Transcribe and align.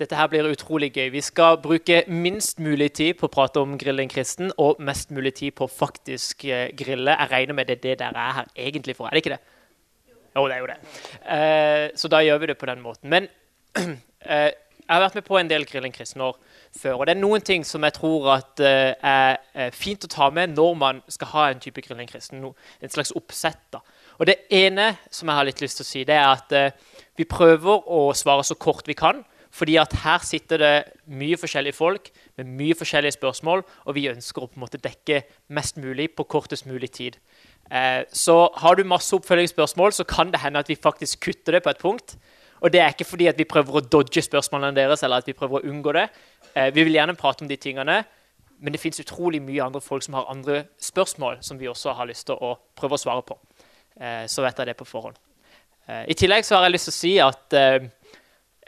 Dette 0.00 0.16
her 0.16 0.30
blir 0.32 0.46
utrolig 0.48 0.88
gøy. 0.96 1.10
Vi 1.12 1.20
skal 1.20 1.58
bruke 1.60 1.98
minst 2.08 2.60
mulig 2.62 2.86
tid 2.96 3.18
på 3.20 3.28
å 3.28 3.32
prate 3.32 3.60
om 3.60 3.74
grilling 3.76 4.08
kristen, 4.08 4.48
og 4.56 4.78
mest 4.80 5.10
mulig 5.12 5.34
tid 5.36 5.52
på 5.58 5.66
faktisk 5.68 6.46
eh, 6.48 6.70
grille. 6.76 7.12
Jeg 7.12 7.28
regner 7.28 7.56
med 7.58 7.68
det 7.68 7.76
er 7.76 7.82
det 7.82 7.96
dere 8.00 8.22
er 8.22 8.36
her 8.38 8.46
egentlig 8.56 8.94
for, 8.96 9.10
er 9.10 9.18
det 9.18 9.20
ikke 9.20 9.34
det? 9.34 9.42
Jo, 10.38 10.46
det 10.48 10.54
er 10.54 10.62
jo 10.62 10.70
det. 10.70 10.76
Eh, 11.36 11.84
så 12.00 12.08
da 12.08 12.22
gjør 12.24 12.40
vi 12.40 12.48
det 12.48 12.56
på 12.56 12.68
den 12.70 12.80
måten. 12.80 13.10
Men 13.12 13.28
eh, 13.76 14.46
jeg 14.48 14.88
har 14.88 15.02
vært 15.04 15.18
med 15.18 15.26
på 15.26 15.36
en 15.36 15.50
del 15.50 15.66
grilling 15.68 15.92
kristen 15.92 16.24
år 16.24 16.38
før, 16.80 16.94
og 17.02 17.04
det 17.06 17.12
er 17.12 17.20
noen 17.20 17.44
ting 17.44 17.66
som 17.66 17.84
jeg 17.84 17.94
tror 17.98 18.30
at 18.38 18.62
er 18.62 19.70
fint 19.76 20.06
å 20.06 20.10
ta 20.10 20.30
med 20.34 20.54
når 20.56 20.78
man 20.80 21.02
skal 21.12 21.30
ha 21.34 21.44
en 21.50 21.60
type 21.60 21.82
grilling 21.84 22.08
kristen, 22.08 22.40
En 22.80 22.90
slags 22.90 23.12
oppsett. 23.14 23.60
da. 23.70 23.82
Og 24.18 24.26
det 24.26 24.48
ene 24.50 24.96
som 25.10 25.28
jeg 25.28 25.36
har 25.36 25.46
litt 25.46 25.60
lyst 25.60 25.78
til 25.78 25.84
å 25.84 25.90
si, 25.90 26.04
det 26.08 26.16
er 26.16 26.26
at 26.32 26.56
vi 27.18 27.28
prøver 27.28 27.86
å 27.86 28.14
svare 28.14 28.42
så 28.46 28.54
kort 28.54 28.88
vi 28.88 28.94
kan. 28.98 29.22
Fordi 29.50 29.76
at 29.82 29.94
her 30.04 30.22
sitter 30.22 30.62
det 30.62 30.74
mye 31.10 31.38
forskjellige 31.38 31.74
folk 31.74 32.10
med 32.38 32.50
mye 32.60 32.76
forskjellige 32.78 33.16
spørsmål, 33.18 33.64
og 33.84 33.96
vi 33.96 34.08
ønsker 34.10 34.44
å 34.44 34.50
på 34.50 34.58
en 34.58 34.64
måte 34.64 34.78
dekke 34.82 35.24
mest 35.50 35.80
mulig 35.82 36.12
på 36.14 36.26
kortest 36.30 36.68
mulig 36.70 36.92
tid. 36.94 37.18
Eh, 37.70 38.04
så 38.12 38.36
har 38.62 38.78
du 38.78 38.84
masse 38.86 39.14
oppfølgingsspørsmål, 39.16 39.92
så 39.92 40.06
kan 40.06 40.30
det 40.30 40.42
hende 40.44 40.62
at 40.62 40.70
vi 40.70 40.78
faktisk 40.78 41.20
kutter 41.26 41.58
det 41.58 41.64
på 41.66 41.74
et 41.74 41.82
punkt. 41.82 42.16
Og 42.60 42.72
det 42.72 42.80
er 42.80 42.92
ikke 42.92 43.08
fordi 43.08 43.26
at 43.30 43.38
vi 43.40 43.48
prøver 43.48 43.80
å 43.80 43.84
dodge 43.84 44.22
spørsmålene 44.22 44.76
deres, 44.76 45.02
eller 45.02 45.22
at 45.22 45.28
vi 45.28 45.36
prøver 45.36 45.60
å 45.60 45.70
unngå 45.70 45.94
det. 45.96 46.08
Eh, 46.54 46.70
vi 46.74 46.84
vil 46.84 46.98
gjerne 46.98 47.18
prate 47.18 47.42
om 47.44 47.50
de 47.50 47.56
tingene, 47.56 48.02
men 48.60 48.74
det 48.74 48.80
fins 48.82 49.00
utrolig 49.00 49.40
mye 49.42 49.64
andre 49.64 49.80
folk 49.80 50.04
som 50.04 50.18
har 50.18 50.28
andre 50.30 50.64
spørsmål 50.82 51.40
som 51.42 51.58
vi 51.58 51.68
også 51.70 51.96
har 51.96 52.10
lyst 52.10 52.28
til 52.28 52.36
å 52.36 52.54
prøve 52.76 52.98
å 52.98 53.00
svare 53.00 53.24
på. 53.26 53.38
Eh, 54.00 54.26
så 54.28 54.44
vet 54.44 54.58
jeg 54.60 54.70
det 54.70 54.76
på 54.78 54.88
forhånd. 54.88 55.16
Eh, 55.88 56.04
I 56.12 56.16
tillegg 56.18 56.44
så 56.46 56.58
har 56.58 56.68
jeg 56.68 56.76
lyst 56.76 56.90
til 56.90 56.94
å 56.94 56.98
si 56.98 57.12
at 57.24 57.56
eh, 57.56 57.88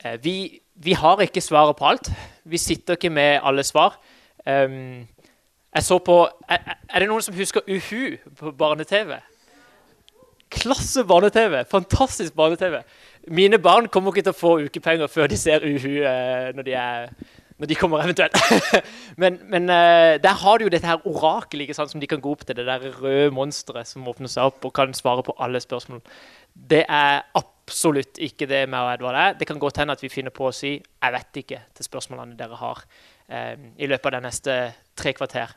eh, 0.03 0.17
vi 0.23 0.37
vi 0.75 0.93
har 0.93 1.21
ikke 1.21 1.41
svaret 1.41 1.77
på 1.77 1.87
alt. 1.87 2.13
Vi 2.45 2.59
sitter 2.59 2.97
ikke 2.97 3.11
med 3.11 3.41
alle 3.43 3.63
svar. 3.63 3.99
Um, 4.47 5.07
jeg 5.75 5.83
så 5.83 5.99
på 5.99 6.29
er, 6.49 6.59
er, 6.91 6.99
det 6.99 7.09
noen 7.09 7.23
som 7.23 7.37
husker 7.37 7.61
Uhu 7.69 8.17
på 8.39 8.51
barne-TV? 8.59 9.15
Klasse 10.53 11.05
barne-TV! 11.09 11.63
Fantastisk 11.71 12.35
barne-TV. 12.37 12.83
Mine 13.29 13.59
barn 13.59 13.87
kommer 13.89 14.13
ikke 14.13 14.27
til 14.27 14.35
å 14.35 14.41
få 14.41 14.57
ukepenger 14.67 15.09
før 15.09 15.31
de 15.31 15.39
ser 15.39 15.65
Uhu 15.65 16.03
uh, 16.03 16.51
når, 16.57 16.67
de 16.67 16.75
er, 16.75 17.15
når, 17.59 17.71
de 17.71 17.79
kommer 17.79 18.03
eventuelt. 18.03 18.37
men, 19.23 19.39
men 19.49 19.71
uh, 19.71 20.19
der 20.21 20.43
har 20.43 20.59
du 20.59 20.67
jo 20.67 20.75
dette 20.75 20.89
her 20.89 21.07
orakelet 21.07 21.77
som 21.77 22.01
de 22.01 22.11
kan 22.11 22.21
gå 22.21 22.35
opp 22.35 22.45
til. 22.45 22.59
Det 22.59 22.67
der 22.67 22.91
røde 22.99 23.31
monsteret 23.31 23.89
som 23.89 24.09
åpner 24.09 24.33
seg 24.33 24.51
opp 24.51 24.65
og 24.67 24.75
kan 24.77 24.93
svare 24.97 25.25
på 25.25 25.37
alle 25.39 25.61
spørsmål. 25.63 26.03
Det 26.53 26.85
er 26.89 27.23
absolutt 27.23 27.52
ikke 27.73 28.47
det 28.49 28.69
med 28.69 28.95
Edvard 28.95 29.17
er. 29.17 29.35
Det 29.39 29.47
kan 29.47 29.59
godt 29.59 29.79
hende 29.81 29.93
at 29.93 30.03
vi 30.03 30.09
finner 30.09 30.31
på 30.31 30.49
å 30.49 30.55
si 30.55 30.79
'jeg 30.79 31.13
vet 31.13 31.33
ikke' 31.43 31.63
til 31.75 31.85
spørsmålene 31.85 32.37
dere 32.37 32.57
har 32.57 32.85
eh, 33.29 33.57
i 33.79 33.87
løpet 33.87 34.07
av 34.07 34.13
de 34.13 34.21
neste 34.21 34.75
tre 34.97 35.13
kvarter. 35.13 35.49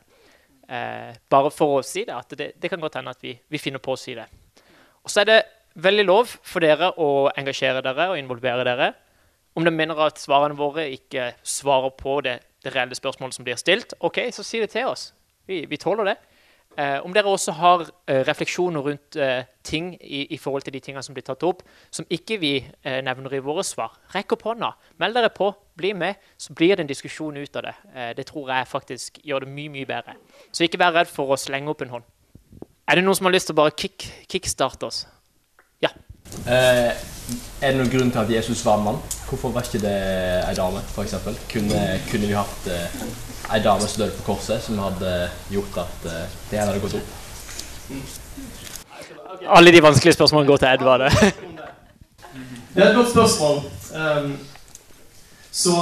Eh, 0.68 1.14
bare 1.30 1.50
for 1.50 1.78
å 1.78 1.84
si 1.84 2.04
det, 2.04 2.14
at 2.14 2.28
det, 2.36 2.60
det 2.60 2.70
kan 2.70 2.80
godt 2.80 2.94
hende 2.98 3.10
at 3.10 3.22
vi, 3.22 3.38
vi, 3.48 3.58
finner 3.58 3.78
på 3.78 3.92
å 3.92 3.96
si 3.96 4.14
det. 4.14 4.26
Og 5.04 5.10
så 5.10 5.20
er 5.20 5.24
det 5.24 5.44
veldig 5.76 6.04
lov 6.04 6.26
for 6.42 6.60
dere 6.60 6.90
å 6.98 7.30
engasjere 7.36 7.82
dere 7.82 8.10
og 8.10 8.18
involvere 8.18 8.64
dere. 8.64 8.94
Om 9.54 9.64
dere 9.64 9.76
mener 9.76 10.00
at 10.06 10.18
svarene 10.18 10.56
våre 10.58 10.88
ikke 10.90 11.34
svarer 11.42 11.90
på 11.90 12.20
det, 12.26 12.40
det 12.64 12.74
reelle 12.74 12.94
spørsmålet 12.94 13.34
som 13.34 13.44
blir 13.44 13.56
stilt, 13.56 13.94
ok, 14.00 14.18
så 14.32 14.42
si 14.42 14.58
det 14.60 14.70
til 14.70 14.90
oss. 14.90 15.12
Vi, 15.46 15.66
vi 15.70 15.76
tåler 15.76 16.04
det. 16.04 16.16
Eh, 16.76 16.98
om 17.04 17.12
dere 17.16 17.30
også 17.32 17.54
har 17.56 17.86
eh, 18.04 18.20
refleksjoner 18.28 18.84
rundt 18.84 19.16
eh, 19.16 19.46
ting 19.64 19.94
i, 19.96 20.26
i, 20.34 20.36
forhold 20.36 20.66
til 20.66 20.74
de 20.74 20.80
tingene 20.84 21.02
som 21.02 21.16
blir 21.16 21.24
tatt 21.24 21.46
opp, 21.48 21.62
som 21.90 22.04
ikke 22.12 22.36
vi 22.42 22.50
eh, 22.60 22.98
nevner 23.04 23.38
i 23.38 23.40
våre 23.40 23.64
svar, 23.64 23.94
rekk 24.12 24.36
opp 24.36 24.44
hånda. 24.50 24.74
Meld 25.00 25.16
dere 25.16 25.32
på, 25.32 25.48
bli 25.80 25.94
med, 25.96 26.20
så 26.36 26.52
blir 26.52 26.76
det 26.76 26.84
en 26.84 26.92
diskusjon 26.92 27.40
ut 27.40 27.56
av 27.56 27.64
det. 27.70 27.74
Eh, 27.94 28.12
det 28.18 28.28
tror 28.28 28.52
jeg 28.52 28.68
faktisk 28.68 29.22
gjør 29.24 29.46
det 29.46 29.54
mye 29.56 29.72
mye 29.72 29.88
bedre. 29.88 30.18
Så 30.52 30.68
ikke 30.68 30.82
vær 30.84 30.92
redd 30.98 31.08
for 31.08 31.32
å 31.32 31.40
slenge 31.40 31.72
opp 31.72 31.86
en 31.86 31.96
hånd. 31.96 32.12
Er 32.86 33.00
det 33.00 33.06
noen 33.06 33.16
som 33.18 33.30
har 33.30 33.34
lyst 33.34 33.48
til 33.48 33.56
å 33.56 33.62
bare 33.64 33.74
kick, 33.74 34.04
kickstarte 34.28 34.90
oss? 34.90 35.06
Eh, 36.46 36.90
er 37.60 37.72
det 37.72 37.76
noen 37.78 37.90
grunn 37.90 38.10
til 38.12 38.22
at 38.22 38.32
Jesus 38.36 38.64
var 38.66 38.78
en 38.78 38.84
mann? 38.84 38.98
Hvorfor 39.26 39.50
var 39.54 39.66
ikke 39.66 39.82
det 39.82 39.96
ei 40.46 40.54
dame, 40.54 40.82
f.eks.? 40.94 41.16
Kunne, 41.50 41.80
kunne 42.10 42.28
vi 42.30 42.36
hatt 42.36 42.68
eh, 42.70 42.98
ei 43.56 43.62
dame 43.64 43.88
som 43.88 44.02
døde 44.02 44.14
på 44.18 44.26
korset, 44.32 44.62
som 44.62 44.78
hadde 44.78 45.14
gjort 45.50 45.80
at 45.82 46.10
eh, 46.12 46.36
det 46.50 46.60
hadde 46.62 46.82
gått 46.84 46.98
opp? 47.00 47.14
Alle 49.46 49.72
de 49.72 49.82
vanskelige 49.82 50.14
spørsmålene 50.14 50.50
går 50.50 50.62
til 50.62 50.68
Edvard. 50.68 51.06
det 52.74 52.84
er 52.84 52.90
et 52.90 52.96
godt 52.96 53.10
spørsmål. 53.10 53.62
Um, 53.96 54.38
så 55.50 55.74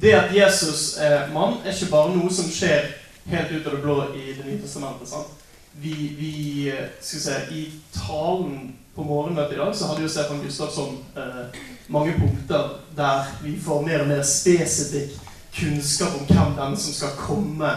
det 0.00 0.12
at 0.12 0.36
Jesus 0.36 0.96
er 0.98 1.32
mann, 1.32 1.58
er 1.64 1.74
ikke 1.74 1.90
bare 1.90 2.14
noe 2.14 2.30
som 2.32 2.50
skjer 2.50 2.92
helt 3.28 3.52
ut 3.52 3.66
av 3.66 3.74
det 3.74 3.82
blå 3.82 3.96
i 4.14 4.32
Det 4.36 4.46
nye 4.46 4.60
testamentet. 4.62 5.08
sant? 5.08 5.34
Vi, 5.78 5.94
vi, 6.18 6.72
skal 7.00 7.20
se, 7.20 7.34
I 7.54 7.64
talen 7.94 8.76
på 8.98 9.04
morgenmøtet 9.06 9.54
i 9.54 9.58
dag 9.60 9.74
så 9.76 9.86
hadde 9.86 10.02
jo 10.02 10.08
Stefan 10.10 10.40
Gustavsson 10.42 10.96
eh, 11.16 11.58
mange 11.86 12.16
punkter 12.18 12.70
der 12.96 13.28
vi 13.44 13.52
får 13.62 13.84
mer 13.86 14.02
og 14.02 14.08
mer 14.10 14.22
spesifikk 14.26 15.12
kunnskap 15.54 16.16
om 16.18 16.24
hvem 16.26 16.56
den 16.56 16.74
som 16.76 16.94
skal 16.94 17.14
komme, 17.18 17.70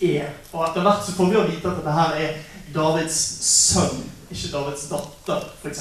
er. 0.00 0.28
Og 0.52 0.64
etter 0.66 0.84
hvert 0.84 1.06
så 1.06 1.14
får 1.16 1.30
vi 1.30 1.38
jo 1.38 1.44
vite 1.48 1.70
at 1.70 1.78
dette 1.80 1.94
her 1.96 2.18
er 2.24 2.34
Davids 2.74 3.18
sønn, 3.46 4.02
ikke 4.30 4.50
Davids 4.52 4.84
datter, 4.90 5.46
f.eks. 5.62 5.80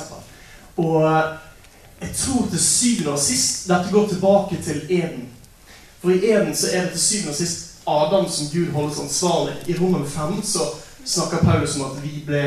Og 0.77 0.95
eh, 1.03 1.33
jeg 2.01 2.15
tror 2.21 2.47
til 2.49 2.63
syvende 2.63 3.15
og 3.17 3.19
sist 3.25 3.67
dette 3.69 3.91
går 3.91 4.07
tilbake 4.07 4.61
til 4.63 4.85
Eden. 4.87 5.27
For 5.99 6.15
i 6.15 6.31
Eden 6.31 6.55
så 6.55 6.71
er 6.71 6.87
det 6.87 6.95
til 6.95 7.03
syvende 7.09 7.35
og 7.35 7.41
sist 7.41 7.67
Adam 7.87 8.29
som 8.29 8.47
Gud 8.53 8.71
holdes 8.71 9.03
ansvarlig. 9.03 9.57
I 9.67 9.75
Roman 9.81 10.07
5 10.07 10.39
så 10.43 10.71
snakker 11.05 11.37
Paulus 11.45 11.75
om 11.75 11.85
at 11.91 11.99
vi 12.03 12.23
ble 12.25 12.41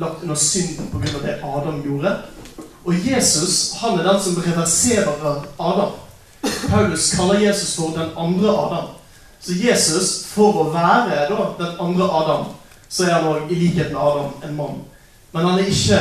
lagt 0.00 0.22
under 0.22 0.34
synden 0.34 0.90
pga. 0.92 1.18
det 1.22 1.40
Adam 1.42 1.82
gjorde. 1.82 2.16
Og 2.84 2.94
Jesus 2.94 3.74
han 3.80 3.98
er 3.98 4.12
den 4.12 4.22
som 4.22 4.42
reverserer 4.42 5.44
Adam. 5.58 5.92
Paulus 6.68 7.12
kaller 7.16 7.40
Jesus 7.40 7.76
for 7.76 7.92
den 7.98 8.10
andre 8.16 8.48
Adam. 8.48 8.88
Så 9.40 9.52
Jesus, 9.52 10.24
for 10.28 10.56
å 10.60 10.70
være 10.72 11.28
da, 11.30 11.44
den 11.58 11.78
andre 11.80 12.08
Adam, 12.12 12.48
så 12.88 13.06
er 13.06 13.14
han 13.14 13.28
òg, 13.30 13.48
i 13.48 13.56
likhet 13.56 13.92
med 13.92 14.00
Adam, 14.00 14.32
en 14.44 14.56
mann. 14.56 14.80
Men 15.32 15.46
han 15.46 15.60
er 15.60 15.70
ikke 15.70 16.00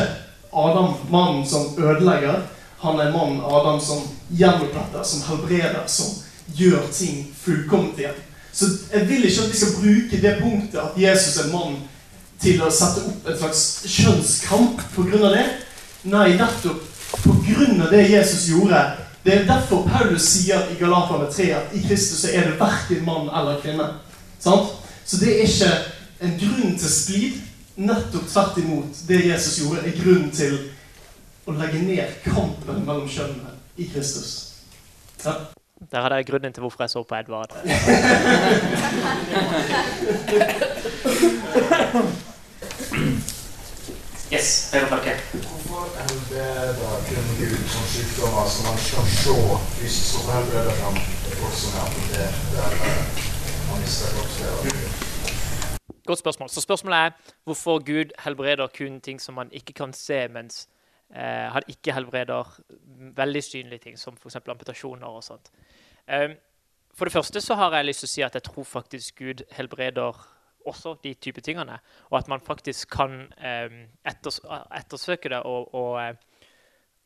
Adam, 0.52 0.96
mannen 1.12 1.46
som 1.48 1.70
ødelegger. 1.78 2.42
Han 2.84 3.00
er 3.00 3.14
mannen 3.16 3.40
Adam 3.40 3.80
som 3.80 4.02
gjenoppretter, 4.36 5.04
som 5.04 5.24
helbreder, 5.30 5.86
som 5.88 6.18
gjør 6.56 6.90
ting 6.92 7.30
fullkomment 7.38 8.00
igjen. 8.00 8.20
Så 8.52 8.66
jeg 8.92 9.08
vil 9.08 9.26
ikke 9.30 9.46
at 9.46 9.54
vi 9.54 9.60
skal 9.62 9.76
bruke 9.78 10.22
det 10.22 10.36
punktet 10.42 10.80
at 10.82 11.00
Jesus 11.00 11.38
er 11.40 11.52
mann, 11.54 11.78
til 12.40 12.62
å 12.64 12.70
sette 12.72 13.04
opp 13.08 13.28
en 13.28 13.38
slags 13.42 13.64
kjønnskamp 13.90 14.82
pga. 14.96 15.30
det. 15.36 15.46
Nei, 16.10 16.38
nettopp 16.40 16.82
pga. 17.24 17.90
det 17.92 18.10
Jesus 18.10 18.48
gjorde, 18.50 18.80
det 19.24 19.34
er 19.36 19.46
derfor 19.46 19.88
Paulus 19.90 20.24
sier 20.24 20.72
i 20.72 20.76
Galatane 20.80 21.28
3 21.32 21.52
at 21.54 21.74
i 21.76 21.82
Kristus 21.84 22.24
er 22.30 22.48
det 22.48 22.60
verken 22.60 23.06
mann 23.06 23.28
eller 23.28 23.60
kvinne. 23.62 23.88
Sant? 24.40 24.70
Så 25.06 25.18
det 25.20 25.30
er 25.36 25.42
ikke 25.44 25.72
en 26.24 26.40
grunn 26.40 26.78
til 26.80 26.90
splid. 26.90 27.34
Nettopp 27.80 28.28
tvert 28.28 28.58
imot. 28.60 28.92
Det 29.08 29.26
Jesus 29.26 29.60
gjorde, 29.62 29.88
er 29.88 30.04
grunnen 30.04 30.32
til 30.36 30.58
å 31.48 31.52
legge 31.60 31.80
ned 31.84 32.08
kampen 32.26 32.86
mellom 32.86 33.08
kjønnene 33.10 33.52
i 33.80 33.88
Kristus. 33.92 34.30
Ja. 35.26 35.34
Der 35.92 36.02
hadde 36.04 36.16
jeg 36.20 36.28
grunnen 36.28 36.54
til 36.54 36.62
hvorfor 36.64 36.84
jeg 36.84 36.90
så 36.92 37.04
på 37.04 37.16
Edvard. 37.16 37.52
yes, 44.36 44.48
Høyre 44.74 44.88
flanke. 44.92 45.14
Hvorfor 45.48 45.84
helbreder 46.06 46.96
kun 47.10 47.28
Gud 47.40 47.64
som 47.74 47.86
sykdommer 47.94 48.46
som 48.54 48.62
man 48.68 48.78
kan 48.90 49.06
se 49.22 49.36
fysisk? 49.78 50.14
og 50.20 50.34
helbrede 50.36 50.74
fram 50.82 50.98
folk 51.42 51.56
som 51.62 51.70
er 51.78 51.82
amputert 51.88 52.36
eller 52.50 52.74
har 53.70 53.78
mistet 53.84 54.10
kroppsdeler? 54.16 55.08
Godt 56.10 56.20
spørsmål. 56.20 56.50
Så 56.50 56.62
spørsmålet 56.62 56.98
er 56.98 57.10
hvorfor 57.44 57.80
Gud 57.92 58.12
helbreder 58.26 58.68
kun 58.78 59.02
ting 59.02 59.22
som 59.22 59.34
man 59.36 59.50
ikke 59.52 59.74
kan 59.74 59.94
se, 59.94 60.28
mens 60.28 60.70
eh, 61.16 61.48
han 61.54 61.64
ikke 61.68 61.94
helbreder 61.94 62.62
veldig 63.16 63.44
synlige 63.44 63.80
ting, 63.80 64.00
som 64.00 64.18
f.eks. 64.18 64.36
amputasjoner 64.36 65.08
og 65.08 65.24
sånt. 65.24 65.52
Um, 66.14 66.32
for 66.98 67.06
det 67.06 67.14
første 67.14 67.42
så 67.42 67.56
har 67.56 67.76
jeg 67.76 67.86
lyst 67.86 68.00
til 68.00 68.08
å 68.08 68.14
si 68.14 68.22
at 68.22 68.34
jeg 68.36 68.44
tror 68.44 68.64
faktisk 68.64 69.20
Gud 69.20 69.44
helbreder 69.52 70.18
også 70.66 70.96
de 71.04 71.14
type 71.14 71.42
tingene. 71.46 71.80
Og 72.10 72.18
at 72.20 72.28
man 72.28 72.42
faktisk 72.44 72.90
kan 72.98 73.22
um, 73.30 73.80
etters 74.08 74.42
ettersøke 74.76 75.30
det. 75.30 75.40
Og, 75.46 75.74
og, 75.76 76.16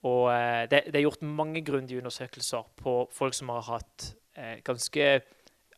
og 0.04 0.24
det, 0.72 0.84
det, 0.88 0.96
er 0.96 1.06
gjort 1.06 1.22
mange 1.22 1.62
grundige 1.66 2.02
undersøkelser 2.02 2.66
på 2.82 2.96
folk 3.12 3.34
som 3.38 3.50
har 3.54 3.66
hatt 3.70 4.10
eh, 4.36 4.58
ganske 4.66 5.22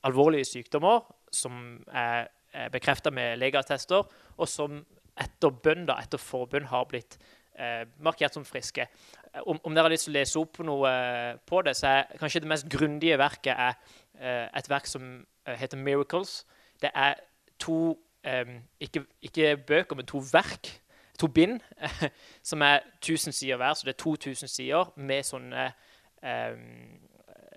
alvorlige 0.05 0.45
sykdommer, 0.45 1.03
som 1.31 1.83
er, 1.93 2.27
er 2.53 2.69
bekrefta 2.73 3.11
med 3.13 3.37
legeattester, 3.37 4.05
og 4.37 4.49
som 4.49 4.83
etter 5.21 5.53
bønn, 5.63 5.85
da, 5.87 5.97
etter 6.03 6.21
forbund, 6.21 6.67
har 6.71 6.87
blitt 6.89 7.17
eh, 7.59 7.85
markert 8.03 8.35
som 8.35 8.45
friske. 8.47 8.87
Om, 9.43 9.59
om, 9.63 9.75
dere 9.75 9.87
har 9.87 9.93
lyst 9.93 10.07
til 10.07 10.15
å 10.15 10.17
lese 10.17 10.41
opp 10.41 10.59
noe 10.67 10.91
eh, 10.91 11.37
på 11.47 11.61
det, 11.65 11.75
så 11.79 11.91
er 11.91 12.19
kanskje 12.19 12.43
det 12.43 12.51
mest 12.51 12.67
grundige 12.71 13.19
verket 13.19 13.53
er 13.55 13.77
eh, 14.19 14.45
et 14.51 14.69
verk 14.71 14.89
som 14.91 15.07
eh, 15.47 15.55
heter 15.59 15.79
'Miracles'. 15.79 16.43
Det 16.81 16.91
er 16.93 17.15
to 17.59 17.97
eh, 18.25 18.57
ikke, 18.79 19.05
ikke, 19.21 19.57
bøker, 19.57 19.95
men 19.95 20.05
to 20.05 20.21
verk, 20.31 20.71
to 21.19 21.27
bind, 21.27 21.59
som 22.49 22.61
er 22.61 22.79
1000 23.01 23.33
sider 23.33 23.57
hver. 23.57 23.73
Så 23.73 23.85
det 23.85 23.93
er 23.93 24.03
2000 24.03 24.51
sider 24.51 24.91
med 24.95 25.23
sånne 25.23 25.69
eh, 26.23 26.57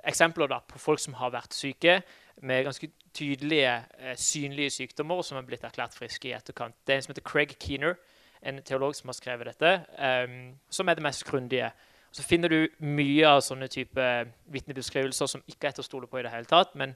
eksempler 0.09 0.47
da, 0.50 0.61
på 0.69 0.79
folk 0.79 1.03
som 1.03 1.19
har 1.19 1.35
vært 1.35 1.56
syke 1.56 2.00
med 2.43 2.65
ganske 2.65 2.91
tydelige, 3.15 3.73
synlige 4.15 4.71
sykdommer, 4.71 5.19
og 5.19 5.25
som 5.25 5.41
har 5.41 5.47
blitt 5.49 5.65
erklært 5.67 5.97
friske 5.99 6.29
i 6.29 6.37
etterkant. 6.37 6.77
Det 6.87 6.95
er 6.95 7.00
en 7.00 7.03
som 7.03 7.12
heter 7.12 7.27
Craig 7.27 7.56
Keener 7.59 7.97
en 8.43 8.62
teolog 8.62 8.97
som 8.97 9.09
har 9.09 9.17
skrevet 9.19 9.50
dette, 9.50 9.73
um, 9.99 10.59
som 10.71 10.89
er 10.89 10.95
det 10.95 11.03
mest 11.03 11.25
grundige. 11.25 11.71
Så 12.12 12.23
finner 12.23 12.49
du 12.49 12.69
mye 12.81 13.27
av 13.29 13.43
sånne 13.45 13.69
type 13.69 14.05
vitnebeskrivelser 14.53 15.29
som 15.29 15.43
ikke 15.47 15.69
er 15.69 15.77
til 15.77 15.85
å 15.85 15.89
stole 15.89 16.09
på 16.09 16.21
i 16.21 16.25
det 16.25 16.33
hele 16.33 16.49
tatt, 16.49 16.73
men 16.79 16.95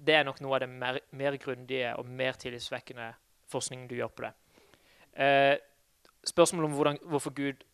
det 0.00 0.14
er 0.16 0.24
nok 0.24 0.40
noe 0.40 0.56
av 0.56 0.62
det 0.64 0.70
mer, 0.70 0.98
mer 1.16 1.36
grundige 1.40 1.92
og 2.00 2.08
mer 2.08 2.38
tillitsvekkende 2.40 3.12
forskningen 3.52 3.88
du 3.90 3.96
gjør 3.98 4.12
på 4.16 4.24
det. 4.24 4.32
Eh, 5.12 5.56
spørsmålet 6.24 6.70
om 6.70 6.76
hvordan, 6.76 6.98
hvorfor 7.12 7.34
Gud 7.36 7.64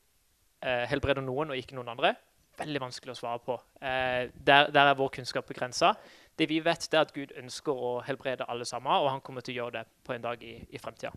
eh, 0.62 0.84
helbreder 0.90 1.22
noen 1.22 1.52
og 1.52 1.60
ikke 1.60 1.78
noen 1.78 1.92
andre, 1.94 2.14
veldig 2.58 2.82
vanskelig 2.82 3.14
å 3.14 3.20
svare 3.20 3.42
på. 3.44 3.58
Eh, 3.78 4.32
der, 4.34 4.72
der, 4.74 4.84
er 4.90 4.98
vår 4.98 5.12
kunnskap 5.20 5.46
begrensa. 5.46 5.94
Det 6.38 6.48
vi 6.50 6.58
vet, 6.64 6.88
det 6.90 6.98
er 6.98 7.06
at 7.06 7.14
Gud 7.14 7.34
ønsker 7.38 7.72
å 7.72 7.98
helbrede 8.06 8.48
alle 8.50 8.66
sammen, 8.66 8.92
og 8.98 9.10
han 9.12 9.22
kommer 9.22 9.46
til 9.46 9.54
å 9.54 9.62
gjøre 9.62 9.78
det 9.78 9.86
på 10.06 10.14
en 10.14 10.26
dag 10.26 10.42
i, 10.42 10.56
i 10.70 10.82
fremtida. 10.82 11.14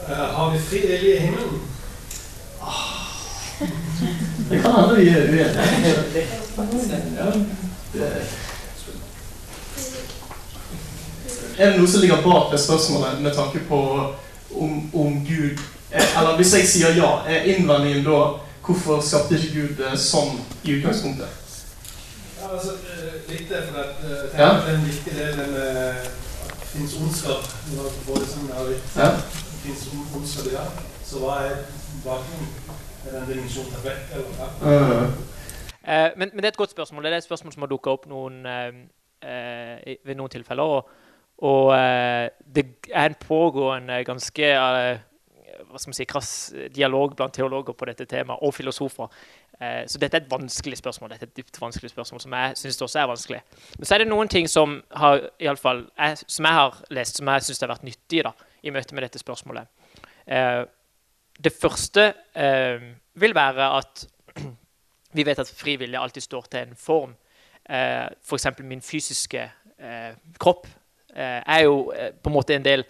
Uh, 0.00 0.26
har 0.36 0.52
vi 0.52 0.58
fri 0.64 0.80
vilje 0.88 1.16
i 1.16 1.24
himmelen? 1.26 1.60
Det 4.50 4.62
kan 4.62 4.72
hende 4.72 4.96
vi 4.96 5.08
er 5.08 5.20
uenige. 6.56 7.69
Er 11.58 11.70
det 11.70 11.78
noe 11.78 11.88
som 11.88 12.00
ligger 12.00 12.22
bak 12.24 12.52
det 12.52 12.60
spørsmålet 12.62 13.20
med 13.24 13.34
tanke 13.34 13.58
på 13.68 13.80
om, 14.54 14.90
om 14.94 15.26
Gud 15.26 15.58
Eller 15.90 16.36
hvis 16.36 16.54
jeg 16.54 16.68
sier 16.70 16.96
ja, 16.96 17.10
er 17.26 17.48
innvendingen 17.50 18.04
da 18.06 18.20
hvorfor 18.64 19.00
skapte 19.02 19.34
ikke 19.34 19.54
Gud 19.56 19.72
det 19.80 19.96
sånn 19.98 20.36
i 20.62 20.76
utgangspunktet? 20.78 21.26
Ja, 22.38 22.52
altså, 22.54 22.76
litt 23.26 23.48
det, 23.50 23.64
for 23.66 23.80
at, 23.82 23.98
uh, 24.04 24.10
ja. 24.38 24.50
det 24.62 24.68
er 24.70 24.76
en 24.76 24.86
viktig 24.86 25.12
del 25.16 25.40
at 25.42 25.50
det 25.56 25.70
finnes 26.70 26.94
ondskap. 27.02 27.42
Når 27.74 27.90
du 27.90 27.98
får 28.06 28.14
det 28.22 28.66
litt, 28.70 28.86
ja 28.94 29.10
fins 29.62 29.88
ondskap 30.16 30.46
i 30.46 30.54
dag, 30.54 30.78
så 31.06 31.20
hva 31.20 31.40
er 31.44 31.56
bakgrunnen? 32.04 32.52
Er 33.06 33.12
det 33.12 33.20
en 33.20 33.28
dimensjon 33.28 33.68
til 33.72 33.84
vekk, 33.84 34.14
eller 34.14 34.24
Uh, 35.84 36.10
men, 36.16 36.30
men, 36.32 36.40
det 36.42 36.50
er 36.50 36.54
et 36.54 36.60
godt 36.60 36.74
spørsmål. 36.74 37.04
Det 37.04 37.12
er 37.12 37.22
et 37.22 37.28
spørsmål 37.28 37.54
som 37.54 37.64
har 37.64 37.70
dukka 37.70 37.94
opp 37.94 38.08
noen, 38.10 38.40
uh, 38.46 38.80
uh, 39.24 39.94
ved 40.06 40.18
noen 40.18 40.32
tilfeller. 40.32 40.74
Og, 40.76 40.90
og 41.40 41.70
det 42.54 42.66
er 42.92 43.06
en 43.08 43.16
pågående 43.16 44.02
ganske 44.04 44.50
hva 45.70 45.78
skal 45.80 45.90
man 45.90 45.96
si, 45.96 46.04
krass 46.08 46.32
dialog 46.72 47.14
blant 47.16 47.32
teologer 47.32 47.72
på 47.76 47.88
dette 47.88 48.04
temaet, 48.08 48.42
og 48.44 48.52
filosofer. 48.52 49.08
så 49.86 49.98
dette 50.00 50.18
er 50.18 50.20
et 50.20 50.30
vanskelig 50.30 50.76
spørsmål. 50.76 51.10
Dette 51.14 51.24
er 51.24 51.30
et 51.30 51.36
dypt 51.36 51.60
vanskelig 51.60 51.90
spørsmål, 51.90 52.20
som 52.20 52.36
jeg 52.36 52.58
syns 52.60 52.82
også 52.82 53.00
er 53.00 53.08
vanskelig. 53.08 53.40
Men 53.78 53.88
så 53.88 53.94
er 53.94 53.98
det 53.98 54.08
noen 54.08 54.28
ting 54.28 54.48
som, 54.48 54.82
har, 54.92 55.24
i 55.40 55.48
alle 55.48 55.60
fall, 55.60 55.86
jeg, 55.96 56.20
som 56.26 56.44
jeg 56.44 56.58
har 56.58 56.82
lest, 56.90 57.16
som 57.16 57.32
jeg 57.32 57.48
syns 57.48 57.64
har 57.64 57.72
vært 57.72 57.88
nyttige. 57.88 58.22
da 58.28 58.32
i 58.62 58.72
møte 58.74 58.96
med 58.96 59.06
dette 59.06 59.20
spørsmålet. 59.20 59.68
Eh, 60.26 60.62
det 61.40 61.52
første 61.56 62.12
eh, 62.36 62.90
vil 63.20 63.36
være 63.36 63.70
at 63.78 64.04
vi 65.12 65.26
vet 65.26 65.38
at 65.42 65.50
frivillig 65.50 65.98
alltid 65.98 66.22
står 66.22 66.50
til 66.50 66.60
en 66.60 66.76
form. 66.78 67.14
Eh, 67.70 68.06
F.eks. 68.22 68.46
min 68.64 68.82
fysiske 68.82 69.46
eh, 69.78 70.12
kropp 70.38 70.66
eh, 71.14 71.40
er 71.40 71.64
jo 71.64 71.90
eh, 71.92 72.12
på 72.14 72.30
en 72.30 72.36
måte 72.36 72.56
en 72.56 72.66
del 72.66 72.86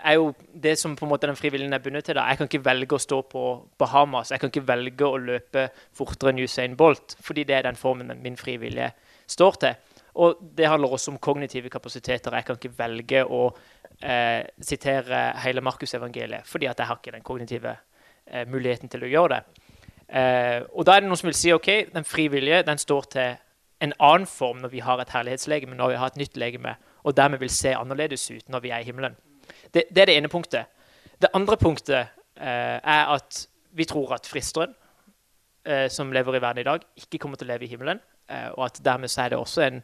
er 0.00 0.16
jo 0.16 0.30
det 0.54 0.76
som 0.78 0.94
på 0.96 1.04
en 1.04 1.10
måte 1.10 1.28
den 1.28 1.36
frivilligen 1.36 1.72
er 1.72 1.82
bundet 1.82 2.04
til. 2.06 2.16
Da. 2.18 2.28
Jeg 2.30 2.38
kan 2.38 2.48
ikke 2.50 2.64
velge 2.64 2.96
å 2.96 3.02
stå 3.02 3.20
på 3.28 3.44
Bahamas. 3.80 4.30
Jeg 4.32 4.40
kan 4.42 4.52
ikke 4.52 4.66
velge 4.68 5.06
å 5.06 5.20
løpe 5.20 5.68
fortere 5.96 6.32
enn 6.32 6.42
Usain 6.44 6.76
Bolt, 6.78 7.16
fordi 7.24 7.44
det 7.48 7.58
er 7.58 7.68
den 7.68 7.78
formen 7.80 8.12
min 8.22 8.38
frivillige 8.40 8.92
står 9.30 9.60
til. 9.64 9.96
Og 10.20 10.40
det 10.56 10.68
handler 10.68 10.94
også 10.94 11.14
om 11.14 11.20
kognitive 11.22 11.70
kapasiteter. 11.70 12.34
Jeg 12.34 12.46
kan 12.46 12.58
ikke 12.58 12.76
velge 12.78 13.24
å 13.24 13.44
eh, 14.02 14.42
sitere 14.58 15.22
hele 15.44 15.62
Markusevangeliet, 15.64 16.48
fordi 16.48 16.68
at 16.70 16.80
jeg 16.80 16.90
har 16.90 16.98
ikke 16.98 17.14
den 17.14 17.26
kognitive 17.26 17.76
eh, 18.26 18.46
muligheten 18.48 18.90
til 18.90 19.06
å 19.06 19.10
gjøre 19.10 19.38
det. 19.38 19.59
Eh, 20.10 20.62
og 20.74 20.86
da 20.86 20.96
er 20.96 21.04
det 21.04 21.10
noen 21.10 21.20
som 21.20 21.30
vil 21.30 21.38
si 21.38 21.52
ok, 21.54 21.70
den 21.94 22.06
frivillige 22.06 22.64
den 22.66 22.80
står 22.82 23.08
til 23.14 23.38
en 23.80 23.94
annen 23.96 24.26
form 24.28 24.60
når 24.60 24.72
vi 24.74 24.82
har 24.84 25.00
et 25.00 25.12
herlighetslegeme, 25.14 25.76
når 25.78 25.94
vi 25.94 26.00
har 26.00 26.12
et 26.12 26.20
nytt 26.20 26.36
legeme, 26.40 26.74
og 27.04 27.16
dermed 27.16 27.40
vil 27.40 27.52
se 27.52 27.72
annerledes 27.76 28.26
ut 28.30 28.48
når 28.52 28.64
vi 28.66 28.72
er 28.74 28.82
i 28.82 28.88
himmelen. 28.90 29.16
Det, 29.72 29.86
det 29.88 30.02
er 30.02 30.10
det 30.10 30.16
ene 30.18 30.28
punktet. 30.28 30.68
Det 31.20 31.30
andre 31.36 31.56
punktet 31.56 32.10
eh, 32.36 32.78
er 32.78 33.14
at 33.14 33.46
vi 33.76 33.86
tror 33.88 34.14
at 34.16 34.26
fristeren, 34.26 34.74
eh, 35.64 35.88
som 35.90 36.12
lever 36.12 36.36
i 36.36 36.42
verden 36.42 36.64
i 36.64 36.68
dag, 36.68 36.84
ikke 36.96 37.22
kommer 37.22 37.40
til 37.40 37.48
å 37.48 37.52
leve 37.52 37.66
i 37.66 37.70
himmelen. 37.70 38.00
Eh, 38.30 38.48
og 38.56 38.66
at 38.66 38.80
dermed 38.84 39.10
så 39.10 39.24
er 39.24 39.32
det 39.32 39.38
også 39.38 39.64
en 39.66 39.82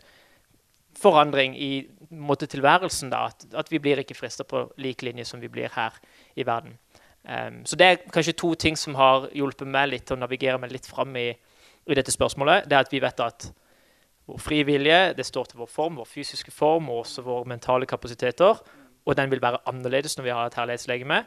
forandring 0.97 1.57
i 1.61 1.87
måte, 2.11 2.47
tilværelsen. 2.47 3.11
Da, 3.13 3.27
at, 3.31 3.47
at, 3.55 3.73
vi 3.73 3.81
blir 3.83 4.01
ikke 4.01 4.17
frista 4.17 4.45
på 4.49 4.67
lik 4.81 5.05
linje 5.07 5.27
som 5.29 5.41
vi 5.41 5.51
blir 5.53 5.73
her 5.77 5.97
i 6.37 6.47
verden. 6.47 6.79
Um, 7.27 7.65
så 7.67 7.77
det 7.77 7.87
er 7.87 8.03
kanskje 8.15 8.37
to 8.39 8.53
ting 8.55 8.77
som 8.79 8.95
har 8.95 9.27
hjulpet 9.35 9.67
meg 9.67 9.91
litt 9.91 10.05
til 10.07 10.15
å 10.15 10.21
navigere 10.21 10.61
meg 10.63 10.71
litt 10.71 10.87
fram 10.87 11.17
i, 11.19 11.33
i, 11.33 11.95
dette 11.99 12.15
spørsmålet. 12.15 12.69
Det 12.71 12.77
er 12.77 12.87
at 12.87 12.93
vi 12.95 13.03
vet 13.03 13.23
at 13.25 13.49
vår 14.31 14.39
frivillige 14.43 15.01
det 15.19 15.27
står 15.27 15.51
til 15.51 15.65
vår 15.65 15.71
form, 15.71 15.99
vår 15.99 16.07
fysiske 16.11 16.55
form 16.55 16.91
og 16.91 17.03
også 17.03 17.27
våre 17.27 17.49
mentale 17.51 17.87
kapasiteter. 17.91 18.63
Og 19.07 19.19
den 19.19 19.31
vil 19.31 19.43
være 19.43 19.63
annerledes 19.67 20.17
når 20.19 20.29
vi 20.29 20.35
har 20.35 20.47
et 20.47 20.59
herlighetslegeme, 20.59 21.21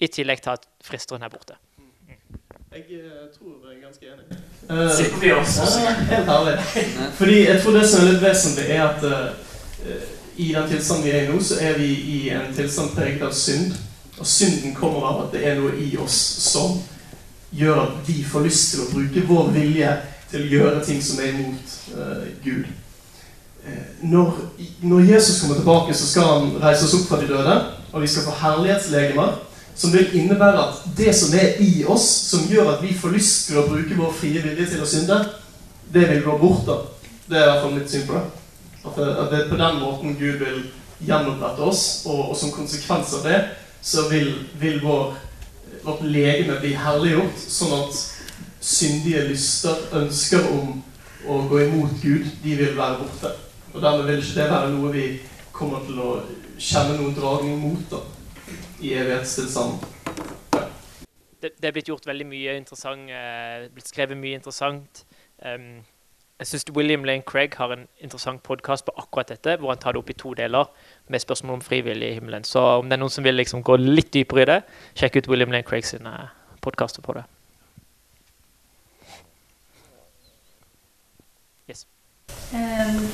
i 0.00 0.10
tillegg 0.12 0.42
til 0.42 0.54
at 0.58 0.66
fristeren 0.84 1.22
er 1.22 1.32
borte. 1.32 1.56
Jeg 2.76 2.84
uh, 3.00 3.30
tror 3.32 3.70
jeg 3.70 3.78
er 3.78 3.80
ganske 3.86 4.06
enig. 4.06 4.38
Uh, 4.68 4.90
Sitter 4.92 5.20
vi 5.22 5.32
også? 5.32 5.62
Ja, 5.80 5.94
helt 6.10 6.30
herlig. 6.30 6.58
Fordi 7.16 7.38
jeg 7.46 7.62
tror 7.62 7.78
det 7.78 7.88
som 7.88 8.02
er 8.02 8.10
litt 8.10 8.22
vesentlig, 8.22 8.66
er 8.68 8.82
at 8.88 9.04
uh, 9.06 10.02
i 10.36 10.52
den 10.52 10.68
tilstanden 10.68 11.06
vi 11.06 11.14
er 11.14 11.22
i 11.22 11.30
nå, 11.30 11.40
så 11.40 11.60
er 11.62 11.78
vi 11.78 11.86
i 11.86 12.18
en 12.34 12.50
tilstand 12.54 12.92
preget 12.98 13.22
av 13.22 13.32
synd. 13.32 13.78
Og 14.18 14.26
synden 14.26 14.74
kommer 14.74 15.04
av 15.10 15.24
at 15.26 15.34
det 15.34 15.44
er 15.44 15.58
noe 15.60 15.74
i 15.76 15.90
oss 16.00 16.16
som 16.46 16.78
gjør 17.56 17.82
at 17.82 17.96
vi 18.08 18.22
får 18.24 18.46
lyst 18.46 18.72
til 18.72 18.84
å 18.84 18.90
bruke 18.90 19.24
vår 19.28 19.52
vilje 19.54 19.92
til 20.30 20.42
å 20.42 20.50
gjøre 20.54 20.84
ting 20.86 21.02
som 21.04 21.20
er 21.22 21.34
imot 21.34 21.74
uh, 21.96 22.26
Gud. 22.44 22.66
Når, 24.06 24.34
når, 24.80 25.00
Jesus 25.00 25.40
kommer 25.40 25.56
tilbake, 25.58 25.94
så 25.94 26.06
skal 26.06 26.28
han 26.30 26.52
reise 26.62 26.86
oss 26.86 26.94
opp 26.94 27.08
fra 27.08 27.18
de 27.18 27.26
døde, 27.26 27.56
og 27.92 28.02
vi 28.02 28.10
skal 28.10 28.26
få 28.28 28.34
herlighetslegemer 28.38 29.40
som 29.76 29.92
vil 29.92 30.12
innebære 30.16 30.62
at 30.62 30.84
det 30.96 31.12
som 31.16 31.34
er 31.36 31.58
i 31.60 31.84
oss, 31.84 32.06
som 32.30 32.46
gjør 32.48 32.76
at 32.76 32.84
vi 32.84 32.94
får 32.96 33.12
lyst 33.16 33.48
til 33.48 33.58
å 33.60 33.66
bruke 33.68 33.98
vår 33.98 34.14
frie 34.16 34.44
vilje 34.44 34.70
til 34.70 34.84
å 34.84 34.88
synde, 34.88 35.18
det 35.92 36.06
vil 36.12 36.22
gå 36.24 36.38
bort. 36.40 36.62
da. 36.66 36.78
Det 37.26 37.36
er 37.36 37.44
i 37.44 37.50
hvert 37.50 37.62
fall 37.64 37.74
mitt 37.74 37.90
syn 37.90 38.06
på 38.06 38.16
det, 38.16 38.24
at 38.86 39.30
det 39.32 39.40
er 39.40 39.50
på 39.50 39.60
den 39.60 39.80
måten 39.82 40.16
Gud 40.16 40.40
vil 40.40 40.62
gjenopprette 41.04 41.66
oss, 41.66 41.82
og, 42.06 42.30
og 42.30 42.36
som 42.38 42.54
konsekvens 42.54 43.12
av 43.18 43.26
det 43.26 43.40
så 43.82 44.08
vil, 44.10 44.32
vil 44.60 44.80
vår, 44.82 45.14
vårt 45.84 46.02
legeme 46.04 46.58
bli 46.60 46.74
herliggjort, 46.78 47.38
sånn 47.38 47.76
at 47.78 48.02
syndige 48.60 49.26
lyster, 49.28 49.86
ønsker 50.00 50.48
om 50.50 50.80
å 51.26 51.40
gå 51.50 51.62
imot 51.66 51.96
Gud, 52.02 52.26
de 52.42 52.58
vil 52.58 52.76
være 52.78 53.00
borte. 53.02 53.32
Og 53.74 53.80
dermed 53.82 54.10
vil 54.10 54.22
ikke 54.22 54.40
det 54.40 54.50
være 54.50 54.74
noe 54.74 54.92
vi 54.94 55.06
kommer 55.56 55.82
til 55.86 56.02
å 56.02 56.12
kjenne 56.58 56.98
noen 56.98 57.16
dragning 57.16 57.58
mot. 57.62 57.88
da 57.90 58.04
i 58.80 58.94
evighetstilstanden. 58.94 59.78
Det, 61.42 61.50
det 61.62 61.68
er 61.68 61.74
blitt 61.76 61.90
gjort 61.90 62.06
veldig 62.08 62.26
mye 62.28 62.56
interessant, 62.58 63.10
eh, 63.12 63.68
blitt 63.72 63.90
skrevet 63.90 64.18
mye 64.18 64.38
interessant. 64.38 65.04
Um, 65.44 65.84
jeg 66.40 66.50
syns 66.50 66.66
William 66.76 67.04
Lane 67.04 67.24
Craig 67.28 67.54
har 67.56 67.72
en 67.72 67.86
interessant 68.00 68.42
podkast 68.42 68.86
på 68.86 68.94
akkurat 68.96 69.28
dette, 69.32 69.56
hvor 69.60 69.72
han 69.72 69.80
tar 69.80 69.96
det 69.96 70.02
opp 70.02 70.10
i 70.12 70.16
to 70.16 70.34
deler 70.36 70.68
med 71.08 71.22
spørsmål 71.22 71.58
om 71.58 71.62
frivillig 71.62 72.10
i 72.10 72.18
himmelen. 72.18 72.44
Så 72.44 72.60
om 72.60 72.88
det 72.88 72.96
er 72.96 73.02
noen 73.02 73.12
som 73.12 73.24
vil 73.24 73.38
liksom 73.38 73.62
gå 73.62 73.78
litt 73.80 74.12
dypere 74.14 74.42
i 74.42 74.50
det, 74.50 74.60
sjekk 74.98 75.20
ut 75.20 75.30
William 75.30 75.54
Lane 75.54 75.66
Craig 75.66 75.86
sine 75.86 76.12
podkaster 76.64 77.02
på 77.02 77.14
det. 77.18 77.24
Yes. 81.70 81.86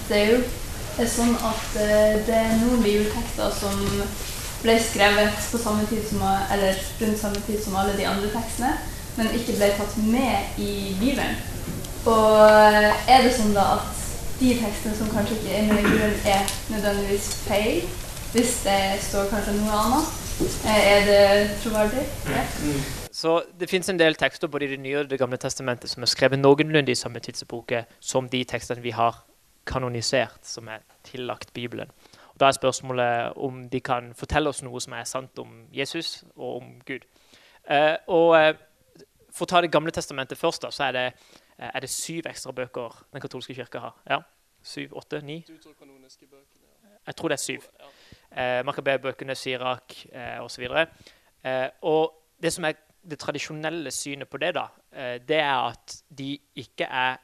Det 0.08 0.18
er 0.18 0.30
jo 0.36 0.42
det 0.92 1.06
er 1.06 1.08
sånn 1.08 1.32
at 1.40 1.68
uh, 1.80 2.18
det 2.26 2.36
er 2.36 2.58
noen 2.60 2.82
bibeltekster 2.84 3.52
som 3.56 3.78
ble 4.62 4.74
skrevet 4.78 5.38
på 5.50 5.60
samme 5.60 5.86
tid 5.88 6.02
som, 6.04 6.20
eller 6.52 6.76
rundt 7.00 7.20
samme 7.20 7.40
tid 7.46 7.62
som 7.64 7.78
alle 7.80 7.96
de 7.96 8.04
andre 8.06 8.28
tekstene, 8.34 8.74
men 9.16 9.32
ikke 9.38 9.56
ble 9.56 9.70
tatt 9.78 9.96
med 10.04 10.60
i 10.60 10.92
Bibelen. 11.00 11.40
Og 12.04 12.44
uh, 12.44 12.92
er 13.08 13.24
det 13.24 13.32
sånn 13.38 13.56
da 13.56 13.64
at 13.78 14.01
de 14.42 14.54
tekstene 14.58 14.94
som 14.98 15.10
kanskje 15.14 15.36
ikke 15.38 15.54
er 15.58 15.68
Bibelen, 15.70 16.16
er 16.26 16.42
nødvendigvis 16.74 17.28
feil? 17.48 17.82
Hvis 18.32 18.62
det 18.64 18.80
står 19.04 19.28
kanskje 19.30 19.54
noe 19.60 19.78
annet? 19.84 20.06
Uh, 20.42 20.70
er 20.94 21.00
det 21.10 21.50
troverdig? 21.62 22.04
Ja. 22.32 22.44
Så 23.12 23.42
Det 23.60 23.70
fins 23.70 23.88
en 23.88 23.98
del 23.98 24.14
tekster 24.14 24.48
både 24.48 24.64
i 24.64 24.68
Det 24.68 24.80
nye 24.80 24.98
og 24.98 25.10
Det 25.10 25.18
gamle 25.18 25.36
testamentet 25.36 25.90
som 25.90 26.02
er 26.02 26.10
skrevet 26.10 26.38
noenlunde 26.38 26.92
i 26.92 26.94
samme 26.94 27.20
tidsepoke 27.20 27.84
som 28.00 28.28
de 28.28 28.44
tekstene 28.44 28.82
vi 28.82 28.90
har 28.90 29.24
kanonisert, 29.66 30.40
som 30.42 30.68
er 30.68 30.78
tillagt 31.04 31.52
Bibelen. 31.54 31.90
Og 32.34 32.40
Da 32.40 32.46
er 32.46 32.52
spørsmålet 32.52 33.32
om 33.36 33.68
de 33.68 33.80
kan 33.80 34.14
fortelle 34.14 34.48
oss 34.48 34.62
noe 34.62 34.80
som 34.80 34.92
er 34.92 35.04
sant 35.04 35.38
om 35.38 35.66
Jesus 35.72 36.24
og 36.36 36.56
om 36.56 36.80
Gud. 36.86 37.06
Eh, 37.70 37.96
og 38.08 38.36
eh, 38.40 38.54
For 39.32 39.46
å 39.46 39.48
ta 39.48 39.60
Det 39.60 39.70
gamle 39.72 39.90
testamentet 39.90 40.38
først, 40.38 40.62
da, 40.62 40.70
så 40.70 40.84
er 40.84 40.92
det, 40.92 41.06
eh, 41.06 41.12
er 41.58 41.80
det 41.84 41.90
syv 41.90 42.28
ekstra 42.30 42.52
bøker 42.56 43.02
den 43.12 43.22
katolske 43.22 43.54
kirka 43.54 43.78
har. 43.78 43.98
Ja? 44.08 44.20
Syv, 44.62 44.94
åtte, 44.98 45.20
ni? 45.26 45.40
Du 45.48 45.58
tror 45.58 45.74
kanoniske 45.78 46.26
bøkene, 46.26 46.68
ja. 46.84 46.96
Jeg 47.06 47.16
tror 47.18 47.32
det 47.32 47.38
er 47.38 47.42
syv. 47.42 47.66
Eh, 48.30 48.60
Makabé-bøkene, 48.66 49.34
Sirak 49.34 49.96
eh, 50.12 50.38
osv. 50.42 50.64
Eh, 51.42 51.68
og 51.82 52.14
det 52.42 52.52
som 52.54 52.66
er 52.68 52.78
det 53.02 53.18
tradisjonelle 53.18 53.90
synet 53.90 54.30
på 54.30 54.38
det, 54.38 54.52
da, 54.54 54.68
eh, 54.94 55.16
det 55.18 55.40
er 55.42 55.66
at 55.72 55.96
de 56.08 56.36
ikke 56.62 56.86
er 56.86 57.18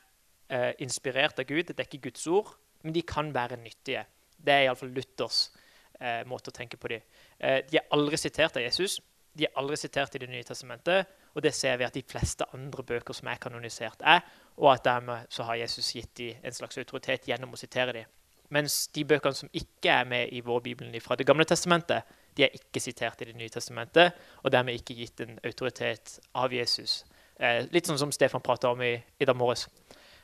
eh, 0.50 0.73
inspirert 0.82 1.38
av 1.38 1.47
Gud. 1.47 1.70
Det 1.70 1.78
er 1.78 1.87
ikke 1.87 2.08
Guds 2.11 2.26
ord, 2.26 2.56
men 2.82 2.94
de 2.97 3.02
kan 3.06 3.30
være 3.35 3.61
nyttige. 3.62 4.04
Det 4.38 4.54
er 4.54 4.66
iallfall 4.66 4.90
Luthers 4.94 5.49
eh, 6.00 6.25
måte 6.26 6.50
å 6.50 6.58
tenke 6.58 6.78
på 6.80 6.90
dem. 6.90 7.06
Eh, 7.38 7.61
de 7.70 7.78
er 7.78 7.87
aldri 7.94 8.18
sitert 8.18 8.58
av 8.58 8.66
Jesus. 8.66 8.99
De 9.38 9.47
er 9.47 9.54
aldri 9.61 9.78
sitert 9.78 10.14
i 10.14 10.23
Det 10.25 10.30
nye 10.30 10.47
testamentet, 10.47 11.06
og 11.38 11.42
det 11.42 11.54
ser 11.54 11.76
vi 11.78 11.87
at 11.87 11.95
de 11.95 12.02
fleste 12.02 12.47
andre 12.54 12.83
bøker 12.83 13.14
som 13.14 13.28
er 13.30 13.38
kanonisert, 13.38 14.00
er, 14.02 14.25
og 14.57 14.73
at 14.73 14.85
dermed 14.85 15.28
så 15.30 15.45
har 15.47 15.61
Jesus 15.61 15.92
gitt 15.95 16.16
dem 16.18 16.40
en 16.42 16.57
slags 16.57 16.80
autoritet 16.83 17.28
gjennom 17.30 17.54
å 17.54 17.61
sitere 17.61 17.95
dem. 17.95 18.09
Mens 18.50 18.88
de 18.97 19.04
bøkene 19.07 19.38
som 19.38 19.50
ikke 19.54 19.92
er 19.92 20.09
med 20.09 20.33
i 20.35 20.40
vår 20.42 20.64
bibelen 20.64 21.00
fra 21.04 21.14
Det 21.14 21.26
gamle 21.26 21.45
testamentet, 21.47 22.02
de 22.37 22.42
er 22.42 22.59
ikke 22.59 22.80
sitert 22.80 23.23
i 23.23 23.30
Det 23.30 23.37
nye 23.37 23.54
testamentet, 23.54 24.18
og 24.42 24.50
dermed 24.50 24.75
ikke 24.75 24.99
gitt 24.99 25.21
en 25.21 25.38
autoritet 25.45 26.18
av 26.35 26.52
Jesus. 26.52 27.04
Eh, 27.38 27.68
litt 27.71 27.87
sånn 27.87 27.99
som 27.99 28.12
Stefan 28.12 28.42
prata 28.42 28.73
om 28.73 28.83
i, 28.83 28.97
i 28.99 29.25
dag 29.25 29.37
morges. 29.37 29.68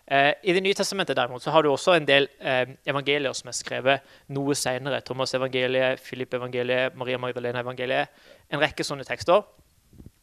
Eh, 0.06 0.34
I 0.42 0.52
Det 0.52 0.62
nye 0.62 0.74
testamentet 0.74 1.16
derimot, 1.16 1.42
så 1.42 1.50
har 1.50 1.62
du 1.62 1.70
også 1.70 1.94
en 1.94 2.06
del 2.06 2.26
eh, 2.40 2.74
evangelier 2.86 3.32
som 3.32 3.48
er 3.48 3.60
skrevet 3.60 4.16
noe 4.34 4.54
senere. 4.54 5.00
Thomas 5.00 5.34
evangeliet, 5.34 6.00
Philip 6.02 6.34
evangeliet, 6.34 6.96
Maria 6.96 7.18
Magdalena 7.18 7.62
evangeliet. 7.62 8.08
En 8.50 8.58
rekke 8.58 8.82
sånne 8.82 9.06
tekster. 9.06 9.44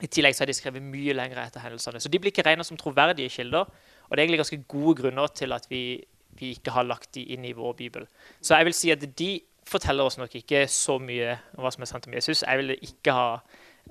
I 0.00 0.06
tillegg 0.06 0.34
så 0.34 0.42
har 0.42 0.46
de 0.48 0.54
skrevet 0.56 0.82
mye 0.82 1.12
lenger 1.12 1.38
etter 1.42 1.60
hendelsene. 1.60 2.00
Så 2.00 2.08
de 2.08 2.18
blir 2.18 2.30
ikke 2.32 2.42
regna 2.46 2.64
som 2.64 2.76
troverdige 2.80 3.28
kilder. 3.28 3.68
Og 4.08 4.10
det 4.10 4.18
er 4.18 4.22
egentlig 4.24 4.38
ganske 4.38 4.64
gode 4.68 5.02
grunner 5.02 5.26
til 5.26 5.52
at 5.52 5.66
vi, 5.70 6.04
vi, 6.38 6.52
ikke 6.56 6.74
har 6.74 6.86
lagt 6.88 7.14
de 7.16 7.24
inn 7.34 7.44
i 7.44 7.54
vår 7.56 7.74
bibel. 7.78 8.06
Så 8.40 8.56
jeg 8.56 8.68
vil 8.68 8.76
si 8.76 8.92
at 8.94 9.04
de 9.18 9.32
forteller 9.68 10.04
oss 10.04 10.18
nok 10.18 10.34
ikke 10.36 10.64
så 10.70 10.98
mye 11.02 11.36
om 11.56 11.64
hva 11.64 11.72
som 11.72 11.84
er 11.84 11.90
sant 11.90 12.08
om 12.08 12.16
Jesus. 12.16 12.42
Jeg 12.42 12.60
ville 12.60 12.78
ikke 12.82 13.14
ha 13.16 13.28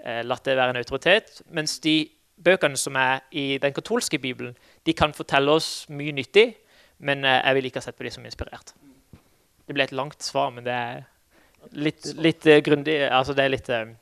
eh, 0.04 0.22
latt 0.26 0.46
det 0.46 0.58
være 0.60 0.76
en 0.76 0.82
autoritet. 0.82 1.42
Mens 1.54 1.80
de 1.84 1.96
bøkene 2.42 2.78
som 2.80 2.98
er 3.00 3.22
i 3.32 3.58
den 3.62 3.74
katolske 3.74 4.20
bibelen, 4.20 4.58
de 4.86 4.94
kan 4.98 5.14
fortelle 5.14 5.54
oss 5.54 5.86
mye 5.90 6.14
nyttig. 6.16 6.52
Men 7.00 7.26
eh, 7.26 7.40
jeg 7.40 7.58
vil 7.58 7.70
ikke 7.70 7.82
ha 7.82 7.88
sett 7.88 7.98
på 7.98 8.06
de 8.06 8.14
som 8.14 8.26
inspirert. 8.26 8.76
Det 9.66 9.78
ble 9.78 9.88
et 9.88 9.96
langt 9.96 10.22
svar, 10.24 10.52
men 10.54 10.66
det 10.66 10.76
er 10.76 11.04
litt, 11.78 12.08
litt 12.18 12.46
uh, 12.50 12.58
grundig 12.66 12.96
Altså 13.06 13.36
det 13.38 13.44
er 13.46 13.54
litt, 13.54 13.70
uh, 13.70 13.94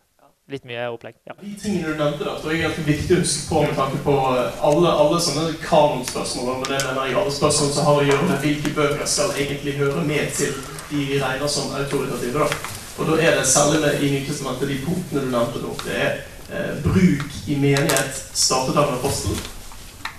litt 0.49 0.65
mye 0.65 0.87
opplegg. 0.89 1.15
Ja. 1.29 1.35
De 1.39 1.51
tingene 1.61 1.93
du 1.93 1.99
nevnte, 1.99 2.25
da, 2.25 2.33
tror 2.39 2.53
jeg 2.53 2.61
er 2.61 2.67
ganske 2.67 2.85
viktig 2.87 3.15
å 3.15 3.21
huske 3.21 3.45
på 3.51 3.61
med 3.67 3.75
tanke 3.77 4.01
på 4.05 4.15
alle, 4.25 4.93
alle 5.03 5.21
sånne 5.21 5.45
kanonspørsmål. 5.61 6.49
Og 6.55 6.65
det 6.71 6.81
mener 6.87 7.05
jeg 7.05 7.19
alle 7.21 7.35
spørsmål 7.35 7.71
som 7.75 7.89
har 7.89 8.01
å 8.01 8.07
gjøre 8.09 8.27
med 8.31 8.43
hvilke 8.45 8.73
bøker 8.77 9.09
skal 9.09 9.35
egentlig 9.37 9.77
høre 9.77 10.03
med 10.09 10.33
til 10.39 10.57
de 10.89 11.05
vi 11.05 11.21
regner 11.21 11.53
som 11.53 11.73
autoritative. 11.77 12.39
da. 12.39 12.75
Og 12.99 13.07
da 13.07 13.19
er 13.21 13.37
det 13.37 13.47
særlig 13.47 13.81
med, 13.83 14.01
i 14.03 14.11
Nytestamentet 14.17 14.69
de 14.69 14.81
punktene 14.85 15.21
du 15.23 15.31
nevnte 15.31 15.61
nå. 15.63 15.75
Det 15.85 15.95
er 15.95 16.17
eh, 16.49 16.73
bruk 16.83 17.37
i 17.47 17.55
menighet 17.55 18.23
startet 18.33 18.77
av 18.77 18.89
en 18.89 18.97
apostel, 18.97 19.37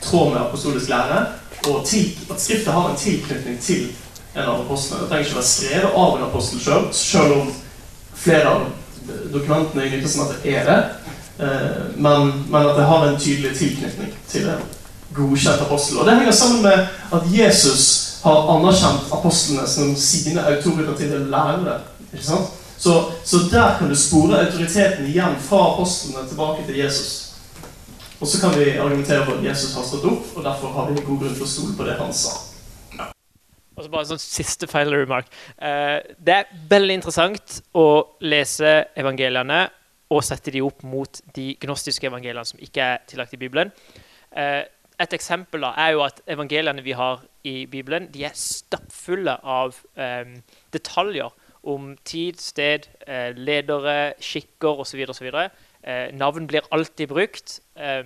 tråd 0.00 0.30
med 0.32 0.40
apostolisk 0.46 0.88
lære 0.88 1.25
og 1.68 1.82
til, 1.87 2.14
at 2.30 2.40
Skriftet 2.40 2.72
har 2.72 2.88
en 2.88 2.96
tilknytning 2.96 3.58
til 3.60 3.90
en 4.34 4.46
av 4.46 4.62
apostlene. 4.62 5.02
Det 5.02 5.10
trenger 5.10 5.26
ikke 5.26 5.40
være 5.40 5.50
skrevet 5.50 5.99
av 6.02 6.14
en 6.16 6.28
apostel 6.30 6.62
sjøl, 6.64 6.87
selv 6.96 7.34
om 7.37 7.50
flere 8.16 8.54
av 8.54 8.70
dokumentene 9.33 9.87
i 9.87 9.90
Nytestamentet 9.95 10.47
er 10.52 10.69
det. 10.69 10.80
Eh, 11.40 11.97
men, 11.97 12.33
men, 12.50 12.66
at 12.66 12.76
det 12.76 12.85
har 12.85 13.07
en 13.07 13.21
tydelig 13.21 13.57
tilknytning 13.59 14.12
til 14.28 14.49
en 14.49 14.62
godkjent 15.14 15.61
apostel. 15.61 15.99
Og 15.99 16.07
Det 16.07 16.16
henger 16.16 16.33
sammen 16.33 16.62
med 16.62 16.87
at 17.12 17.23
Jesus 17.33 18.19
har 18.23 18.57
anerkjent 18.57 19.12
apostlene 19.12 19.69
som 19.69 19.97
sine 19.97 20.45
autoritative 20.47 21.30
lærere. 21.30 21.80
ikke 22.12 22.26
sant? 22.26 22.50
Så, 22.78 23.04
så 23.25 23.37
der 23.50 23.78
kan 23.78 23.88
du 23.88 23.97
spore 23.97 24.47
autoriteten 24.47 25.07
igjen 25.07 25.37
fra 25.49 25.73
apostlene 25.73 26.28
tilbake 26.28 26.66
til 26.66 26.76
Jesus. 26.76 27.33
Og 28.21 28.28
så 28.28 28.40
kan 28.40 28.59
vi 28.59 28.71
argumentere 28.71 29.25
for 29.25 29.33
at 29.33 29.45
Jesus 29.45 29.75
har 29.75 29.85
stått 29.85 30.04
opp, 30.04 30.37
og 30.37 30.45
derfor 30.45 30.73
har 30.73 30.90
vi 30.90 31.00
god 31.00 31.19
grunn 31.19 31.35
til 31.35 31.45
å 31.45 31.49
stole 31.49 31.76
på 31.76 31.85
det 31.88 31.97
han 32.00 32.12
sa. 32.12 32.33
Og 33.80 33.87
så 33.87 33.92
bare 33.92 34.08
sånn 34.10 34.20
siste 34.20 34.68
final 34.68 34.99
remark. 35.00 35.30
Eh, 35.56 35.99
det 36.20 36.34
er 36.37 36.50
veldig 36.68 36.99
interessant 37.00 37.60
å 37.72 37.87
lese 38.20 38.75
evangeliene 39.00 39.62
og 40.10 40.25
sette 40.26 40.52
de 40.52 40.60
opp 40.66 40.84
mot 40.84 41.22
de 41.37 41.54
gnostiske 41.62 42.08
evangeliene 42.10 42.44
som 42.44 42.60
ikke 42.60 42.92
er 42.92 43.02
tillagt 43.08 43.32
i 43.37 43.40
Bibelen. 43.40 43.72
Eh, 44.37 44.62
et 45.00 45.16
eksempel 45.16 45.64
da, 45.64 45.72
er 45.80 45.94
jo 45.94 46.04
at 46.04 46.20
evangeliene 46.28 46.84
vi 46.84 46.92
har 46.92 47.22
i 47.49 47.64
Bibelen, 47.70 48.10
de 48.12 48.26
er 48.28 48.37
stappfulle 48.37 49.38
av 49.40 49.78
um, 49.96 50.34
detaljer 50.76 51.32
om 51.72 51.94
tid, 52.04 52.37
sted, 52.37 52.84
uh, 53.08 53.30
ledere, 53.32 54.12
skikker 54.20 54.82
osv. 54.84 55.00
osv. 55.08 55.30
Eh, 55.80 56.12
navn 56.12 56.46
blir 56.46 56.66
alltid 56.70 57.08
brukt. 57.08 57.60
Eh, 57.76 58.04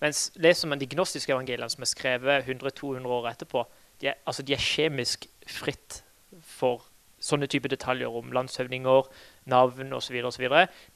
mens 0.00 0.30
leser 0.36 0.68
man 0.68 0.80
de 0.80 0.86
gnostiske 0.86 1.32
evangeliene, 1.32 1.70
som 1.72 1.82
er 1.82 1.90
skrevet 1.90 2.48
100-200 2.48 3.06
år 3.08 3.30
etterpå, 3.32 3.64
de 4.00 4.10
er, 4.12 4.18
altså 4.26 4.42
de 4.42 4.54
er, 4.54 4.62
kjemisk 4.62 5.26
fritt 5.46 6.02
for 6.44 6.84
sånne 7.20 7.48
type 7.50 7.68
detaljer 7.68 8.14
om 8.14 8.30
landshøvdinger, 8.32 9.08
navn 9.50 9.92
osv. 9.96 10.20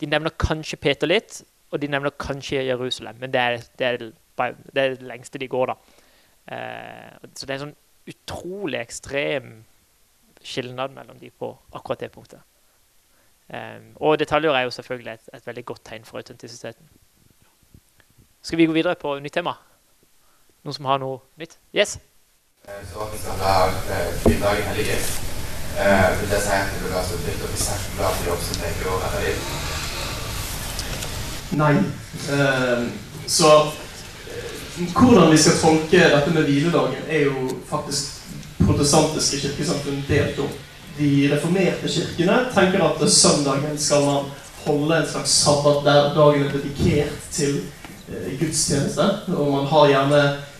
De 0.00 0.06
nevner 0.06 0.34
kanskje 0.38 0.78
Peter 0.78 1.10
litt, 1.10 1.40
og 1.72 1.80
de 1.82 1.88
nevner 1.90 2.14
kanskje 2.20 2.62
Jerusalem. 2.66 3.18
Men 3.20 3.32
det 3.32 3.40
er, 3.40 3.62
det 3.78 3.86
er 3.86 4.12
Det 4.72 4.82
er 4.82 4.94
det 4.94 5.02
lengste 5.02 5.38
de 5.38 5.46
går, 5.48 5.66
da. 5.66 5.74
Eh, 6.48 7.28
så 7.36 7.46
det 7.46 7.50
er 7.50 7.58
en 7.58 7.66
sånn 7.66 7.76
utrolig 8.08 8.78
ekstrem 8.80 9.64
skilnad 10.42 10.90
mellom 10.90 11.18
de 11.18 11.30
på 11.30 11.50
akkurat 11.72 12.00
det 12.00 12.10
punktet. 12.10 12.40
Um, 13.52 13.92
og 14.00 14.18
detaljer 14.18 14.54
er 14.56 14.62
jo 14.64 14.70
selvfølgelig 14.70 15.12
et, 15.12 15.28
et 15.34 15.46
veldig 15.46 15.64
godt 15.64 15.84
tegn 15.84 16.04
for 16.04 16.16
autentisiteten. 16.16 16.88
Skal 18.42 18.58
vi 18.58 18.66
gå 18.66 18.72
videre 18.72 18.94
på 18.94 19.18
nytt 19.18 19.36
tema? 19.36 19.52
Noen 20.64 20.74
som 20.74 20.88
har 20.88 20.98
noe 21.02 21.20
nytt? 21.36 21.58
Yes? 21.76 21.98
Så 22.66 23.06
vi 23.12 23.18
skal 23.18 23.32
ha 23.40 23.70
kvinnedagen 24.22 24.62
hellige. 24.62 24.96
Vil 26.20 26.28
det 26.30 26.42
si 26.42 26.50
at 26.54 26.68
du 26.74 26.84
vil 26.84 26.92
ha 26.94 27.00
støttet 27.02 27.40
og 27.42 27.48
bli 27.50 27.58
særskilt 27.58 27.96
glad 27.96 28.20
jobb 28.26 28.44
som 28.46 28.60
leger 28.62 28.90
og 28.92 29.00
redder 29.02 29.22
liv? 29.24 29.38
Nei. 31.62 31.74
Så 33.26 33.48
hvordan 34.92 35.32
vi 35.32 35.40
skal 35.42 35.58
tolke 35.62 36.04
dette 36.14 36.34
med 36.36 36.46
hviledagen, 36.46 37.02
er 37.08 37.24
jo 37.24 37.48
faktisk 37.70 38.22
protestantiske 38.60 39.42
kirkesamfunn 39.42 40.06
delt 40.08 40.38
opp. 40.46 40.54
De 41.00 41.10
reformerte 41.34 41.90
kirkene 41.96 42.38
tenker 42.54 42.86
at 42.86 43.02
søndagen 43.10 43.74
skal 43.78 44.06
man 44.06 44.30
holde 44.68 45.02
en 45.02 45.10
slags 45.16 45.34
sabbat 45.42 45.82
der 45.88 46.14
dagen 46.14 46.46
er 46.46 46.54
dedikert 46.54 47.28
til 47.32 47.58
eh, 48.06 48.38
gudstjeneste. 48.38 49.10
Og 49.34 49.52
man 49.56 49.70
har 49.74 49.90
gjerne 49.96 50.24
eh, 50.30 50.51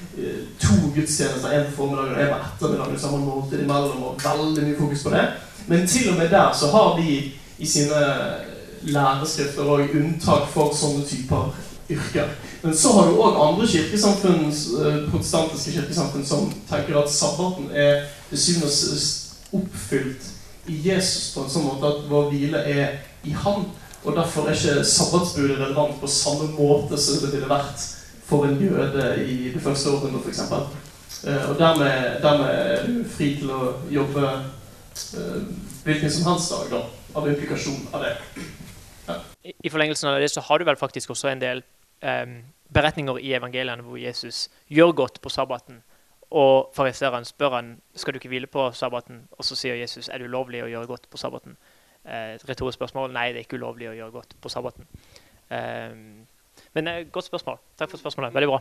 to 0.61 0.75
gudstjenester, 0.95 1.51
en 1.51 1.67
på 1.71 1.77
formiddagen 1.77 2.15
og 2.15 2.21
en 2.21 2.33
på 2.33 2.41
ettermiddagen. 2.49 3.01
Har 3.01 3.11
man 3.17 3.27
måltid 3.27 3.63
imellom 3.63 4.03
og 4.03 4.25
veldig 4.25 4.67
mye 4.67 4.79
fokus 4.79 5.03
på 5.03 5.11
det. 5.11 5.27
Men 5.67 5.87
til 5.89 6.11
og 6.13 6.19
med 6.19 6.29
der 6.29 6.53
så 6.53 6.71
har 6.73 6.97
de 6.99 7.33
i 7.59 7.67
sine 7.67 8.01
læreskrifter 8.83 9.63
og 9.63 9.95
unntak 9.95 10.49
for 10.53 10.75
sånne 10.75 11.05
typer 11.07 11.53
yrker. 11.91 12.29
Men 12.63 12.77
så 12.77 12.93
har 12.93 13.09
du 13.09 13.21
òg 13.21 13.39
andre 13.43 13.67
kirkesamfunn, 13.67 14.45
eh, 14.49 15.11
protestantiske 15.11 15.73
kirkesamfunn 15.73 16.27
som 16.27 16.53
tenker 16.71 16.99
at 17.03 17.11
sabbaten 17.11 17.71
er 17.75 18.05
til 18.29 18.39
syvende 18.39 18.67
og 18.67 18.73
sist 18.73 19.33
oppfylt 19.53 20.29
i 20.67 20.79
Jesus 20.89 21.33
på 21.35 21.45
en 21.45 21.51
sånn 21.51 21.67
måte 21.67 21.89
at 21.89 22.05
vår 22.11 22.31
hvile 22.31 22.59
er 22.59 22.99
i 23.25 23.35
Han. 23.45 23.67
Og 24.05 24.17
derfor 24.17 24.49
er 24.49 24.55
ikke 24.55 24.85
sabbatsbudet 24.85 25.59
relevant 25.59 26.01
på 26.01 26.11
samme 26.11 26.49
måte 26.57 26.99
som 26.99 27.21
det 27.23 27.33
ville 27.35 27.51
vært 27.51 27.83
for 28.33 28.49
en 28.49 28.57
jøde 28.61 29.07
i 29.29 29.53
det 29.53 29.61
første 29.63 29.91
århundret, 29.93 30.25
f.eks. 30.25 30.41
Eh, 31.29 31.51
og 31.51 31.59
dermed, 31.59 32.23
dermed, 32.23 32.49
er 32.49 32.87
du 32.87 33.05
fri 33.09 33.35
til 33.39 33.53
å 33.53 33.61
jobbe 33.93 34.25
eh, 34.33 35.37
hvilken 35.85 36.11
som 36.15 36.31
helst 36.31 36.55
dag, 36.55 36.73
da, 36.73 36.81
av 37.19 37.29
implikasjon 37.29 37.85
av 37.93 38.07
det. 38.07 38.15
Ja. 39.09 39.19
I 39.45 39.73
forlengelsen 39.75 40.09
av 40.11 40.21
det 40.23 40.33
så 40.33 40.45
har 40.49 40.59
du 40.59 40.67
vel 40.67 40.81
faktisk 40.81 41.13
også 41.13 41.29
en 41.33 41.43
del 41.43 41.63
um, 42.01 42.37
beretninger 42.73 43.21
i 43.21 43.35
evangeliene 43.37 43.85
hvor 43.85 44.01
Jesus 44.01 44.47
gjør 44.73 44.95
godt 45.03 45.21
på 45.23 45.33
sabbaten. 45.35 45.83
Og 46.33 46.73
fariseeren 46.73 47.27
spør 47.29 47.59
han 47.59 47.73
skal 47.99 48.15
du 48.15 48.23
ikke 48.23 48.33
hvile 48.33 48.49
på 48.49 48.71
sabbaten, 48.73 49.27
og 49.37 49.45
så 49.45 49.59
sier 49.59 49.77
Jesus 49.77 50.09
er 50.09 50.23
det 50.23 50.31
ulovlig 50.31 50.63
å 50.65 50.71
gjøre 50.71 50.89
godt 50.95 51.11
på 51.13 51.21
sabbaten. 51.21 51.59
Eh, 52.07 52.39
retorisk 52.49 52.81
spørsmål. 52.81 53.13
Nei, 53.13 53.29
det 53.35 53.43
er 53.43 53.47
ikke 53.47 53.61
ulovlig 53.61 53.91
å 53.91 53.97
gjøre 53.99 54.17
godt 54.17 54.39
på 54.41 54.51
sabbaten. 54.51 54.89
Eh, 55.53 55.99
men 56.75 56.89
eh, 56.89 57.03
godt 57.13 57.25
spørsmål. 57.25 57.59
Takk 57.79 57.91
for 57.91 58.03
spørsmålet. 58.03 58.35
Veldig 58.35 58.49
bra. 58.49 58.61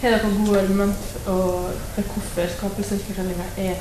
Har 0.00 0.10
dere 0.10 0.32
gode 0.46 0.60
argument 0.60 0.96
for 1.24 1.70
hvorfor 1.96 2.50
skapelsesfortellinga 2.56 3.46
er 3.56 3.78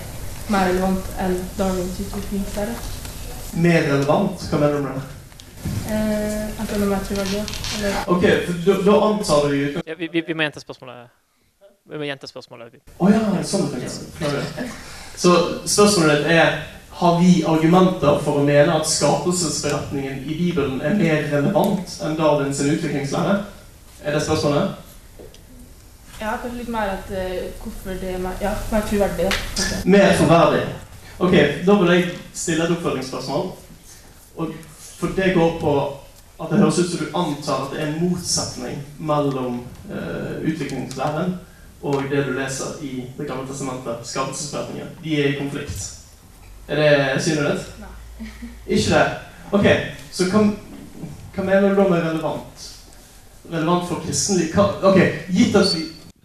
mer 0.50 0.70
relevant 0.70 1.10
enn 1.20 1.36
Darwins 1.58 2.00
utviklingslære? 2.00 2.76
Mer 3.66 3.82
relevant? 3.90 4.48
Hva 4.50 4.62
mener 4.62 4.78
du 4.78 4.88
med 4.88 4.96
det? 5.02 5.10
Eh, 5.64 6.62
at 6.62 6.70
den 6.70 6.84
er 6.84 6.90
mer 6.94 7.04
troverdig? 7.08 7.44
Ok, 8.08 8.24
da, 8.66 8.78
da 8.86 8.96
antar 9.10 9.50
du 9.50 9.56
ja, 9.88 9.96
vi, 9.98 10.10
vi, 10.12 10.24
vi 10.28 10.34
må 10.34 10.48
gjenta 10.48 10.64
spørsmålet. 10.64 11.12
Vi 11.92 12.00
må 12.00 12.08
gjenta 12.08 12.28
spørsmålet. 12.28 12.80
Å 12.80 13.04
oh, 13.04 13.12
ja, 13.12 13.44
sånn 13.44 13.68
Så 15.20 15.34
spørsmålet 15.68 16.28
er 16.32 16.62
har 16.94 17.20
vi 17.22 17.32
argumenter 17.48 18.20
for 18.22 18.40
å 18.40 18.46
mene 18.46 18.76
at 18.78 18.88
skapelsesberetningen 18.90 20.24
i 20.30 20.36
Bibelen 20.38 20.82
er 20.86 20.94
mer 21.00 21.24
relevant 21.32 21.96
enn 22.06 22.18
Darwins 22.20 22.62
utviklingslære? 22.62 23.40
Er 24.04 24.14
det 24.14 24.22
spørsmålet? 24.26 24.76
Ja, 26.20 26.36
kanskje 26.38 26.60
litt 26.60 26.70
mer 26.72 26.92
at 26.94 27.10
uh, 27.10 27.40
hvorfor 27.64 27.98
det 28.02 28.14
er 28.14 28.22
mer, 28.22 28.38
ja, 28.42 28.54
mer 28.72 28.86
troverdig. 28.90 29.32
Mer 29.90 30.14
troverdig. 30.20 30.62
Ok, 31.20 31.34
da 31.66 31.80
vil 31.82 31.96
jeg 31.96 32.06
stille 32.34 32.68
et 32.68 32.76
oppfølgingsspørsmål. 32.78 33.50
Og, 34.36 34.54
for 35.00 35.18
det 35.18 35.34
går 35.34 35.58
på 35.62 35.74
at 36.44 36.52
det 36.52 36.62
høres 36.62 36.80
ut 36.80 36.92
som 36.92 37.02
du 37.02 37.18
antar 37.18 37.66
at 37.66 37.74
det 37.74 37.82
er 37.82 37.90
en 37.90 38.00
motsetning 38.04 38.78
mellom 39.00 39.60
uh, 39.90 40.38
utviklingslæren 40.46 41.36
og 41.84 42.06
det 42.12 42.24
du 42.28 42.32
leser 42.38 42.80
i 42.82 43.04
Det 43.18 43.28
gamle 43.28 43.48
testamentet, 43.48 44.08
skapelsesberetningen. 44.08 44.88
De 45.04 45.20
er 45.20 45.34
i 45.34 45.38
konflikt. 45.42 46.03
Er 46.68 46.76
det 46.76 47.24
synet 47.24 47.52
ditt? 47.52 47.80
Nei. 47.80 48.30
Ikke 48.68 48.90
det? 48.94 49.06
Ok, 49.52 49.66
så 50.12 50.28
hva, 50.32 50.44
hva 51.36 51.44
mener 51.44 51.70
du 51.70 51.82
da 51.82 51.88
med 51.90 52.06
relevant? 52.06 52.70
Relevant 53.52 53.90
for 53.90 54.06
kristenliv? 54.06 54.56
Ok, 54.58 55.00
gitt 55.30 55.56
at 55.56 55.76
vi 55.76 55.84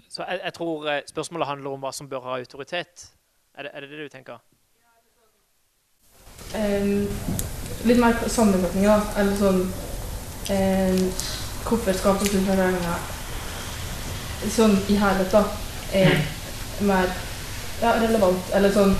Så 0.08 0.24
jeg, 0.28 0.40
jeg, 0.44 0.54
tror 0.54 0.86
eh, 0.90 1.02
spørsmålet 1.08 1.48
handler 1.48 1.70
om 1.70 1.82
hva 1.82 1.92
som 1.92 2.08
bør 2.08 2.20
ha 2.20 2.38
autoritet. 2.38 3.10
Er 3.58 3.62
det 3.62 3.70
er 3.74 3.80
det, 3.80 3.90
det 3.90 3.98
du 3.98 4.08
tenker? 4.08 4.38
Um, 6.54 7.08
litt 7.84 8.00
mer 8.00 8.14
sammenfatning, 8.28 8.86
da. 8.86 9.00
Eller 9.18 9.36
sånn 9.36 9.60
um, 9.66 11.04
Hvorfor 11.68 11.92
skapelsesberetninga 11.92 12.96
sånn 14.54 14.76
i 14.88 14.96
helhet 14.98 15.32
da, 15.34 15.42
er 15.92 16.12
mm. 16.14 16.86
mer 16.86 17.10
ja, 17.82 17.94
relevant, 17.98 18.52
eller 18.54 18.72
sånn 18.72 18.94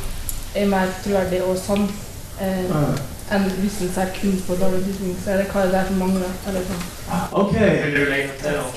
er 0.62 0.70
mer 0.70 0.90
troverdig 1.04 1.42
og 1.46 1.56
sann 1.60 1.84
eh, 2.40 2.64
ja. 2.70 2.82
enn 3.36 3.46
hvis 3.60 3.80
en 3.84 3.92
ser 3.94 4.10
kun 4.16 4.38
på 4.46 4.56
dårlig 4.60 4.80
utvikling. 4.82 5.14
Så 5.24 5.34
er 5.34 5.42
det 5.42 5.50
hva 5.52 5.66
det 5.66 5.78
er 5.80 5.90
som 5.90 6.00
mangler. 6.02 6.32
eller 6.48 6.66
sånn. 6.70 6.82
Ok. 7.42 7.54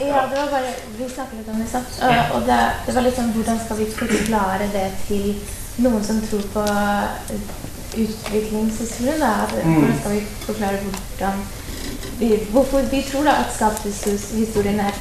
Ja, 0.07 0.25
det 0.31 0.37
var 0.37 0.51
bare, 0.55 0.75
Vi 0.97 1.09
snakket 1.09 1.39
litt 1.39 1.49
om 1.53 1.63
det, 1.63 1.69
sant? 1.71 1.97
Og, 2.01 2.35
og 2.37 2.45
det, 2.49 2.59
det, 2.85 2.95
var 2.95 3.07
litt 3.07 3.19
sånn 3.19 3.33
Hvordan 3.37 3.59
skal 3.65 3.81
vi 3.81 3.89
forklare 3.97 4.69
det 4.75 4.87
til 5.07 5.27
noen 5.81 6.03
som 6.05 6.21
tror 6.27 6.45
på 6.55 6.65
utviklingshistorien? 8.01 9.19
da? 9.23 9.33
Mm. 9.63 9.79
Hvordan 9.79 9.97
skal 9.99 10.15
vi 10.17 10.21
forklare 10.45 10.83
hvordan 10.85 11.41
vi, 12.21 12.35
hvorfor 12.51 12.85
vi 12.91 13.01
tror 13.07 13.25
da 13.25 13.39
at 13.41 13.55
skapelseshistorien 13.55 14.79
er 14.79 14.99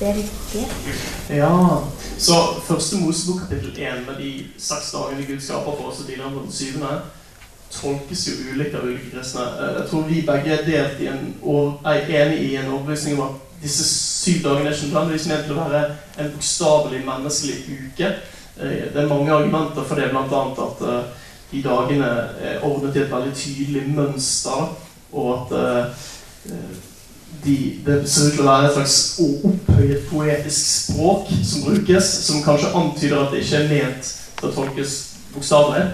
det 0.00 0.14
riktige? 0.16 0.66
riktig. 0.66 1.36
Ja. 1.36 1.52
Så 2.20 2.34
første 2.64 2.96
Mosebok 2.96 3.40
kapittel 3.40 3.82
1 3.82 4.06
med 4.06 4.14
de 4.24 4.44
seks 4.58 4.90
dagene 4.92 5.26
Gud 5.26 5.40
skaper 5.40 5.76
for 5.76 5.88
oss 5.88 6.02
og 6.02 6.08
deler 6.08 6.32
på 6.34 6.42
den 6.44 6.52
syvende, 6.52 6.98
tolkes 7.72 8.26
jo 8.28 8.34
ulikt 8.50 8.74
av 8.76 8.84
ulike 8.84 9.08
kristne. 9.14 9.46
Eh, 9.60 9.70
jeg 9.78 9.86
tror 9.88 10.02
vi 10.08 10.18
begge 10.26 10.52
er 10.52 10.66
delt 10.66 11.00
i 11.00 11.08
en, 11.08 11.22
er 11.86 12.10
enig 12.18 12.42
i 12.44 12.50
en 12.60 12.68
overbevisning 12.74 13.16
om 13.16 13.24
at 13.28 13.62
disse 13.62 13.86
syv 13.94 14.42
dagene 14.44 14.68
er 14.68 14.76
ikke 14.76 14.90
nødvendigvis 14.90 15.26
ment 15.30 15.48
til 15.48 15.56
å 15.56 15.64
være 15.64 15.82
en 16.18 16.30
bokstavelig 16.34 17.00
menneskelig 17.08 17.56
uke. 17.86 18.12
Eh, 18.60 18.84
det 18.92 19.00
er 19.00 19.12
mange 19.14 19.32
argumenter 19.32 19.88
for 19.88 19.96
det, 20.02 20.12
bl.a. 20.12 20.44
at 20.66 20.86
eh, 20.92 21.26
de 21.54 21.64
dagene 21.64 22.12
er 22.50 22.60
ordnet 22.68 23.00
i 23.00 23.04
et 23.06 23.12
veldig 23.16 23.32
tydelig 23.34 23.88
mønster, 23.96 24.76
og 25.12 25.30
at 25.56 25.56
de, 27.44 27.80
det 27.86 28.10
ser 28.10 28.28
ut 28.28 28.36
til 28.36 28.44
å 28.44 28.48
være 28.48 28.68
et 28.68 28.74
slags 28.76 28.96
opphøyet 29.24 30.08
poetisk 30.10 30.66
språk 30.90 31.30
som 31.46 31.64
brukes, 31.64 32.10
som 32.26 32.42
kanskje 32.44 32.72
antyder 32.76 33.22
at 33.22 33.32
det 33.32 33.44
ikke 33.44 33.62
er 33.62 33.70
ment 33.70 34.10
til 34.40 34.48
å 34.48 34.52
tolkes 34.54 34.96
bokstavelig. 35.34 35.86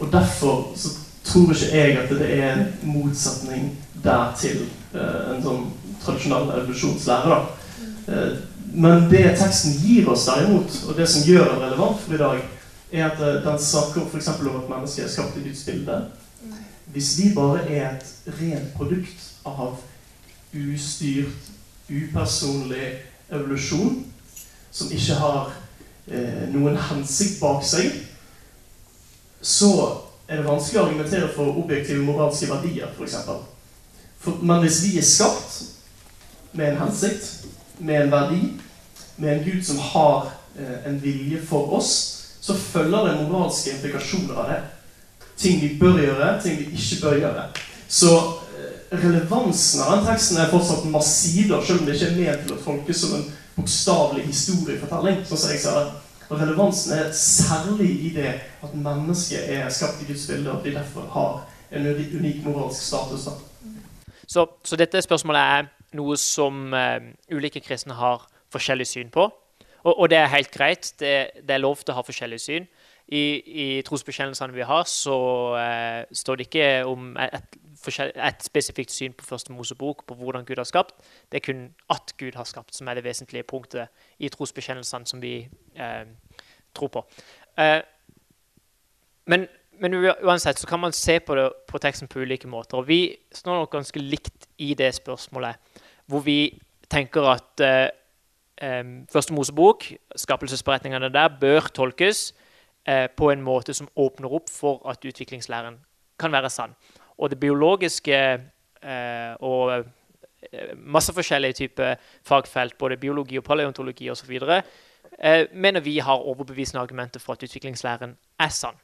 Og 0.00 0.10
derfor 0.12 0.70
så 0.78 0.94
tror 1.24 1.52
ikke 1.54 1.76
jeg 1.76 1.98
at 2.00 2.12
det 2.18 2.30
er 2.38 2.52
en 2.52 2.64
motsetning 2.82 3.70
der 4.04 4.32
til 4.40 4.64
uh, 4.94 5.34
en 5.34 5.42
sånn 5.44 5.66
tradisjonell 6.02 6.48
evolusjonslære. 6.56 7.40
Uh, 8.08 8.38
men 8.72 9.06
det 9.10 9.26
teksten 9.38 9.76
gir 9.82 10.08
oss 10.10 10.26
derimot, 10.30 10.80
og 10.88 10.96
det 10.98 11.06
som 11.10 11.26
gjør 11.26 11.52
den 11.52 11.62
relevant 11.66 12.00
for 12.02 12.16
i 12.16 12.22
dag, 12.22 12.40
er 12.90 13.06
at 13.10 13.20
uh, 13.20 13.36
den 13.44 13.62
snakker 13.62 14.08
f.eks. 14.08 14.32
om 14.40 14.58
at 14.62 14.72
mennesket 14.72 15.06
er 15.06 15.12
skapt 15.12 15.38
i 15.38 15.44
Guds 15.46 15.62
bilde. 15.68 16.00
Hvis 16.90 17.12
vi 17.20 17.30
bare 17.36 17.62
er 17.68 17.92
et 17.92 18.34
rent 18.40 18.72
produkt 18.74 19.28
av 19.46 19.78
ustyrt, 20.54 21.50
upersonlig 21.90 22.92
evolusjon 23.30 24.04
som 24.70 24.92
ikke 24.94 25.14
har 25.18 25.52
eh, 26.10 26.46
noen 26.52 26.78
hensikt 26.90 27.40
bak 27.42 27.64
seg, 27.66 27.90
så 29.42 29.72
er 30.30 30.38
det 30.38 30.46
vanskelig 30.46 30.78
å 30.78 30.84
argumentere 30.86 31.30
for 31.34 31.58
objektive 31.58 32.04
moralske 32.06 32.50
verdier, 32.50 32.90
f.eks. 32.94 33.16
Men 34.42 34.62
hvis 34.62 34.82
vi 34.84 34.96
er 35.00 35.06
skapt 35.06 35.56
med 36.52 36.72
en 36.72 36.82
hensikt, 36.84 37.46
med 37.78 38.04
en 38.04 38.12
verdi, 38.12 38.42
med 39.16 39.32
en 39.32 39.44
Gud 39.44 39.64
som 39.66 39.80
har 39.90 40.30
eh, 40.58 40.76
en 40.86 41.00
vilje 41.02 41.40
for 41.48 41.74
oss, 41.78 41.92
så 42.40 42.54
følger 42.56 43.08
det 43.08 43.16
moralske 43.24 43.74
implikasjoner 43.74 44.38
av 44.38 44.52
det. 44.52 44.60
Ting 45.40 45.60
vi 45.60 45.74
bør 45.80 45.98
gjøre, 45.98 46.30
ting 46.42 46.58
vi 46.60 46.68
ikke 46.76 47.00
bør 47.02 47.18
gjøre. 47.20 47.44
Så 47.88 48.14
relevansen 48.90 49.82
av 49.84 49.92
den 49.96 50.06
teksten 50.08 50.40
er 50.40 50.50
fortsatt 50.50 50.86
massiv, 50.90 51.52
selv 51.62 51.80
om 51.80 51.86
det 51.86 51.96
ikke 51.96 52.10
er 52.10 52.16
ment 52.18 52.46
til 52.46 52.56
å 52.56 52.62
tolkes 52.64 53.02
som 53.04 53.16
en 53.18 53.26
bokstavelig 53.56 54.24
historiefortelling. 54.26 55.24
sånn 55.26 55.38
som 55.38 55.52
jeg 55.52 55.62
ser 55.62 55.78
det. 55.78 55.90
Og 56.30 56.38
Relevansen 56.38 56.94
er 56.94 57.12
særlig 57.12 57.90
i 58.06 58.10
det 58.14 58.32
at 58.62 58.74
mennesket 58.74 59.48
er 59.50 59.70
skapt 59.74 60.02
i 60.02 60.06
Guds 60.06 60.26
bilde, 60.30 60.50
og 60.50 60.58
at 60.58 60.64
de 60.64 60.74
derfor 60.74 61.08
har 61.10 61.40
en 61.70 61.86
unik 61.86 62.44
moralsk 62.44 62.82
status. 62.82 63.28
Så, 64.26 64.46
så 64.64 64.76
dette 64.78 65.02
spørsmålet 65.02 65.40
er 65.40 65.70
noe 65.98 66.16
som 66.16 66.70
uh, 66.74 67.02
ulike 67.34 67.60
kristne 67.60 67.94
har 67.98 68.28
forskjellig 68.54 68.86
syn 68.86 69.10
på. 69.10 69.26
Og, 69.82 69.94
og 69.94 70.10
det 70.10 70.20
er 70.20 70.30
helt 70.30 70.50
greit. 70.54 70.92
Det, 71.00 71.14
det, 71.42 71.54
er 71.54 71.62
lov 71.62 71.82
til 71.82 71.94
å 71.94 71.98
ha 71.98 72.06
forskjellig 72.06 72.40
syn. 72.42 72.68
I, 73.10 73.22
i 73.42 73.82
trosbekjennelsene 73.82 74.54
vi 74.54 74.62
har, 74.62 74.84
så 74.86 75.16
eh, 75.58 76.04
står 76.14 76.38
det 76.38 76.46
ikke 76.46 76.66
om 76.86 77.16
et, 77.18 77.56
et, 78.14 78.44
spesifikt 78.46 78.94
syn 78.94 79.16
på 79.18 79.26
første 79.26 79.52
Mosebok, 79.52 80.04
på 80.06 80.14
hvordan 80.14 80.44
Gud 80.46 80.60
har 80.62 80.68
skapt. 80.68 80.94
Det 81.26 81.40
er 81.40 81.46
kun 81.48 81.64
at 81.90 82.14
Gud 82.18 82.38
har 82.38 82.46
skapt, 82.46 82.74
som 82.76 82.88
er 82.88 83.00
det 83.00 83.04
vesentlige 83.04 83.48
punktet 83.50 83.90
i 84.18 84.30
trosbekjennelsene 84.30 85.10
som 85.10 85.22
vi 85.22 85.40
eh, 85.74 86.04
tror 86.74 86.92
på. 86.94 87.06
men 89.26 89.48
men 89.80 89.94
uansett 89.96 90.58
så 90.60 90.66
kan 90.68 90.80
man 90.80 90.92
se 90.92 91.20
på, 91.24 91.34
det, 91.34 91.46
på, 91.68 91.78
teksten 91.80 92.08
på 92.08 92.20
ulike 92.20 92.48
måter. 92.48 92.76
Og 92.76 92.88
vi 92.88 93.16
står 93.32 93.62
nok 93.62 93.70
ganske 93.72 94.00
likt 94.00 94.44
i 94.58 94.74
det 94.74 94.90
spørsmålet, 94.94 95.56
hvor 96.06 96.20
vi 96.20 96.52
tenker 96.90 97.24
at 97.32 97.62
eh, 97.64 97.88
eh, 98.60 98.84
Første 99.12 99.32
Mosebok, 99.32 99.86
skapelsesberetningene 100.16 101.08
der, 101.14 101.32
bør 101.40 101.70
tolkes 101.72 102.30
eh, 102.32 102.49
på 103.16 103.30
en 103.30 103.42
måte 103.42 103.74
som 103.76 103.88
åpner 103.96 104.32
opp 104.34 104.50
for 104.50 104.82
at 104.90 105.04
utviklingslæren 105.04 105.76
kan 106.20 106.32
være 106.32 106.50
sann. 106.50 106.74
Og 107.18 107.30
det 107.30 107.40
biologiske 107.40 108.16
eh, 108.82 109.34
og 109.40 109.72
eh, 109.76 110.72
masse 110.76 111.12
forskjellige 111.12 111.52
typer 111.52 111.94
fagfelt, 112.26 112.78
både 112.78 112.96
biologi 112.96 113.38
og 113.38 113.44
paleontologi 113.44 114.10
osv., 114.10 114.40
eh, 115.18 115.46
mener 115.52 115.80
vi 115.80 115.98
har 115.98 116.16
overbevisende 116.16 116.80
argumenter 116.80 117.20
for 117.20 117.32
at 117.32 117.42
utviklingslæren 117.42 118.16
er 118.38 118.48
sann. 118.48 118.74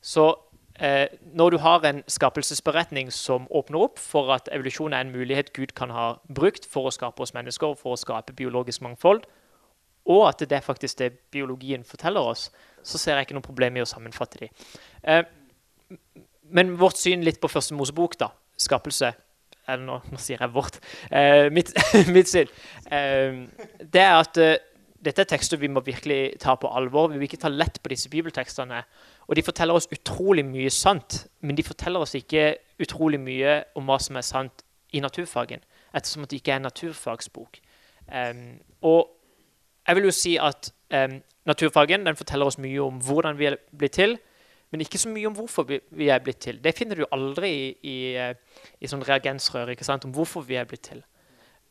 Så 0.00 0.34
eh, 0.80 1.06
når 1.34 1.50
du 1.50 1.58
har 1.58 1.84
en 1.86 2.02
skapelsesberetning 2.08 3.12
som 3.12 3.46
åpner 3.50 3.78
opp 3.78 3.98
for 3.98 4.32
at 4.34 4.48
evolusjon 4.52 4.92
er 4.92 5.00
en 5.00 5.12
mulighet 5.12 5.52
Gud 5.52 5.74
kan 5.76 5.90
ha 5.90 6.14
brukt 6.34 6.66
for 6.70 6.86
å 6.86 6.94
skape 6.94 7.22
oss 7.22 7.34
mennesker, 7.34 7.74
for 7.74 7.94
å 7.94 8.00
skape 8.00 8.32
biologisk 8.32 8.82
mangfold, 8.82 9.26
og 10.10 10.26
at 10.28 10.42
det 10.42 10.56
er 10.56 10.64
faktisk 10.64 10.98
det 10.98 11.12
biologien 11.34 11.84
forteller 11.86 12.32
oss, 12.32 12.48
så 12.82 12.98
ser 12.98 13.18
jeg 13.18 13.28
ikke 13.28 13.36
noe 13.38 13.46
problem 13.46 13.78
i 13.78 13.84
å 13.84 13.88
sammenfatte 13.88 14.42
de. 14.42 14.48
Eh, 15.02 15.22
men 16.52 16.74
vårt 16.80 16.98
syn 17.00 17.22
litt 17.24 17.40
på 17.40 17.50
første 17.50 17.76
Mosebok, 17.78 18.18
da, 18.20 18.32
skapelse 18.60 19.12
Eller 19.70 19.84
nå, 19.86 20.00
nå 20.10 20.18
sier 20.18 20.40
jeg 20.42 20.50
vårt. 20.50 20.80
Eh, 21.06 21.46
mitt, 21.54 21.70
mitt, 22.14 22.26
syn. 22.26 22.50
Eh, 22.90 23.44
det 23.78 24.02
er 24.02 24.16
at 24.18 24.40
eh, 24.42 24.56
dette 25.02 25.22
er 25.22 25.28
tekster 25.30 25.58
vi 25.58 25.70
må 25.70 25.84
virkelig 25.86 26.34
ta 26.42 26.56
på 26.58 26.70
alvor. 26.70 27.12
Vi 27.12 27.20
vil 27.20 27.28
ikke 27.28 27.44
ta 27.44 27.50
lett 27.50 27.78
på 27.82 27.92
disse 27.92 28.10
bibeltekstene. 28.10 28.82
Og 29.28 29.38
de 29.38 29.44
forteller 29.46 29.78
oss 29.78 29.86
utrolig 29.94 30.44
mye 30.46 30.70
sant, 30.74 31.24
men 31.46 31.58
de 31.58 31.64
forteller 31.66 32.02
oss 32.02 32.16
ikke 32.18 32.56
utrolig 32.82 33.20
mye 33.22 33.60
om 33.78 33.86
hva 33.86 34.00
som 34.02 34.18
er 34.18 34.26
sant 34.26 34.66
i 34.92 35.00
naturfagen, 35.00 35.62
ettersom 35.94 36.26
at 36.26 36.32
det 36.32 36.42
ikke 36.42 36.54
er 36.54 36.60
en 36.60 36.68
naturfagsbok. 36.68 37.58
Um, 38.12 38.42
og 38.84 39.21
jeg 39.86 39.96
vil 39.98 40.08
jo 40.08 40.14
si 40.14 40.36
at 40.40 40.70
um, 40.94 41.18
naturfagen 41.48 42.06
den 42.06 42.18
forteller 42.18 42.46
oss 42.46 42.58
mye 42.62 42.82
om 42.82 43.00
hvordan 43.02 43.38
vi 43.38 43.50
er 43.50 43.56
blitt 43.78 43.96
til, 43.98 44.18
men 44.72 44.80
ikke 44.80 44.98
så 44.98 45.10
mye 45.12 45.28
om 45.28 45.34
hvorfor 45.36 45.66
vi, 45.68 46.08
er 46.08 46.22
blitt 46.24 46.40
til. 46.40 46.64
Det 46.64 46.74
finner 46.76 46.96
du 46.96 47.04
aldri 47.12 47.50
i, 47.52 47.66
i, 47.82 47.96
eh, 48.16 48.60
i 48.80 48.88
sånn 48.88 49.02
reagensrør 49.04 49.74
ikke 49.74 49.84
sant, 49.84 50.06
om 50.08 50.14
hvorfor 50.16 50.46
vi 50.48 50.56
er 50.56 50.64
blitt 50.64 50.86
til. 50.86 51.02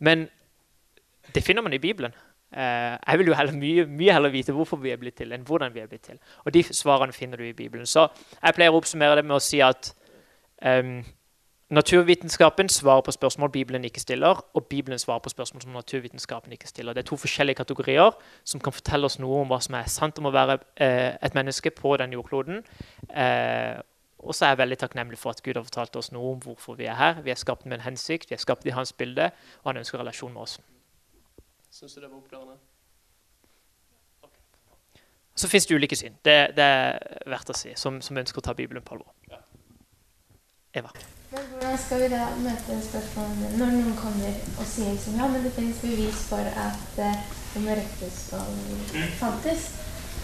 Men 0.05 0.27
det 1.33 1.41
finner 1.41 1.65
man 1.65 1.73
i 1.73 1.81
Bibelen. 1.81 2.13
Uh, 2.51 2.99
jeg 3.07 3.17
vil 3.17 3.31
jo 3.31 3.37
heller, 3.39 3.55
mye, 3.57 3.87
mye, 3.87 4.13
heller 4.13 4.29
vite 4.29 4.53
hvorfor 4.53 4.77
vi 4.83 4.91
er 4.91 4.99
blitt 5.01 5.15
til, 5.17 5.31
enn 5.33 5.47
hvordan 5.47 5.73
vi 5.73 5.81
er 5.81 5.89
blitt 5.89 6.03
til. 6.11 6.19
Og 6.45 6.53
de 6.53 6.61
svarene 6.67 7.15
finner 7.15 7.41
du 7.41 7.47
i 7.47 7.55
Bibelen. 7.57 7.89
Så 7.89 8.05
jeg 8.35 8.57
pleier 8.57 8.75
å 8.75 8.81
oppsummere 8.81 9.17
det 9.17 9.25
med 9.25 9.37
å 9.37 9.41
si 9.41 9.63
at 9.65 9.93
um, 10.61 10.99
naturvitenskapen 11.71 12.69
svarer 12.69 13.01
på 13.01 13.13
spørsmål 13.15 13.51
Bibelen 13.51 13.85
ikke 13.87 13.99
stiller, 13.99 14.41
og 14.53 14.65
Bibelen 14.65 14.99
svarer 14.99 15.19
på 15.19 15.29
spørsmål 15.29 15.61
som 15.61 15.71
naturvitenskapen 15.71 16.51
ikke 16.51 16.67
stiller. 16.67 16.93
Det 16.93 17.05
er 17.05 17.09
to 17.09 17.17
forskjellige 17.17 17.55
kategorier 17.55 18.11
som 18.43 18.59
kan 18.59 18.73
fortelle 18.73 19.05
oss 19.05 19.19
noe 19.19 19.41
om 19.41 19.47
hva 19.51 19.59
som 19.63 19.77
er 19.79 19.87
sant 19.91 20.19
om 20.19 20.27
å 20.27 20.33
være 20.35 20.59
eh, 20.75 21.15
et 21.21 21.37
menneske 21.37 21.71
på 21.71 21.95
den 21.97 22.13
jordkloden. 22.17 22.63
Eh, 23.09 23.79
og 24.19 24.35
så 24.35 24.45
er 24.45 24.49
jeg 24.49 24.57
veldig 24.57 24.77
takknemlig 24.77 25.17
for 25.17 25.33
at 25.33 25.41
Gud 25.43 25.55
har 25.55 25.63
fortalt 25.63 25.95
oss 25.95 26.11
noe 26.11 26.35
om 26.35 26.41
hvorfor 26.43 26.75
vi 26.77 26.85
er 26.85 26.99
her. 26.99 27.21
Vi 27.25 27.31
er 27.31 27.39
skapt 27.39 27.65
med 27.65 27.79
en 27.79 27.85
hensikt, 27.87 28.29
vi 28.29 28.35
er 28.35 28.43
skapt 28.43 28.67
i 28.67 28.75
hans 28.75 28.93
bilde, 28.93 29.31
og 29.63 29.71
han 29.71 29.81
ønsker 29.81 29.99
relasjon 29.99 30.33
med 30.33 30.41
oss. 30.41 30.59
Syns 31.71 31.95
du 31.95 32.01
det 32.01 32.11
var 32.11 32.17
oppklarende? 32.17 32.59
Så 35.35 35.47
fins 35.47 35.65
det 35.65 35.75
ulike 35.75 35.95
syn. 35.95 36.19
Det, 36.25 36.35
det, 36.55 36.63
er 36.63 36.99
verdt 37.31 37.49
å 37.49 37.55
si, 37.57 37.71
som, 37.79 38.01
som, 38.03 38.17
ønsker 38.19 38.43
å 38.43 38.45
ta 38.45 38.53
Bibelen 38.53 38.83
på 38.83 38.97
alvor. 38.97 39.15
Ja. 39.31 39.39
Eva. 40.83 40.91
Men 41.31 41.43
Hvordan 41.51 41.77
skal 41.79 42.01
vi 42.01 42.07
da 42.11 42.23
møte 42.43 42.77
spørsmålene 42.83 43.49
når 43.55 43.69
noen 43.71 43.93
kommer 43.95 44.39
og 44.59 44.65
sier 44.67 44.97
som 44.99 45.13
ja, 45.15 45.29
men 45.31 45.45
det 45.45 45.53
finnes 45.55 45.77
bevis 45.79 46.25
for 46.27 46.43
at 46.43 46.97
uh, 46.99 47.21
det 47.53 47.61
mørke 47.63 48.09
fantes? 49.21 49.69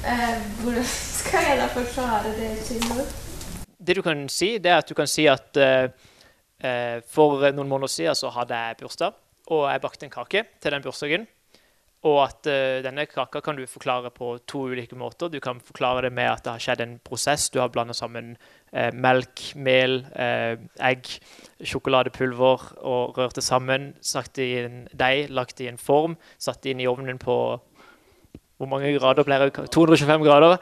Uh, 0.04 0.36
hvordan 0.66 0.90
skal 1.22 1.48
jeg 1.48 1.62
da 1.62 1.70
forsvare 1.72 2.34
det 2.36 2.50
synet? 2.68 3.16
Det 3.80 3.96
du 3.96 4.04
kan 4.04 4.26
si, 4.28 4.58
det 4.60 4.74
er 4.74 4.82
at 4.82 4.92
du 4.92 4.98
kan 5.00 5.08
si 5.08 5.30
at 5.32 5.62
uh, 5.64 5.88
for 7.08 7.48
noen 7.56 7.72
måneder 7.72 7.94
siden 7.96 8.20
så 8.20 8.34
hadde 8.36 8.60
jeg 8.60 8.80
bursdag, 8.84 9.16
og 9.48 9.64
jeg 9.72 9.84
bakte 9.88 10.10
en 10.10 10.16
kake 10.18 10.44
til 10.60 10.76
den 10.76 10.84
bursdagen. 10.84 11.28
Og 12.04 12.20
at 12.26 12.52
uh, 12.52 12.84
denne 12.84 13.08
kaka 13.08 13.40
kan 13.40 13.56
du 13.56 13.64
forklare 13.64 14.12
på 14.12 14.36
to 14.44 14.68
ulike 14.74 15.00
måter. 15.00 15.32
Du 15.32 15.40
kan 15.40 15.64
forklare 15.64 16.10
det 16.10 16.12
med 16.20 16.34
at 16.34 16.44
det 16.44 16.58
har 16.58 16.68
skjedd 16.68 16.84
en 16.84 17.00
prosess. 17.00 17.48
Du 17.48 17.64
har 17.64 17.72
blanda 17.72 17.96
sammen 17.96 18.36
uh, 18.76 18.90
melk, 18.94 19.44
mel, 19.56 20.02
eh, 20.16 20.58
egg, 20.90 21.08
sjokoladepulver 21.64 22.66
og 22.86 23.18
rørte 23.18 23.42
sammen. 23.42 23.94
Satt 24.02 24.38
i 24.44 24.52
en 24.64 24.86
deig, 24.98 25.32
lagt 25.34 25.62
i 25.62 25.70
en 25.72 25.80
form, 25.82 26.18
satt 26.38 26.66
inn 26.66 26.84
i 26.84 26.90
ovnen 26.90 27.20
på 27.22 27.38
Hvor 28.58 28.66
mange 28.66 28.90
grader 28.98 29.22
blir 29.22 29.44
det? 29.46 29.68
225 29.70 30.24
grader? 30.26 30.58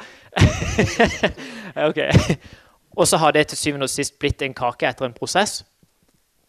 ok. 1.88 2.00
Og 3.00 3.08
så 3.08 3.18
har 3.18 3.32
det 3.32 3.48
til 3.48 3.58
syvende 3.58 3.88
og 3.88 3.90
sist 3.94 4.18
blitt 4.20 4.42
en 4.44 4.54
kake 4.54 4.90
etter 4.90 5.08
en 5.08 5.16
prosess. 5.16 5.62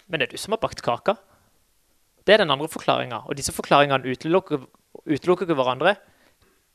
Men 0.09 0.19
det 0.19 0.27
er 0.27 0.33
du 0.35 0.43
som 0.43 0.57
har 0.57 0.59
bakt 0.59 0.83
kaka. 0.83 1.15
Det 2.27 2.35
er 2.35 2.43
den 2.43 2.51
andre 2.51 2.67
forklaringa. 2.69 3.23
Og 3.31 3.39
disse 3.39 3.55
forklaringene 3.55 4.11
utelukker 4.11 4.67
ikke 5.07 5.55
hverandre. 5.55 5.95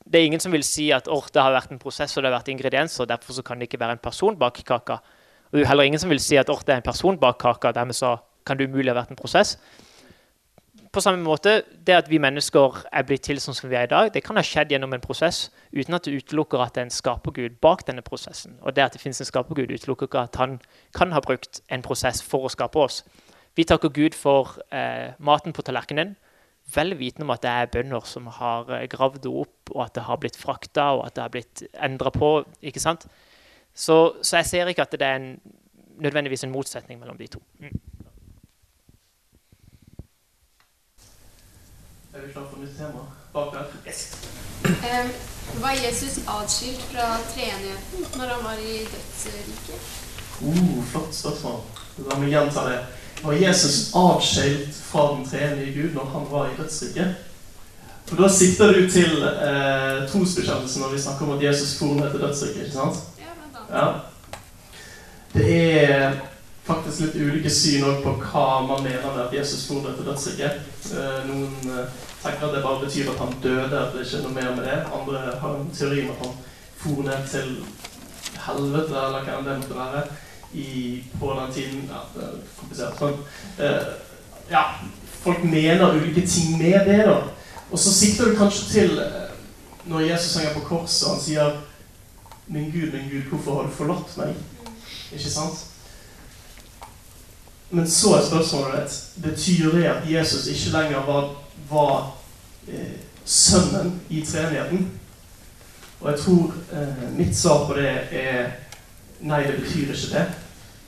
Det 0.06 0.20
er 0.20 0.26
ingen 0.26 0.42
som 0.44 0.52
vil 0.52 0.64
si 0.66 0.90
at 0.92 1.08
oh, 1.12 1.26
det 1.34 1.42
har 1.42 1.54
vært 1.54 1.72
en 1.72 1.80
prosess 1.80 2.18
og 2.18 2.24
det 2.24 2.32
har 2.32 2.40
vært 2.40 2.52
ingredienser, 2.54 3.04
og 3.04 3.10
derfor 3.12 3.42
kan 3.46 3.60
det 3.60 3.70
ikke 3.70 3.80
være 3.80 3.98
en 4.00 4.04
person 4.04 4.38
bak 4.38 4.64
kaka. 4.66 5.00
Og 5.52 5.60
det 5.60 5.64
er 5.66 5.72
heller 5.72 5.88
ingen 5.88 6.02
som 6.02 6.10
vil 6.10 6.20
si 6.20 6.40
at 6.40 6.50
oh, 6.50 6.60
det 6.66 6.74
er 6.74 6.82
en 6.82 6.90
person 6.90 7.20
bak 7.20 7.38
kaka, 7.40 7.72
dermed 7.76 7.98
så 7.98 8.18
kan 8.46 8.58
det 8.58 8.70
umulig 8.70 8.92
ha 8.92 8.98
vært 8.98 9.14
en 9.14 9.20
prosess. 9.20 9.58
På 10.92 11.00
samme 11.00 11.24
måte, 11.24 11.64
Det 11.86 11.94
at 11.94 12.10
vi 12.10 12.18
mennesker 12.18 12.84
er 12.92 13.04
blitt 13.04 13.24
til 13.24 13.40
sånn 13.40 13.56
som 13.56 13.70
vi 13.70 13.76
er 13.76 13.84
i 13.84 13.88
dag, 13.88 14.14
det 14.14 14.24
kan 14.24 14.36
ha 14.36 14.44
skjedd 14.44 14.72
gjennom 14.72 14.94
en 14.94 15.02
prosess 15.02 15.50
uten 15.72 15.94
at 15.96 16.04
det 16.04 16.18
utelukker 16.20 16.60
at 16.60 16.76
det 16.76 16.82
er 16.82 16.86
en 16.90 16.92
skapergud 16.92 17.62
bak 17.62 17.86
denne 17.88 18.02
prosessen. 18.02 18.58
Og 18.62 18.76
det 18.76 18.84
at 18.84 18.94
det 18.94 19.02
finnes 19.02 19.22
en 19.22 19.26
skapergud, 19.26 19.72
utelukker 19.72 20.10
ikke 20.10 20.20
at 20.20 20.36
han 20.36 20.60
kan 20.94 21.12
ha 21.12 21.20
brukt 21.20 21.62
en 21.70 21.82
prosess 21.82 22.22
for 22.22 22.44
å 22.44 22.52
skape 22.52 22.80
oss. 22.80 23.04
Vi 23.56 23.64
takker 23.64 23.90
Gud 23.90 24.14
for 24.16 24.60
eh, 24.72 25.16
maten 25.20 25.54
på 25.54 25.62
tallerkenen 25.62 26.18
vel 26.76 26.96
vitende 27.00 27.26
om 27.28 27.34
at 27.34 27.44
det 27.44 27.52
er 27.52 27.72
bønder 27.74 28.06
som 28.08 28.28
har 28.28 28.70
eh, 28.76 28.88
gravd 28.92 29.22
det 29.24 29.32
opp, 29.32 29.72
og 29.74 29.86
at 29.86 29.96
det 29.96 30.04
har 30.08 30.20
blitt 30.22 30.38
frakta, 30.40 30.92
og 30.98 31.06
at 31.06 31.16
det 31.16 31.24
har 31.26 31.34
blitt 31.34 31.64
endra 31.74 32.12
på. 32.16 32.32
ikke 32.62 32.84
sant? 32.84 33.08
Så, 33.74 34.14
så, 34.22 34.38
jeg 34.38 34.46
ser 34.46 34.68
ikke 34.68 34.82
at 34.82 34.92
det 34.92 35.08
er 35.08 35.16
en, 35.16 35.40
nødvendigvis 36.00 36.44
en 36.44 36.52
motsetning 36.52 37.00
mellom 37.00 37.18
de 37.18 37.28
to. 37.28 37.42
Mm. 37.60 37.80
Er 42.14 42.26
vi 42.26 42.32
klare 42.32 42.48
for 42.52 42.60
nytt 42.60 42.78
tema? 42.78 43.06
Bak 43.34 43.54
der. 43.54 43.66
Yes. 43.88 44.02
Um, 44.66 45.12
var 45.62 45.72
Jesus 45.72 46.18
atskilt 46.28 46.82
fra 46.92 47.06
treenigheten 47.34 48.18
når 48.18 48.34
han 48.34 48.44
var 48.44 48.58
i 48.60 48.84
dødsriket? 48.92 49.80
Uh, 50.42 50.84
flott 50.92 51.16
spørsmål. 51.16 51.62
La 52.08 52.18
meg 52.20 52.34
gjenta 52.34 52.66
det 52.68 52.82
var 53.24 53.34
Jesus 53.34 53.96
avskjelt 53.96 54.76
fra 54.76 55.12
den 55.16 55.26
tredje 55.30 55.72
Gud 55.76 55.94
når 55.96 56.06
han 56.14 56.26
var 56.32 56.48
i 56.50 56.58
dødsriket. 56.58 57.16
Og 58.12 58.18
Da 58.18 58.28
sikter 58.30 58.74
du 58.74 58.90
til 58.92 59.24
eh, 59.24 60.02
trosbekjennelsen 60.12 60.82
når 60.82 60.96
vi 60.96 61.02
snakker 61.02 61.26
om 61.26 61.38
at 61.38 61.44
Jesus 61.44 61.82
ned 61.82 62.12
til 62.12 62.20
dødsriket. 62.20 62.66
ikke 62.66 62.72
sant? 62.72 62.98
Ja. 63.72 63.88
Det 65.34 65.84
er 65.84 66.12
faktisk 66.68 67.00
litt 67.06 67.16
ulike 67.16 67.50
syn 67.50 67.86
på 68.04 68.16
hva 68.20 68.48
man 68.68 68.84
mener 68.84 69.14
med 69.16 69.22
at 69.26 69.34
Jesus 69.34 69.70
ned 69.72 69.96
til 69.96 70.06
dødsriket. 70.06 70.60
Eh, 70.92 71.22
noen 71.30 71.54
eh, 71.72 72.02
tenker 72.24 72.48
at 72.48 72.56
det 72.56 72.64
bare 72.64 72.84
betyr 72.84 73.14
at 73.14 73.22
han 73.24 73.38
døde, 73.44 73.80
at 73.80 73.94
det 73.96 74.06
ikke 74.06 74.18
er 74.18 74.26
noe 74.28 74.36
mer 74.36 74.52
med 74.58 74.68
det. 74.68 74.82
Andre 75.00 75.24
har 75.42 75.56
en 75.56 75.72
teori 75.78 76.04
om 76.04 76.12
at 76.16 76.26
han 76.26 76.36
for 76.82 77.06
ned 77.06 77.28
til 77.30 77.56
helvete, 78.42 78.98
eller 79.06 79.24
hva 79.24 79.38
enn 79.38 79.48
det 79.48 79.58
måtte 79.62 79.78
være. 79.78 80.04
I, 80.54 81.04
på 81.20 81.34
den 81.40 81.54
tiden 81.54 81.86
ja, 81.90 82.02
er 82.22 82.40
komplisert, 82.58 82.98
sånn. 83.00 83.18
ja, 84.52 84.64
folk 85.24 85.44
mener 85.44 85.96
ulike 85.96 86.28
ting 86.28 86.58
med 86.58 86.86
det. 86.90 87.06
da. 87.06 87.22
Og 87.72 87.80
så 87.80 87.94
sikter 87.94 88.26
du 88.26 88.36
kanskje 88.36 88.70
til 88.72 89.00
eh, 89.00 89.30
når 89.86 90.00
Jesus 90.00 90.36
henger 90.36 90.54
på 90.54 90.66
korset 90.68 91.08
og 91.08 91.14
han 91.14 91.22
sier 91.24 91.52
'Min 92.48 92.72
Gud, 92.72 92.92
min 92.92 93.10
Gud, 93.12 93.30
hvorfor 93.30 93.56
har 93.56 93.64
du 93.64 93.76
forlatt 93.76 94.18
meg?' 94.18 94.36
Ikke 95.12 95.30
sant? 95.30 95.66
Men 97.70 97.92
så 97.92 98.16
er 98.16 98.26
spørsmålet 98.26 98.82
ditt 98.82 99.24
betyr 99.24 99.72
det 99.72 99.86
at 99.86 100.12
Jesus 100.12 100.48
ikke 100.48 100.78
lenger 100.78 101.06
var, 101.06 101.30
var 101.70 102.12
eh, 102.68 103.00
sønnen 103.26 104.02
i 104.10 104.26
treenigheten. 104.26 104.92
Og 106.02 106.12
jeg 106.12 106.20
tror 106.20 106.54
eh, 106.74 107.18
mitt 107.18 107.38
svar 107.38 107.68
på 107.68 107.74
det 107.74 108.08
er 108.12 108.52
nei, 109.22 109.44
det 109.48 109.60
betyr 109.62 109.94
ikke 109.94 110.14
det. 110.14 110.26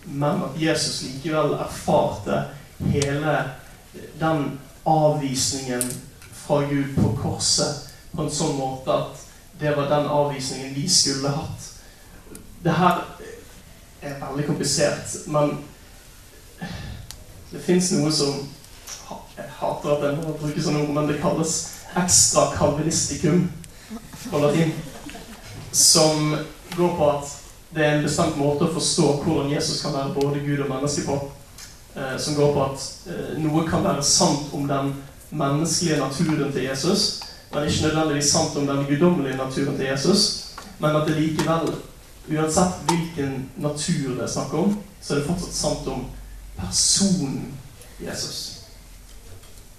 Men 0.06 0.44
at 0.44 0.58
Jesus 0.60 1.02
likevel 1.08 1.56
erfarte 1.64 2.44
hele 2.92 3.36
den 4.20 4.60
avvisningen 4.86 5.84
fra 6.34 6.62
Gud 6.68 6.96
på 6.96 7.14
korset 7.22 7.90
på 8.12 8.26
en 8.26 8.34
sånn 8.34 8.58
måte 8.58 8.94
at 8.94 9.22
det 9.62 9.76
var 9.78 9.88
den 9.90 10.10
avvisningen 10.12 10.74
vi 10.76 10.88
skulle 10.90 11.32
hatt. 11.34 11.70
Det 12.64 12.74
her 12.74 13.04
er 14.02 14.20
veldig 14.20 14.48
komplisert, 14.48 15.16
men 15.28 15.58
det 17.52 17.62
fins 17.64 17.94
noe 17.96 18.12
som 18.12 18.44
Jeg 19.34 19.50
hater 19.60 19.90
at 19.96 20.04
jeg 20.06 20.18
må 20.18 20.32
bruke 20.38 20.62
sånne 20.62 20.84
ord, 20.84 20.92
men 20.94 21.08
det 21.10 21.20
kalles 21.22 21.54
ekstra 21.98 22.52
kalvinistikum 22.54 23.48
på 24.30 24.42
latin. 24.42 24.74
Som 25.74 26.36
går 26.78 26.94
på 26.98 27.08
at 27.16 27.32
det 27.76 27.86
er 27.86 27.96
en 27.98 28.06
bestemt 28.06 28.38
måte 28.38 28.68
å 28.68 28.74
forstå 28.74 29.08
hvordan 29.24 29.52
Jesus 29.54 29.82
kan 29.82 29.96
være 29.96 30.14
både 30.14 30.44
Gud 30.46 30.62
og 30.66 30.70
menneske 30.70 31.06
på. 31.08 31.18
Eh, 31.96 32.18
som 32.18 32.36
går 32.36 32.54
på 32.54 32.64
at 32.66 32.86
eh, 33.10 33.34
noe 33.42 33.66
kan 33.70 33.84
være 33.86 34.04
sant 34.06 34.54
om 34.54 34.68
den 34.70 34.94
menneskelige 35.30 36.00
naturen 36.02 36.52
til 36.54 36.64
Jesus, 36.64 37.22
men 37.54 37.68
ikke 37.70 37.88
nødvendigvis 37.88 38.32
sant 38.34 38.58
om 38.58 38.68
den 38.68 38.86
guddommelige 38.90 39.38
naturen 39.38 39.78
til 39.78 39.86
Jesus. 39.86 40.54
Men 40.80 40.96
at 40.96 41.08
det 41.08 41.20
likevel, 41.20 41.74
uansett 42.34 42.82
hvilken 42.90 43.50
natur 43.58 44.16
det 44.16 44.24
er 44.26 44.32
snakk 44.34 44.54
om, 44.58 44.78
så 45.02 45.14
er 45.14 45.20
det 45.20 45.28
fortsatt 45.28 45.54
sant 45.58 45.88
om 45.94 46.06
personen 46.58 47.54
Jesus. 48.02 48.40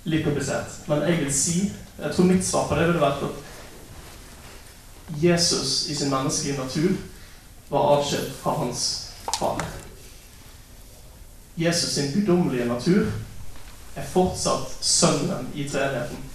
Litt 0.04 0.24
komplisert. 0.26 0.70
Men 0.86 1.02
jeg 1.08 1.18
vil 1.24 1.32
si 1.34 1.72
Jeg 1.94 2.10
tror 2.10 2.24
mitt 2.26 2.42
svar 2.44 2.64
på 2.66 2.74
det 2.74 2.88
ville 2.88 3.00
vært 3.00 3.20
at 3.22 3.34
Jesus 5.22 5.86
i 5.90 5.94
sin 5.94 6.10
menneskelige 6.10 6.58
natur 6.58 6.96
var 7.68 7.98
atskilt 7.98 8.32
fra 8.32 8.50
hans 8.58 9.12
far. 9.38 9.64
Jesus 11.56 11.94
sin 11.94 12.12
guddommelige 12.12 12.64
natur 12.64 13.06
er 13.96 14.06
fortsatt 14.06 14.84
sønnen 14.84 15.52
i 15.54 15.68
treenigheten. 15.68 16.30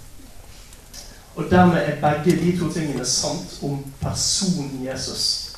Og 1.36 1.50
dermed 1.50 1.76
er 1.78 2.00
begge 2.00 2.36
de 2.40 2.58
to 2.58 2.72
tingene 2.72 3.04
sant 3.06 3.58
om 3.62 3.84
personen 4.00 4.86
Jesus 4.86 5.56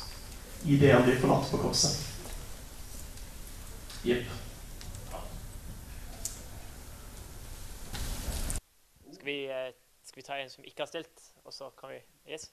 i 0.65 0.77
det 0.77 0.93
han 0.93 1.03
blir 1.03 1.19
forlatt 1.19 1.49
på 1.51 1.57
korset. 1.57 1.97
Jepp. 4.03 4.27
Skal 9.13 9.29
eh, 9.49 9.73
skal 10.03 10.21
vi 10.21 10.25
ta 10.27 10.37
en 10.37 10.49
som 10.49 10.63
ikke 10.67 10.83
har 10.83 10.91
stilt, 10.91 11.31
og 11.45 11.53
så 11.53 11.69
kan 11.79 11.89
vi 11.89 12.01
Yes. 12.31 12.51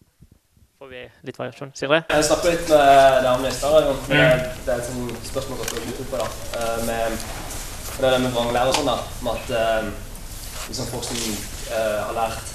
Får 0.81 0.89
vi 0.89 1.01
litt 1.29 1.37
variasjon. 1.37 1.71
Sindre? 1.77 1.99
Jeg 2.09 2.25
snakket 2.25 2.55
litt 2.55 2.71
med 2.73 3.19
damen 3.27 3.43
i 3.45 3.53
stad. 3.53 3.89
Det, 4.09 4.21
det 4.65 4.71
er 4.73 4.79
et 4.79 4.87
sånt 4.87 5.27
spørsmål 5.29 5.59
som 5.61 5.83
går 5.85 6.07
på. 6.09 6.21
da. 6.21 6.29
Eh, 6.57 6.79
Med, 6.87 7.19
det 7.99 8.07
er 8.09 8.15
det 8.15 8.21
med 8.23 8.33
vranglære 8.33 8.71
og 8.73 8.79
sånn, 8.79 8.89
da. 8.89 8.95
Med 9.27 9.35
at 9.35 9.53
eh, 9.59 9.91
liksom 10.71 10.89
folk 10.89 11.05
som 11.05 11.21
uh, 11.75 11.99
har 12.07 12.17
lært 12.17 12.55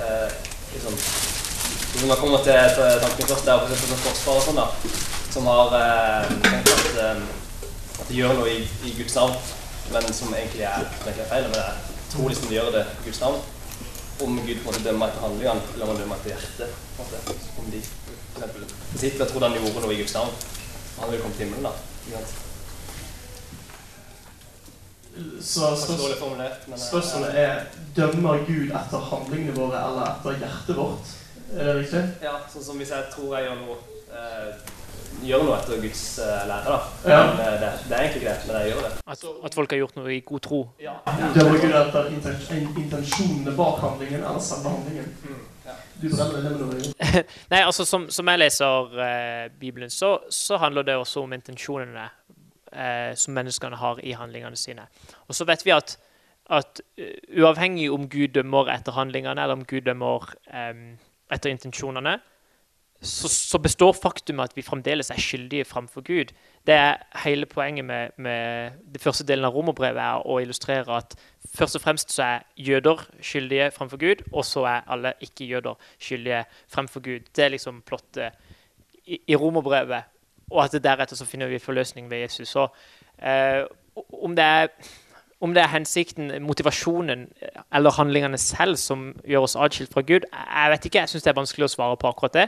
uh, 0.00 0.32
liksom, 0.72 0.96
Hvis 0.96 2.08
man 2.08 2.22
kommer 2.22 2.40
til, 2.48 2.56
til 2.78 2.96
tanken 3.04 3.28
først, 3.34 3.44
det 3.44 3.52
er 3.52 3.68
for 3.68 3.84
sånn 3.84 4.02
forsvar 4.06 4.40
og 4.40 4.48
sånn, 4.48 4.64
da. 4.64 4.96
Som 5.36 5.52
har 5.52 5.76
uh, 5.76 6.34
tenkt 6.48 6.74
at, 6.78 6.98
at 7.04 8.04
de 8.08 8.20
gjør 8.22 8.38
noe 8.40 8.56
i, 8.56 8.64
i 8.88 8.96
Guds 9.02 9.20
navn, 9.20 9.36
men 9.92 10.12
som 10.16 10.32
egentlig 10.32 10.64
er, 10.64 10.88
egentlig 11.04 11.28
er 11.28 11.32
feil. 11.36 11.52
Men 11.52 11.60
jeg 11.60 12.12
tror 12.16 12.32
liksom 12.32 12.48
de 12.48 12.62
gjør 12.62 12.76
det 12.80 12.88
i 12.88 13.10
Guds 13.10 13.26
navn. 13.28 13.48
Om 14.20 14.36
Gud 14.44 14.60
måte 14.66 14.82
dømmer 14.84 15.08
etter 15.08 15.24
handlingene, 15.24 15.62
eller 15.74 15.86
om 15.86 15.92
han 15.94 16.02
dømmer 16.02 16.20
etter 16.20 16.34
hjertet. 16.34 16.70
Om 17.60 17.70
de 17.72 17.80
f.eks. 17.80 18.76
Hvis 18.92 19.16
trodde 19.30 19.48
han 19.48 19.56
gjorde 19.56 19.82
noe 19.84 19.94
i 19.94 20.00
Guds 20.02 20.14
navn, 20.14 20.38
han 21.00 21.10
ville 21.10 21.22
kommet 21.22 21.36
til 21.38 21.46
himmelen, 21.46 21.68
da. 21.70 21.72
Så 25.40 25.66
eh, 25.72 25.76
spørsmålet 26.76 27.38
er 27.38 27.64
dømmer 27.96 28.44
Gud 28.46 28.70
etter 28.70 29.08
handlingene 29.10 29.56
våre 29.56 29.80
eller 29.88 30.04
etter 30.12 30.38
hjertet 30.44 30.76
vårt. 30.76 31.16
Er 31.56 31.64
det 31.66 31.78
riktig? 31.80 32.02
Ja, 32.22 32.36
sånn 32.52 32.64
som 32.64 32.78
hvis 32.80 32.92
jeg 32.94 33.08
tror 33.14 33.34
jeg 33.36 33.48
gjør 33.48 33.58
noe 33.64 33.76
eh, 34.14 34.70
Gjør 35.20 35.42
noe 35.44 35.56
etter 35.58 35.80
Guds 35.82 36.02
eh, 36.22 36.42
lære, 36.48 36.74
da. 36.74 36.78
Ja. 37.12 37.20
Men, 37.26 37.40
eh, 37.44 37.56
det, 37.60 37.70
det 37.88 37.96
er 37.96 38.02
egentlig 38.04 38.20
ikke 38.22 38.30
det, 38.30 38.46
men 38.46 38.56
jeg 38.60 38.72
gjør 38.72 38.82
det. 38.86 38.92
At, 39.14 39.24
at 39.48 39.56
folk 39.58 39.74
har 39.74 39.80
gjort 39.82 39.96
noe 39.98 40.12
i 40.14 40.20
god 40.30 40.42
tro. 40.46 40.60
Dømmer 40.80 41.58
Gud 41.60 41.76
etter 41.82 42.10
inten- 42.14 42.78
intensjonene 42.84 43.56
bak 43.58 43.82
handlingen 43.84 44.22
eller 44.22 44.44
selve 44.44 44.72
handlingen? 44.76 45.10
Du 46.00 46.06
brenner 46.08 46.40
det 46.40 46.52
med 46.54 46.62
noe. 46.64 47.22
Nei, 47.52 47.60
altså 47.60 47.84
Som, 47.84 48.08
som 48.10 48.30
jeg 48.32 48.40
leser 48.40 48.96
eh, 49.04 49.50
Bibelen, 49.60 49.90
så, 49.92 50.14
så 50.32 50.56
handler 50.62 50.86
det 50.88 50.96
også 50.96 51.26
om 51.26 51.34
intensjonene 51.36 52.06
eh, 52.72 53.12
som 53.18 53.36
menneskene 53.36 53.76
har 53.76 54.00
i 54.06 54.14
handlingene 54.16 54.56
sine. 54.56 54.86
Og 55.28 55.36
så 55.36 55.44
vet 55.48 55.66
vi 55.66 55.74
at, 55.76 55.98
at 56.50 56.80
uh, 56.98 57.12
uavhengig 57.42 57.90
om 57.92 58.08
Gud 58.10 58.32
dømmer 58.38 58.72
etter 58.72 58.96
handlingene, 58.96 59.36
eller 59.42 59.58
om 59.58 59.64
Gud 59.68 59.84
dømmer 59.86 60.32
eh, 60.48 60.74
etter 61.30 61.52
intensjonene, 61.52 62.16
så, 63.02 63.28
så 63.28 63.58
består 63.58 63.92
faktumet 63.92 64.50
at 64.50 64.56
vi 64.56 64.62
fremdeles 64.62 65.10
er 65.10 65.20
skyldige 65.20 65.64
framfor 65.64 66.00
Gud. 66.04 66.34
Det 66.66 66.74
er 66.74 66.96
hele 67.24 67.46
poenget 67.46 67.84
med, 67.84 68.08
med 68.16 68.70
det 68.92 69.00
første 69.00 69.24
delen 69.26 69.44
av 69.44 69.54
romerbrevet, 69.56 70.02
er 70.02 70.26
å 70.26 70.36
illustrere 70.40 70.98
at 71.00 71.16
først 71.56 71.78
og 71.80 71.84
fremst 71.84 72.12
så 72.12 72.22
er 72.22 72.46
jøder 72.56 73.06
skyldige 73.24 73.70
framfor 73.70 73.96
Gud, 73.96 74.24
og 74.32 74.44
så 74.44 74.66
er 74.68 74.88
alle 74.88 75.14
ikke-jøder 75.20 75.80
skyldige 75.98 76.44
fremfor 76.68 77.00
Gud. 77.00 77.30
Det 77.36 77.44
er 77.44 77.54
liksom 77.56 77.82
plottet 77.86 78.36
i, 79.06 79.20
i 79.26 79.36
romerbrevet, 79.36 80.02
og 80.50 80.64
at 80.64 80.76
deretter 80.84 81.16
så 81.16 81.24
finner 81.24 81.48
vi 81.48 81.58
forløsning 81.58 82.10
ved 82.10 82.26
Jesus. 82.26 82.48
Så 82.48 82.68
eh, 83.22 83.64
om 84.12 84.36
det 84.36 84.44
er 84.44 84.68
om 85.40 85.54
det 85.54 85.62
er 85.62 85.72
hensikten, 85.72 86.42
motivasjonen 86.44 87.28
eller 87.72 87.90
handlingene 87.96 88.38
selv 88.38 88.76
som 88.76 89.06
gjør 89.24 89.46
oss 89.46 89.56
atskilt 89.56 89.92
fra 89.92 90.02
Gud, 90.04 90.26
jeg 90.28 90.70
vet 90.70 90.84
ikke. 90.84 90.98
Jeg 91.00 91.08
syns 91.08 91.24
det 91.24 91.32
er 91.32 91.38
vanskelig 91.38 91.64
å 91.64 91.72
svare 91.72 91.96
på 91.96 92.10
akkurat 92.10 92.36
det. 92.36 92.46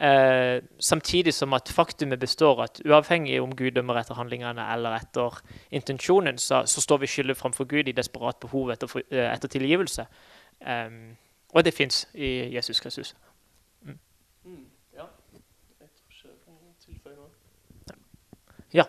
Eh, 0.00 0.62
samtidig 0.80 1.34
som 1.34 1.52
at 1.52 1.68
faktumet 1.68 2.18
består 2.20 2.62
at 2.64 2.80
uavhengig 2.88 3.40
om 3.42 3.50
Gud 3.56 3.70
dømmer 3.76 3.98
etter 4.00 4.14
handlingene 4.16 4.64
eller 4.72 4.94
etter 4.96 5.40
intensjonen, 5.70 6.38
så, 6.40 6.62
så 6.66 6.80
står 6.80 6.98
vi 7.02 7.06
skyldig 7.06 7.36
framfor 7.36 7.64
Gud 7.68 7.88
i 7.88 7.92
desperat 7.92 8.38
behov 8.40 8.70
etter, 8.72 8.86
for- 8.88 9.04
eh, 9.12 9.26
etter 9.34 9.48
tilgivelse. 9.52 10.06
Eh, 10.66 10.90
og 11.54 11.64
det 11.64 11.74
fins 11.74 12.06
i 12.14 12.54
Jesus 12.54 12.80
Kristus. 12.80 13.14
Ja. 13.84 15.04
Jeg 15.80 15.88
tror 15.96 16.08
ikke 16.08 16.28
jeg 16.28 16.38
kan 16.46 16.54
tilføye 16.86 17.16
noe. 17.16 17.28
Ja. 18.72 18.84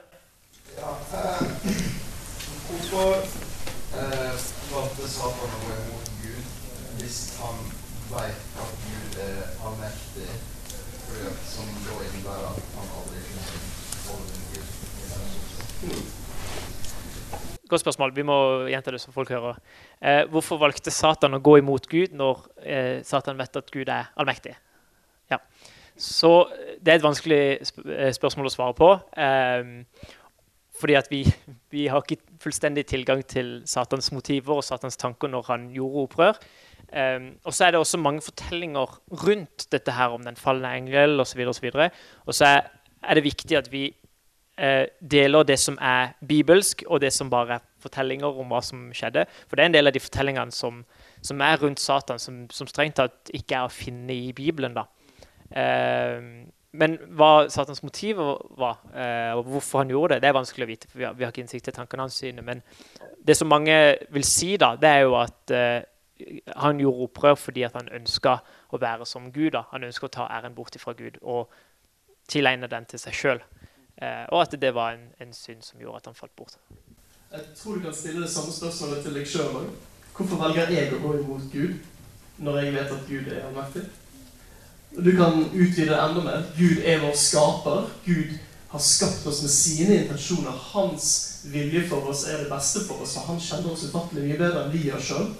Ja, 0.78 0.92
eh, 1.18 1.44
hvorfor 2.70 3.12
eh, 4.00 4.40
valgte 4.72 5.10
Satan 5.12 5.58
å 5.58 5.62
gå 5.66 5.76
imot 5.76 6.08
Gud 6.22 6.46
hvis 7.02 7.20
han 7.42 7.60
vet 8.14 8.42
at 8.64 8.72
Gud 8.88 9.20
er 9.28 9.44
allmektig? 9.68 10.30
Godt 17.72 17.82
spørsmål. 17.82 18.12
Vi 18.16 18.24
må 18.28 18.38
gjenta 18.68 18.92
det 18.92 19.00
så 19.02 19.14
folk 19.16 19.30
hører. 19.32 19.60
Eh, 20.04 20.26
hvorfor 20.32 20.60
valgte 20.60 20.92
Satan 20.92 21.38
å 21.38 21.40
gå 21.44 21.58
imot 21.62 21.88
Gud 21.88 22.16
når 22.20 22.42
eh, 22.68 22.98
Satan 23.08 23.40
vet 23.40 23.56
at 23.56 23.72
Gud 23.72 23.88
er 23.88 24.10
allmektig? 24.20 24.58
Ja. 25.32 25.40
Så 25.96 26.34
eh, 26.52 26.74
det 26.84 26.92
er 26.92 27.00
et 27.00 27.06
vanskelig 27.06 27.44
sp 27.64 27.86
eh, 27.88 28.12
spørsmål 28.18 28.50
å 28.50 28.54
svare 28.54 28.76
på. 28.76 28.92
Eh, 29.16 30.12
fordi 30.82 30.98
at 30.98 31.08
vi, 31.14 31.22
vi 31.72 31.86
har 31.92 32.04
ikke 32.04 32.20
fullstendig 32.44 32.86
tilgang 32.90 33.24
til 33.24 33.62
Satans 33.70 34.12
motiver 34.12 34.60
og 34.60 34.66
Satans 34.68 35.00
tanker 35.00 35.32
når 35.32 35.48
han 35.54 35.70
gjorde 35.76 36.06
opprør. 36.10 36.44
Eh, 36.90 37.32
og 37.46 37.54
så 37.54 37.66
er 37.66 37.72
det 37.72 37.80
også 37.80 38.00
mange 38.02 38.22
fortellinger 38.22 39.00
rundt 39.24 39.68
dette 39.72 39.96
her 39.96 40.14
om 40.16 40.24
den 40.24 40.40
falne 40.40 40.76
engel 40.78 41.20
osv. 41.20 41.44
Og, 41.48 41.56
så 41.56 41.62
videre, 41.62 41.90
og 42.26 42.38
så 42.38 42.46
er, 42.46 42.62
er 43.04 43.20
det 43.20 43.24
viktig 43.24 43.58
at 43.58 43.72
vi 43.72 43.90
uh, 44.62 44.86
deler 45.12 45.44
det 45.44 45.60
som 45.60 45.78
er 45.82 46.14
bibelsk, 46.28 46.84
og 46.88 47.02
det 47.02 47.14
som 47.14 47.30
bare 47.30 47.58
er 47.58 47.68
fortellinger 47.82 48.42
om 48.42 48.54
hva 48.54 48.62
som 48.66 48.90
skjedde. 48.94 49.26
For 49.48 49.58
det 49.58 49.64
er 49.64 49.72
en 49.72 49.78
del 49.78 49.90
av 49.90 49.96
de 49.96 50.04
fortellingene 50.04 50.54
som, 50.56 50.84
som 51.22 51.42
er 51.42 51.62
rundt 51.62 51.82
Satan, 51.82 52.20
som, 52.20 52.44
som 52.54 52.70
strengt 52.70 53.00
tatt 53.00 53.32
ikke 53.34 53.58
er 53.58 53.68
å 53.68 53.74
finne 53.74 54.14
i 54.14 54.34
Bibelen. 54.38 54.76
da. 54.78 54.86
Eh, 55.52 56.20
men 56.72 56.96
hva 57.20 57.50
Satans 57.52 57.82
motiv 57.84 58.16
var, 58.16 58.78
uh, 58.96 59.36
og 59.36 59.50
hvorfor 59.52 59.82
han 59.82 59.90
gjorde 59.92 60.16
det, 60.16 60.24
det 60.24 60.30
er 60.30 60.38
vanskelig 60.38 60.64
å 60.64 60.70
vite. 60.70 60.88
for 60.88 61.02
Vi 61.02 61.04
har, 61.04 61.16
vi 61.18 61.26
har 61.26 61.34
ikke 61.34 61.44
innsikt 61.44 61.68
i 61.68 61.74
tankene 61.76 62.06
hans. 62.06 62.16
sine, 62.16 62.42
Men 62.42 62.62
det 63.28 63.36
som 63.36 63.50
mange 63.52 63.98
vil 64.10 64.24
si, 64.24 64.56
da, 64.58 64.78
det 64.80 64.88
er 64.90 65.02
jo 65.04 65.18
at 65.20 65.52
eh, 65.52 65.84
han 66.56 66.80
gjorde 66.80 67.08
opprør 67.08 67.36
fordi 67.40 67.64
han 67.64 67.90
ønska 67.94 68.38
å 68.72 68.80
være 68.82 69.06
som 69.06 69.32
Gud. 69.32 69.52
da. 69.52 69.66
Han 69.72 69.84
ønska 69.84 70.08
å 70.08 70.14
ta 70.14 70.28
æren 70.30 70.56
bort 70.56 70.78
fra 70.80 70.94
Gud 70.94 71.18
og 71.22 71.52
tilegne 72.28 72.68
den 72.68 72.86
til 72.86 73.00
seg 73.00 73.14
sjøl. 73.14 73.42
Eh, 74.02 74.26
og 74.32 74.42
at 74.42 74.56
det 74.62 74.74
var 74.76 74.96
en, 74.96 75.10
en 75.20 75.34
synd 75.34 75.64
som 75.64 75.80
gjorde 75.80 75.98
at 75.98 76.12
han 76.12 76.16
falt 76.18 76.36
bort. 76.36 76.58
Jeg 77.32 77.42
tror 77.56 77.76
du 77.76 77.86
kan 77.86 77.96
stille 77.96 78.22
det 78.22 78.30
samme 78.32 78.52
spørsmålet 78.52 79.04
til 79.04 79.16
deg 79.16 79.28
sjøl 79.28 79.58
òg. 79.62 79.74
Hvorfor 80.16 80.40
velger 80.42 80.72
jeg 80.76 80.94
å 80.94 81.02
gå 81.02 81.18
imot 81.22 81.50
Gud 81.52 82.42
når 82.42 82.58
jeg 82.60 82.74
vet 82.76 82.96
at 82.96 83.04
Gud 83.08 83.28
er 83.32 83.44
allmektig? 83.48 83.84
Du 84.92 85.12
kan 85.16 85.38
utvide 85.54 85.94
det 85.94 86.00
enda 86.04 86.24
mer. 86.26 86.48
Gud 86.58 86.82
er 86.84 87.00
vår 87.06 87.14
skaper. 87.16 87.86
Gud 88.06 88.34
har 88.72 88.80
skapt 88.80 89.28
oss 89.28 89.42
med 89.42 89.54
sine 89.54 90.02
intensjoner. 90.02 90.52
Hans 90.74 91.08
vilje 91.54 91.86
for 91.88 92.12
oss 92.12 92.26
er 92.28 92.44
det 92.44 92.50
beste 92.52 92.84
for 92.88 93.04
oss, 93.04 93.16
og 93.18 93.30
han 93.30 93.40
kjenner 93.40 93.72
oss 93.72 93.86
ufattelig 93.88 94.26
mye 94.28 94.40
bedre 94.40 94.66
enn 94.66 94.74
vi 94.76 94.84
gjør 94.90 95.06
sjøl. 95.08 95.32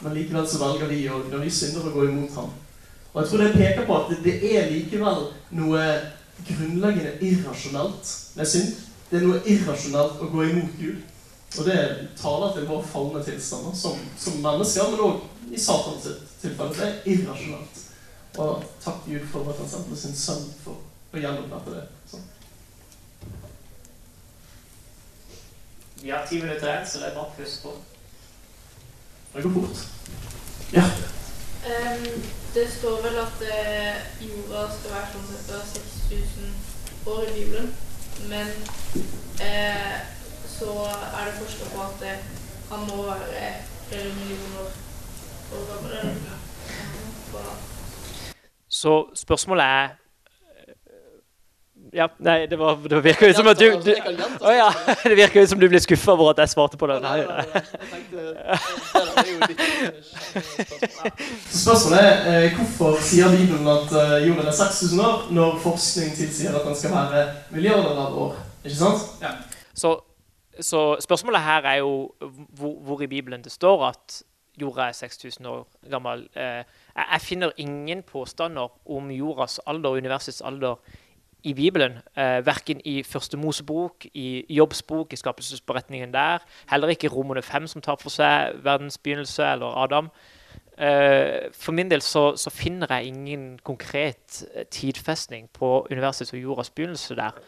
Men 0.00 0.14
likevel 0.14 0.48
så 0.48 0.60
velger 0.60 0.90
vi 0.92 1.00
og 1.08 1.30
når 1.32 1.44
vi 1.46 1.50
synder, 1.50 1.88
å 1.88 1.94
gå 1.94 2.08
imot 2.10 2.34
ham. 2.36 2.52
Og 3.12 3.22
jeg 3.22 3.30
tror 3.30 3.42
det 3.42 3.52
peker 3.56 3.86
på 3.88 3.96
at 3.96 4.10
det, 4.24 4.34
er 4.52 4.70
likevel 4.70 5.22
noe 5.56 5.84
grunnleggende 6.44 7.14
irrasjonelt 7.24 8.10
med 8.36 8.50
synd. 8.50 8.74
Det 9.08 9.20
er 9.20 9.24
noe 9.24 9.40
irrasjonelt 9.48 10.20
å 10.20 10.28
gå 10.34 10.44
imot 10.50 10.76
Gud. 10.80 11.00
Og 11.56 11.64
det 11.64 11.78
taler 12.20 12.52
til 12.52 12.68
vår 12.68 12.84
falne 12.84 13.22
tilstander 13.24 13.76
som, 13.78 13.96
som 14.20 14.36
mennesker, 14.44 14.92
men 14.92 15.04
òg 15.06 15.54
i 15.56 15.60
Satans 15.62 16.10
tilfelle. 16.42 16.76
Det 16.76 16.86
er 16.90 17.10
irrasjonelt. 17.14 17.82
Og 18.36 18.64
takk 18.84 19.06
Gud 19.06 19.24
for 19.32 19.48
at 19.48 19.62
han 19.62 19.70
sendte 19.70 19.96
sin 19.96 20.16
sønn 20.18 20.48
for 20.60 21.16
å 21.16 21.22
gjenopprette 21.22 21.72
det. 21.78 21.84
Så. 22.10 22.20
Vi 26.02 26.12
har 26.12 26.26
ti 26.28 26.42
minutter 26.42 26.68
igjen, 26.68 26.84
så 26.84 27.00
det 27.00 27.08
er 27.08 27.16
bare 27.16 27.30
å 27.30 27.38
puste 27.38 27.64
på. 27.64 27.78
Det 29.36 29.42
går 29.42 29.50
fort. 29.50 29.78
Ja. 30.72 30.84
Um, 31.70 32.22
det 32.54 32.72
står 32.72 33.02
vel 33.02 33.16
at 33.20 33.42
uh, 33.42 33.96
jorda 34.28 34.62
skal 34.72 34.94
være 34.94 35.08
sånn 35.12 35.26
ca. 35.48 35.58
6000 35.72 36.54
år 37.12 37.26
i 37.26 37.34
Bibelen. 37.34 37.68
Men 38.30 38.48
uh, 39.42 39.96
så 40.48 40.70
er 40.88 41.28
det 41.28 41.36
forska 41.42 41.68
på 41.74 41.84
at 41.84 42.06
uh, 42.08 42.16
han 42.70 42.88
må 42.88 43.02
være 43.10 43.50
flere 43.90 44.14
millioner 44.14 44.72
år 45.52 45.68
gammel. 45.68 46.16
Så 48.68 48.94
spørsmålet 49.14 49.64
er 49.64 49.88
ja, 51.96 52.08
nei, 52.18 52.46
det, 52.46 52.58
var, 52.58 52.88
det 52.88 53.04
virker 53.04 53.28
ut 53.30 53.36
som 53.38 53.46
at 53.48 53.60
du, 53.60 53.80
du 53.80 53.94
Å 54.44 54.50
ja, 54.52 54.72
Det 55.08 55.16
virker 55.16 55.40
jo 55.40 55.46
som 55.48 55.60
du 55.60 55.68
ble 55.72 55.80
skuffa 55.80 56.12
over 56.12 56.30
at 56.34 56.38
jeg 56.44 56.50
svarte 56.52 56.76
på 56.80 56.86
det. 56.90 56.96
Nei, 57.00 57.20
nei. 57.24 57.44
Spørsmålet 61.62 62.00
er 62.04 62.16
eh, 62.34 62.54
hvorfor 62.58 62.90
sier 63.00 63.28
Bibelen 63.32 63.68
at 63.72 63.88
eh, 63.96 64.26
jorden 64.26 64.46
er 64.50 64.56
6000 64.58 65.00
år, 65.06 65.16
når 65.38 65.50
forskning 65.64 66.08
tilsier 66.18 66.52
at 66.58 66.64
den 66.68 66.76
skal 66.76 66.90
være 66.98 67.20
milliarder 67.54 67.96
av 68.04 68.10
år? 68.26 68.32
Ikke 68.66 68.76
sant? 68.76 69.00
Så, 69.72 69.90
så 70.60 70.80
spørsmålet 71.00 71.40
her 71.46 71.62
er 71.72 71.78
jo 71.80 71.92
hvor, 72.58 72.74
hvor 72.84 72.98
i 73.02 73.10
Bibelen 73.10 73.40
det 73.44 73.52
står 73.54 73.78
at 73.88 74.22
jorda 74.60 74.82
er 74.90 74.94
6000 75.00 75.46
år 75.46 75.64
gammel. 75.90 76.28
Eh, 76.36 76.62
jeg 76.96 77.20
finner 77.24 77.50
ingen 77.56 78.02
påstander 78.02 78.68
om 78.84 79.10
jordas 79.10 79.60
alder 79.66 79.90
og 79.96 79.98
universets 80.04 80.40
alder 80.44 80.76
i 81.46 81.54
Bibelen. 81.54 81.98
Eh, 82.16 82.46
verken 82.46 82.80
i 82.84 83.02
Første 83.06 83.36
Mosebok, 83.36 84.06
i 84.14 84.44
Jobbs 84.50 84.82
bok, 84.82 85.12
i 85.12 85.16
skapelsesberetningen 85.16 86.14
der. 86.14 86.42
Heller 86.70 86.88
ikke 86.88 87.06
i 87.06 87.12
Romerne 87.12 87.42
5, 87.42 87.66
som 87.66 87.82
tar 87.82 88.00
for 88.02 88.10
seg 88.10 88.58
verdens 88.64 88.98
begynnelse, 88.98 89.44
eller 89.52 89.78
Adam. 89.82 90.10
Eh, 90.78 91.46
for 91.54 91.72
min 91.72 91.90
del 91.90 92.02
så, 92.02 92.36
så 92.36 92.50
finner 92.50 92.90
jeg 92.90 93.12
ingen 93.12 93.58
konkret 93.62 94.42
eh, 94.54 94.66
tidfestning 94.66 95.46
på 95.54 95.86
universets 95.90 96.34
og 96.34 96.42
jordas 96.42 96.70
begynnelse 96.70 97.14
der. 97.16 97.38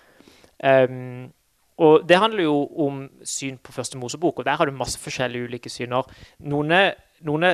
Um, 0.88 1.32
og 1.76 2.08
Det 2.08 2.18
handler 2.18 2.42
jo 2.42 2.68
om 2.86 3.10
syn 3.24 3.58
på 3.58 3.72
Første 3.72 3.98
Mosebok, 3.98 4.38
og 4.38 4.44
der 4.44 4.56
har 4.56 4.64
du 4.64 4.72
masse 4.72 4.98
forskjellige 4.98 5.44
ulike 5.44 5.70
syner. 5.70 6.02
Noen, 6.38 6.72
noen 7.20 7.44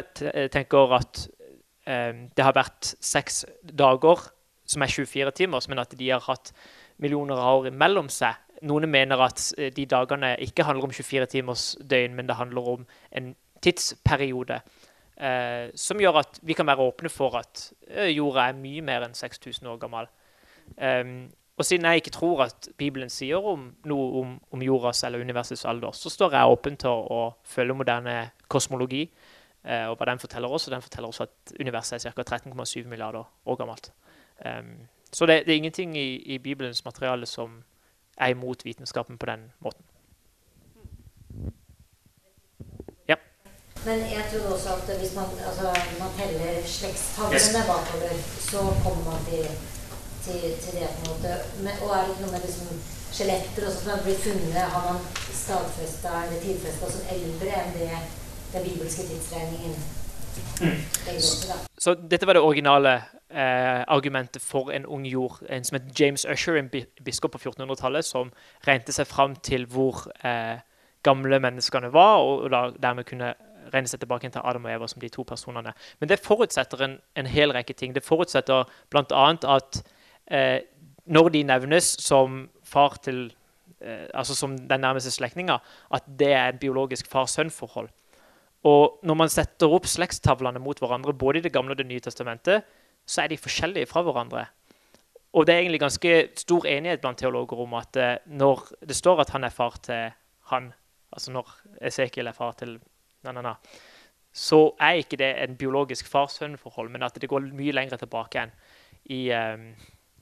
tenker 0.53 0.97
at 0.97 1.27
eh, 1.87 2.13
det 2.37 2.45
har 2.45 2.57
vært 2.57 2.95
seks 3.01 3.45
dager 3.79 4.29
som 4.67 4.83
er 4.83 4.93
24 4.93 5.35
timers, 5.41 5.69
men 5.69 5.83
at 5.83 5.95
de 5.99 6.11
har 6.11 6.25
hatt 6.25 6.53
millioner 7.03 7.39
av 7.39 7.61
år 7.61 7.71
imellom 7.73 8.09
seg. 8.13 8.41
Noen 8.65 8.89
mener 8.91 9.21
at 9.25 9.47
eh, 9.59 9.73
de 9.75 9.87
dagene 9.91 10.35
ikke 10.45 10.67
handler 10.67 10.89
om 10.89 10.95
24 10.95 11.31
timers 11.35 11.69
døgn, 11.81 12.15
men 12.17 12.29
det 12.31 12.39
handler 12.39 12.75
om 12.77 12.87
en 13.13 13.33
tidsperiode. 13.65 14.61
Eh, 15.15 15.71
som 15.79 16.01
gjør 16.01 16.21
at 16.25 16.41
vi 16.43 16.57
kan 16.59 16.67
være 16.67 16.89
åpne 16.89 17.13
for 17.13 17.39
at 17.39 17.69
eh, 17.89 18.11
jorda 18.15 18.49
er 18.49 18.59
mye 18.59 18.83
mer 18.83 19.07
enn 19.07 19.15
6000 19.15 19.69
år 19.71 19.81
gammel. 19.83 20.11
Um, 20.81 21.29
og 21.55 21.65
siden 21.65 21.87
jeg 21.87 22.01
ikke 22.01 22.11
tror 22.11 22.43
at 22.49 22.69
Bibelen 22.79 23.11
sier 23.13 23.45
om 23.47 23.69
noe 23.87 24.07
om, 24.21 24.31
om 24.51 24.63
jordas 24.65 25.05
eller 25.07 25.23
universets 25.23 25.65
alder, 25.71 25.93
så 25.95 26.11
står 26.11 26.35
jeg 26.35 26.51
åpen 26.51 26.79
til 26.81 27.05
å 27.15 27.21
følge 27.47 27.77
moderne 27.79 28.15
kosmologi 28.51 29.05
eh, 29.05 29.85
og 29.87 29.95
hva 29.99 30.09
den 30.11 30.23
forteller 30.23 30.51
oss. 30.51 30.67
Og 30.67 30.75
den 30.75 30.83
forteller 30.83 31.13
oss 31.13 31.23
at 31.23 31.55
universet 31.61 32.01
er 32.01 32.17
ca. 32.17 32.27
13,7 32.27 32.89
milliarder 32.91 33.23
år 33.23 33.61
gammelt. 33.61 33.93
Um, 34.43 34.89
så 35.13 35.27
det, 35.27 35.47
det 35.47 35.53
er 35.53 35.57
ingenting 35.57 35.97
i, 35.99 36.17
i 36.35 36.39
Bibelens 36.39 36.85
materiale 36.85 37.27
som 37.27 37.63
er 38.19 38.29
imot 38.29 38.65
vitenskapen 38.65 39.19
på 39.19 39.27
den 39.27 39.53
måten. 39.61 39.85
Ja. 43.09 43.15
Men 43.87 43.99
jeg 43.99 44.25
tror 44.31 44.55
også 44.55 44.75
at 44.75 44.99
hvis 44.99 45.15
man, 45.15 45.25
altså, 45.49 45.67
man 46.03 46.13
teller 46.19 46.63
slektstavlene 46.67 47.63
bakover, 47.71 48.13
så 48.51 48.59
kommer 48.85 49.05
man 49.11 49.21
til, 49.31 49.47
til, 50.25 50.41
til 50.63 50.73
det 50.79 50.89
på 50.97 51.01
en 51.01 51.11
måte. 51.11 51.31
Men, 51.65 51.73
og 51.83 51.89
er 51.97 52.01
det 52.03 52.11
ikke 52.11 52.23
noe 52.23 52.35
med 52.35 52.47
liksom, 52.47 52.67
skjeletter 53.13 53.67
også, 53.67 53.81
som 53.81 53.91
har 53.95 54.03
blitt 54.03 54.25
funnet, 54.27 54.55
har 54.75 54.93
man 54.93 55.01
stadfesta 55.45 56.11
eller 56.25 56.41
tidfesta 56.47 56.91
som 56.91 57.11
eldre 57.17 57.53
enn 57.63 57.77
det 57.79 57.91
den 58.55 58.65
bibelske 58.69 59.03
tidsregningen 59.11 59.75
da. 61.49 61.57
Så 61.79 61.95
dette 61.95 62.27
var 62.27 62.39
det 62.39 62.43
originale 62.43 62.95
eh, 63.31 63.83
argumentet 63.87 64.43
for 64.43 64.71
en 64.73 64.87
ung 64.87 65.07
jord. 65.07 65.43
En 65.49 65.65
som 65.65 65.79
het 65.79 66.01
James 66.01 66.27
Usher, 66.27 66.57
en 66.57 66.71
biskop 67.05 67.35
på 67.35 67.39
1400-tallet, 67.39 68.05
som 68.05 68.33
regnet 68.67 68.95
seg 68.95 69.09
fram 69.11 69.37
til 69.37 69.67
hvor 69.71 70.07
eh, 70.25 70.61
gamle 71.05 71.41
menneskene 71.41 71.93
var, 71.93 72.23
og, 72.23 72.47
og 72.47 72.55
da, 72.55 72.63
dermed 72.89 73.09
kunne 73.09 73.35
regne 73.73 73.89
seg 73.89 74.03
tilbake 74.03 74.31
til 74.31 74.45
Adam 74.45 74.67
og 74.69 74.75
Eva 74.75 74.89
som 74.91 75.01
de 75.03 75.11
to 75.13 75.25
personene. 75.27 75.73
Men 76.01 76.11
det 76.11 76.23
forutsetter 76.23 76.85
en, 76.85 76.99
en 77.17 77.31
hel 77.31 77.53
rekke 77.55 77.77
ting. 77.77 77.95
Det 77.95 78.05
forutsetter 78.05 78.69
bl.a. 78.93 79.25
at 79.57 79.81
eh, 80.31 80.61
når 81.05 81.33
de 81.35 81.43
nevnes 81.49 81.91
som 82.01 82.45
far 82.65 82.99
til 83.05 83.27
eh, 83.81 84.07
altså 84.15 84.37
som 84.37 84.57
den 84.59 84.81
nærmeste 84.81 85.11
slektninga, 85.11 85.59
at 85.95 86.09
det 86.19 86.33
er 86.33 86.49
et 86.49 86.61
biologisk 86.61 87.11
far-sønn-forhold. 87.11 87.91
Og 88.65 89.01
når 89.05 89.19
man 89.21 89.33
setter 89.33 89.73
opp 89.77 89.87
slektstavlene 89.91 90.63
mot 90.63 90.79
hverandre, 90.81 91.13
både 91.13 91.39
i 91.39 91.45
Det 91.45 91.53
gamle 91.53 91.77
og 91.77 91.79
Det 91.79 91.87
nye 91.87 92.01
testamentet, 92.01 92.65
så 93.07 93.23
er 93.23 93.29
de 93.29 93.41
forskjellige 93.41 93.91
fra 93.91 94.03
hverandre. 94.03 94.47
Og 95.35 95.47
det 95.47 95.55
er 95.55 95.65
egentlig 95.65 95.83
ganske 95.83 96.13
stor 96.39 96.67
enighet 96.71 97.03
blant 97.03 97.19
teologer 97.19 97.61
om 97.61 97.75
at 97.75 97.97
eh, 97.97 98.17
når 98.27 98.69
det 98.87 98.97
står 98.97 99.25
at 99.25 99.35
han 99.35 99.45
er 99.45 99.53
far 99.53 99.77
til 99.83 100.13
han, 100.51 100.73
altså 101.13 101.35
når 101.35 101.51
Esekiel 101.91 102.31
er 102.31 102.37
far 102.37 102.55
til 102.59 102.79
na-na-na, 103.25 103.57
så 104.35 104.75
er 104.83 105.03
ikke 105.03 105.19
det 105.19 105.31
en 105.43 105.57
biologisk 105.57 106.09
far-sønn-forhold, 106.11 106.91
men 106.91 107.03
at 107.07 107.19
det 107.21 107.31
går 107.31 107.51
mye 107.55 107.75
lenger 107.75 108.01
tilbake 108.03 108.43
enn 108.43 108.55
i, 109.05 109.31
um, 109.31 109.69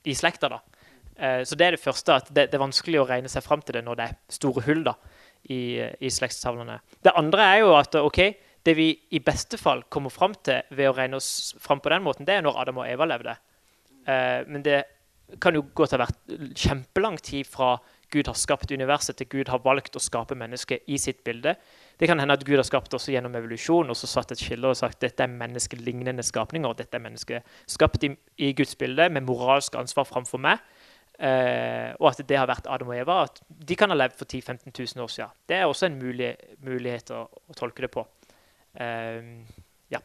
i 0.05 0.15
slekta. 0.17 0.51
da. 0.53 0.61
Uh, 1.17 1.41
så 1.49 1.57
det 1.57 1.67
er 1.67 1.77
det 1.77 1.81
første, 1.81 2.19
at 2.21 2.29
det, 2.29 2.51
det 2.53 2.59
er 2.59 2.65
vanskelig 2.65 3.01
å 3.01 3.07
regne 3.09 3.31
seg 3.33 3.45
fram 3.45 3.65
til 3.65 3.79
det 3.79 3.85
når 3.87 4.01
det 4.01 4.09
er 4.09 4.19
store 4.37 4.65
hull 4.69 4.85
da, 4.85 4.97
i, 5.51 5.83
i 6.01 6.11
slektstavlene. 6.11 6.79
Det 7.03 7.15
andre 7.19 7.47
er 7.55 7.63
jo 7.63 7.73
at 7.79 7.97
ok, 7.99 8.21
det 8.63 8.75
vi 8.79 8.93
i 9.11 9.23
beste 9.25 9.59
fall 9.59 9.83
kommer 9.91 10.13
fram 10.15 10.37
til 10.47 10.63
ved 10.71 10.91
å 10.91 10.97
regne 10.97 11.19
oss 11.19 11.55
fram 11.61 11.83
på 11.83 11.91
den 11.91 12.05
måten, 12.05 12.27
det 12.29 12.37
er 12.37 12.45
når 12.47 12.61
Adam 12.63 12.83
og 12.83 12.91
Eva 12.91 13.09
levde. 13.11 13.37
Eh, 14.07 14.43
men 14.47 14.63
det 14.63 14.85
kan 15.41 15.57
jo 15.57 15.65
godt 15.75 15.95
ha 15.95 16.03
vært 16.03 16.19
kjempelang 16.59 17.17
tid 17.23 17.49
fra 17.49 17.77
Gud 18.13 18.29
har 18.29 18.37
skapt 18.37 18.73
universet, 18.73 19.17
til 19.17 19.29
Gud 19.33 19.49
har 19.49 19.63
valgt 19.65 19.97
å 19.97 20.03
skape 20.03 20.37
mennesket 20.37 20.85
i 20.93 20.99
sitt 21.01 21.23
bilde. 21.25 21.55
Det 21.97 22.09
kan 22.11 22.21
hende 22.21 22.37
at 22.37 22.45
Gud 22.45 22.59
har 22.59 22.67
skapt 22.69 22.93
også 22.93 23.15
gjennom 23.15 23.35
evolusjon 23.39 23.89
og 23.89 23.97
så 23.97 24.11
satt 24.11 24.35
et 24.35 24.43
skille 24.43 24.69
og 24.69 24.77
sagt 24.77 25.01
dette 25.01 25.25
er 25.25 25.33
menneskelignende 25.33 26.25
skapninger. 26.27 26.77
Dette 26.77 26.99
er 26.99 27.05
mennesket 27.07 27.57
skapt 27.71 28.05
i, 28.05 28.13
i 28.37 28.53
Guds 28.59 28.77
bilde 28.77 29.09
med 29.09 29.25
moralsk 29.25 29.79
ansvar 29.81 30.05
framfor 30.09 30.43
meg. 30.45 30.61
Eh, 31.23 31.93
og 32.01 32.09
at 32.09 32.21
det 32.27 32.35
har 32.35 32.49
vært 32.51 32.67
Adam 32.67 32.91
og 32.91 32.99
Eva. 32.99 33.21
At 33.29 33.39
de 33.47 33.77
kan 33.79 33.93
ha 33.93 33.99
levd 33.99 34.17
for 34.19 34.27
10 34.27 34.43
000-15 34.43 34.97
000 34.97 35.05
år 35.05 35.13
siden. 35.15 35.37
Det 35.49 35.59
er 35.59 35.69
også 35.71 35.87
en 35.87 36.01
mulig, 36.01 36.33
mulighet 36.67 37.13
å, 37.15 37.27
å 37.31 37.59
tolke 37.59 37.85
det 37.85 37.93
på. 37.95 38.03
Eh, 38.75 39.21
ja. 39.93 40.01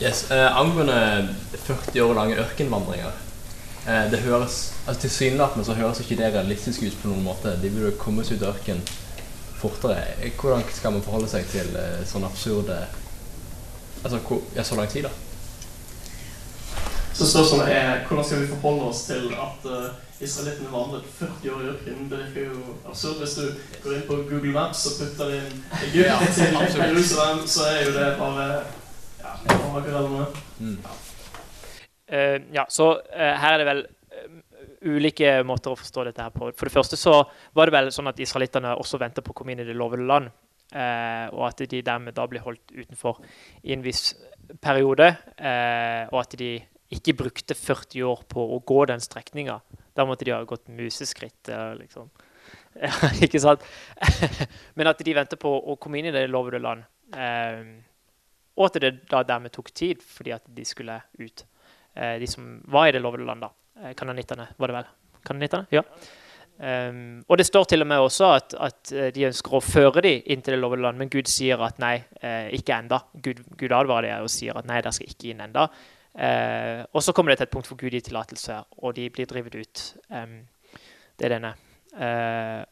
Yes, 0.00 0.24
eh, 0.32 0.48
Angående 0.56 0.96
40 1.52 2.00
år 2.02 2.16
lange 2.16 2.38
ørkenvandringer 2.40 3.18
Det 4.10 4.18
høres 4.24 4.56
altså 4.86 5.02
Tilsynelatende 5.04 5.76
høres 5.76 6.00
ikke 6.02 6.16
det 6.18 6.30
realistisk 6.34 6.82
ut 6.86 6.96
på 7.02 7.10
noen 7.10 7.26
måte. 7.26 7.52
De 7.60 7.70
burde 7.70 7.92
komme 8.00 8.24
ut 8.24 8.32
av 8.40 8.54
ørkenen 8.54 8.82
fortere. 9.60 10.16
Hvordan 10.40 10.64
skal 10.74 10.96
man 10.96 11.04
forholde 11.04 11.30
seg 11.30 11.46
til 11.52 11.76
sånne 12.08 12.30
absurde 12.30 12.80
Altså 14.02 14.18
hvor, 14.24 14.40
ja, 14.56 14.64
så 14.66 14.74
lang 14.74 14.88
tid, 14.90 15.06
da? 15.06 15.31
Så 17.14 17.26
spørsmålet 17.30 17.74
er 17.76 18.04
hvordan 18.08 18.24
skal 18.24 18.40
vi 18.42 18.46
forholde 18.54 18.88
oss 18.88 19.02
til 19.08 19.28
at 19.46 19.66
uh, 19.68 19.88
israelittene 20.24 20.72
vandret 20.72 21.04
40 21.18 21.54
år 21.54 21.62
i 21.62 21.70
ørkenen? 21.72 22.10
Det 22.10 22.18
virker 22.18 22.50
jo 22.50 22.76
absurd. 22.88 23.18
Hvis 23.22 23.34
du 23.38 23.44
går 23.84 23.96
inn 23.98 24.06
på 24.08 24.16
Google 24.30 24.52
Maps 24.56 24.86
og 24.88 24.92
putter 25.00 25.34
inn 25.38 25.64
Egypt 25.82 26.06
Ja, 26.06 26.18
til. 26.34 26.56
Jerusalem, 26.88 27.46
så 27.46 27.66
er 27.72 27.82
jo 27.86 27.96
det 27.98 28.06
bare 28.18 28.46
ja. 29.22 29.32
Mm. 30.58 30.78
uh, 32.12 32.38
ja, 32.54 32.64
så 32.68 32.88
uh, 32.92 33.34
her 33.42 33.52
er 33.52 33.58
det 33.62 33.66
vel 33.66 33.84
ulike 34.82 35.34
måter 35.46 35.72
å 35.72 35.78
forstå 35.78 36.04
dette 36.08 36.24
her 36.24 36.32
på. 36.34 36.50
For 36.58 36.68
det 36.68 36.74
første 36.74 36.98
så 36.98 37.20
var 37.56 37.68
det 37.70 37.76
vel 37.76 37.90
sånn 37.94 38.10
at 38.10 38.20
israelittene 38.22 38.74
også 38.78 38.98
venta 39.02 39.22
på 39.24 39.30
å 39.34 39.36
komme 39.38 39.54
inn 39.54 39.62
i 39.62 39.68
det 39.68 39.76
lovede 39.78 40.06
land. 40.08 40.30
eh, 40.74 41.28
og 41.36 41.46
at 41.50 41.58
de 41.68 41.82
dermed 41.84 42.14
da 42.16 42.24
blir 42.26 42.40
holdt 42.40 42.72
utenfor 42.72 43.18
i 43.62 43.74
en 43.74 43.82
viss 43.84 44.14
periode. 44.60 45.16
eh, 45.38 46.08
og 46.10 46.20
at 46.22 46.34
de 46.38 46.62
ikke 46.92 47.14
brukte 47.18 47.56
40 47.58 48.04
år 48.08 48.24
på 48.30 48.44
å 48.54 48.58
gå 48.66 48.82
den 48.90 49.02
strekninga. 49.02 49.60
Da 49.96 50.06
måtte 50.08 50.26
de 50.28 50.34
ha 50.34 50.42
gått 50.48 50.68
museskritt. 50.72 51.48
eh, 51.48 51.74
liksom. 51.80 52.10
Ikke 53.24 53.40
sant? 53.40 53.64
Men 54.76 54.90
at 54.90 55.00
de 55.04 55.14
venter 55.16 55.40
på 55.40 55.50
å 55.50 55.76
komme 55.80 56.00
inn 56.00 56.10
i 56.10 56.14
det 56.14 56.26
lovede 56.30 56.62
land. 56.62 56.84
Eh, 57.12 57.62
og 58.56 58.68
at 58.68 58.80
det 58.84 58.92
da 59.10 59.22
dermed 59.24 59.52
tok 59.54 59.70
tid 59.72 60.02
fordi 60.04 60.34
at 60.36 60.44
de 60.48 60.64
skulle 60.68 60.98
ut. 61.20 61.44
Eh, 61.94 62.18
de 62.20 62.28
som 62.28 62.58
var 62.72 62.88
i 62.88 62.96
det 62.96 63.02
lovede 63.04 63.28
land, 63.28 63.44
da. 63.44 63.52
Eh, 63.82 63.94
kanonittene, 63.98 64.50
var 64.56 64.72
det 64.72 64.80
vel? 64.80 64.90
Kanonittene? 65.24 65.66
Ja. 65.72 65.84
Um, 66.62 67.24
og 67.32 67.40
det 67.40 67.46
står 67.48 67.64
til 67.72 67.82
og 67.82 67.88
med 67.90 68.04
også 68.04 68.26
at, 68.36 68.52
at 68.60 68.90
eh, 68.94 69.08
de 69.10 69.24
ønsker 69.26 69.56
å 69.56 69.60
føre 69.64 70.02
dem 70.04 70.28
inn 70.30 70.44
til 70.44 70.54
det 70.54 70.60
lovede 70.60 70.84
land, 70.84 71.00
men 71.00 71.08
Gud 71.10 71.26
sier 71.30 71.58
at 71.64 71.80
nei, 71.82 71.96
eh, 72.20 72.52
ikke 72.54 72.76
enda. 72.76 73.00
Gud, 73.24 73.40
Gud 73.58 73.72
advarer 73.72 74.12
dem 74.12 74.28
og 74.28 74.30
sier 74.30 74.60
at 74.60 74.68
nei, 74.68 74.78
dere 74.84 74.92
skal 74.94 75.10
ikke 75.10 75.32
inn 75.32 75.42
enda. 75.42 75.64
Eh, 76.12 76.82
og 76.92 77.02
så 77.02 77.14
kommer 77.16 77.32
det 77.32 77.40
til 77.40 77.48
et 77.48 77.54
punkt 77.54 77.70
hvor 77.70 77.78
Gud 77.80 77.94
gir 77.94 78.04
tillatelse, 78.04 78.58
og 78.84 78.96
de 78.96 79.08
blir 79.10 79.28
drevet 79.30 79.54
ut. 79.56 79.84
Um, 80.12 80.42
det 81.18 81.28
er 81.28 81.34
denne. 81.36 81.54
Eh, 81.96 82.62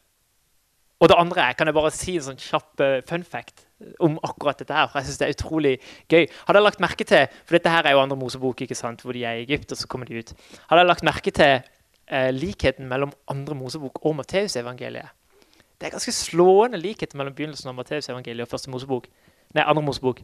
og 1.01 1.09
det 1.09 1.17
andre 1.17 1.47
er, 1.47 1.53
kan 1.57 1.67
jeg 1.67 1.73
bare 1.73 1.91
si 1.95 2.15
en 2.19 2.25
sånn 2.27 2.37
kjapp 2.37 2.81
uh, 2.83 2.99
fun 3.09 3.23
fact 3.25 3.63
om 4.05 4.19
akkurat 4.21 4.59
dette 4.61 4.75
her, 4.75 4.85
for 4.85 4.99
jeg 4.99 5.07
synes 5.07 5.17
det 5.17 5.25
er 5.25 5.33
utrolig 5.33 5.71
gøy. 6.11 6.27
Hadde 6.45 6.59
jeg 6.59 6.65
lagt 6.67 6.83
merke 6.83 7.07
til, 7.09 7.39
for 7.41 7.57
dette 7.57 7.71
her 7.73 7.87
er 7.89 7.95
jo 7.95 8.03
andre 8.03 8.17
Mosebok, 8.21 8.61
ikke 8.61 8.77
sant, 8.77 9.01
hvor 9.01 9.17
de 9.17 9.23
er 9.25 9.39
i 9.39 9.47
Egypt, 9.47 9.73
og 9.73 9.79
så 9.79 9.89
kommer 9.89 10.05
de 10.05 10.21
ut. 10.21 10.33
Hadde 10.69 10.83
jeg 10.83 10.89
lagt 10.91 11.07
merke 11.07 11.33
til 11.33 11.55
eh, 11.57 12.29
likheten 12.35 12.85
mellom 12.91 13.15
andre 13.33 13.57
Mosebok 13.57 13.97
og 14.05 14.19
Matteusevangeliet? 14.19 15.17
Det 15.81 15.89
er 15.89 15.95
ganske 15.95 16.13
slående 16.13 16.77
likhet 16.77 17.17
mellom 17.17 17.33
begynnelsen 17.33 17.71
av 17.71 17.79
Matteusevangeliet 17.79 18.45
og 18.45 18.53
første 18.53 18.69
Mosebok. 18.69 19.09
Nei, 19.57 19.65
andre 19.65 19.85
Mosebok. 19.87 20.21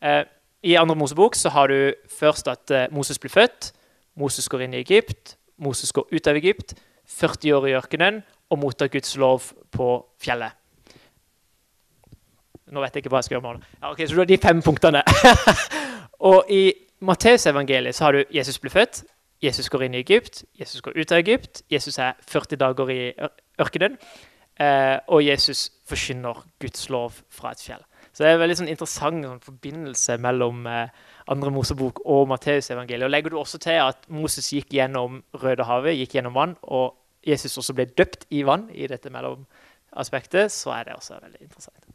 Eh, 0.00 0.22
I 0.64 0.78
andre 0.80 0.96
Mosebok 0.96 1.34
så 1.36 1.50
har 1.52 1.68
du 1.68 1.92
først 2.08 2.48
at 2.48 2.70
eh, 2.72 2.86
Moses 2.90 3.18
blir 3.20 3.32
født, 3.32 3.72
Moses 4.16 4.48
går 4.48 4.64
inn 4.64 4.74
i 4.74 4.80
Egypt, 4.80 5.36
Moses 5.60 5.92
går 5.92 6.06
ut 6.08 6.28
av 6.30 6.38
Egypt, 6.40 6.72
40 7.04 7.52
år 7.52 7.66
i 7.68 7.74
ørkenen 7.76 8.22
og 8.48 8.62
mottar 8.62 8.88
Guds 8.88 9.12
lov 9.20 9.50
på 9.74 9.88
fjellet. 10.22 10.56
Nå 12.72 12.80
vet 12.80 12.96
jeg 12.96 13.04
ikke 13.04 13.12
hva 13.12 13.20
jeg 13.20 13.28
skal 13.28 13.36
gjøre 13.36 13.58
med. 13.58 13.66
Ja, 13.82 13.90
ok, 13.90 14.00
så 14.06 14.16
du 14.16 14.22
har 14.22 14.30
de 14.30 14.40
fem 14.40 14.62
punktene. 14.64 15.04
og 16.32 16.48
i 16.48 16.62
Matteusevangeliet 17.04 17.94
så 17.94 18.08
har 18.08 18.16
du 18.16 18.24
Jesus 18.32 18.58
blir 18.62 18.72
født, 18.72 19.04
Jesus 19.44 19.68
går 19.68 19.84
inn 19.84 19.98
i 19.98 20.00
Egypt, 20.00 20.46
Jesus 20.56 20.80
går 20.80 20.96
ut 20.96 21.12
av 21.12 21.20
Egypt, 21.20 21.60
Jesus 21.68 22.00
er 22.00 22.16
40 22.24 22.62
dager 22.64 22.94
i 22.94 23.00
ørkenen, 23.60 23.98
eh, 24.56 24.96
og 25.12 25.26
Jesus 25.26 25.68
forkynner 25.84 26.40
Guds 26.62 26.88
lov 26.88 27.20
fra 27.28 27.52
et 27.52 27.60
fjell. 27.60 27.84
Så 28.14 28.22
det 28.22 28.28
er 28.30 28.36
en 28.36 28.44
veldig 28.44 28.56
sånn 28.60 28.70
interessant 28.70 29.26
sånn, 29.26 29.40
forbindelse 29.42 30.16
mellom 30.22 30.68
eh, 30.70 30.92
andre 31.34 31.50
Mosebok 31.50 32.04
og 32.06 32.28
Matteusevangeliet. 32.30 33.08
Og 33.08 33.10
legger 33.10 33.34
du 33.34 33.40
også 33.40 33.58
til 33.62 33.80
at 33.82 34.06
Moses 34.06 34.52
gikk 34.54 34.70
gjennom 34.76 35.18
Rødehavet, 35.42 35.96
gikk 35.98 36.14
gjennom 36.20 36.36
vann, 36.36 36.54
og 36.62 36.94
Jesus 37.26 37.58
også 37.58 37.74
ble 37.74 37.88
døpt 37.90 38.28
i 38.30 38.44
vann 38.46 38.68
i 38.70 38.86
dette 38.86 39.10
mellomaspektet, 39.10 40.52
så 40.54 40.76
er 40.76 40.86
det 40.86 40.94
også 40.94 41.18
veldig 41.18 41.42
interessant. 41.42 41.90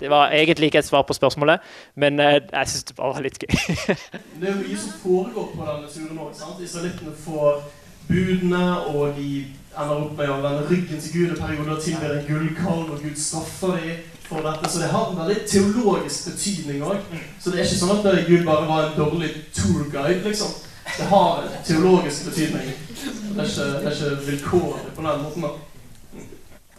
Det 0.00 0.08
var 0.10 0.32
egentlig 0.32 0.70
ikke 0.70 0.80
et 0.80 0.88
svar 0.88 1.04
på 1.04 1.18
spørsmålet, 1.18 1.60
men 2.00 2.16
eh, 2.22 2.38
jeg 2.40 2.72
syns 2.72 2.88
det 2.88 2.96
bare 2.96 3.12
var 3.18 3.26
litt 3.26 3.36
gøy. 3.42 3.52
Det 4.40 4.48
er 4.48 4.54
jo 4.54 4.62
mye 4.62 4.78
som 4.80 4.96
foregår 5.02 5.52
på 5.52 5.66
denne 5.68 5.92
turen 5.92 6.22
òg. 6.24 6.64
Israelittene 6.64 7.12
får 7.26 7.60
budene, 8.08 8.64
og 8.94 9.20
de 9.20 9.28
ender 9.76 9.94
opp 9.98 10.16
med 10.16 10.32
å 10.32 10.40
vende 10.46 10.64
ryggen 10.70 11.04
til 11.04 11.12
Gud 11.18 11.36
i 11.36 11.38
periode 11.42 11.76
og 11.76 11.84
tilber 11.84 12.16
en 12.16 12.26
gullkalv, 12.30 12.96
og 12.96 13.04
Gud 13.04 13.20
straffer 13.20 13.76
dem 13.82 14.11
for 14.32 14.48
dette. 14.48 14.70
Så 14.72 14.82
det 14.82 14.90
har 14.92 15.10
en 15.10 15.20
veldig 15.22 15.38
teologisk 15.48 16.30
betydning 16.30 16.84
òg. 16.88 17.00
Så 17.40 17.50
det 17.50 17.60
er 17.60 17.66
ikke 17.66 17.80
sånn 17.80 17.96
at 17.96 18.10
eh, 18.12 18.22
Gud 18.28 18.46
bare 18.48 18.68
var 18.68 18.86
en 18.86 18.98
dårlig 18.98 19.32
tourguide, 19.56 20.22
liksom. 20.26 20.54
Det 20.92 21.08
har 21.08 21.42
en 21.42 21.58
teologisk 21.66 22.30
betydning. 22.30 22.72
Det 22.72 23.44
er 23.44 23.50
ikke, 23.50 23.66
det 23.80 23.90
er 23.90 23.98
ikke 23.98 24.30
vilkårlig 24.30 24.94
på 24.96 25.04
den 25.08 25.26
måten. 25.26 25.46
da. 25.48 25.52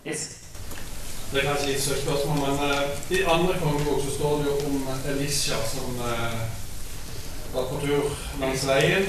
Yes. 0.08 0.24
Det 1.32 1.42
er 1.42 1.48
kanskje 1.48 1.70
litt 1.72 1.82
søkt 1.82 2.04
spørsmål, 2.04 2.42
men 2.44 2.60
uh, 2.70 3.14
i 3.16 3.24
andre 3.26 3.56
kongebok 3.62 4.04
så 4.04 4.12
står 4.18 4.34
det 4.42 4.52
jo 4.52 4.58
om 4.68 4.84
Elisha 5.14 5.56
som 5.66 5.96
uh, 5.98 6.44
var 7.54 7.70
på 7.72 7.80
tur 7.82 8.12
langs 8.42 8.68
veien, 8.68 9.08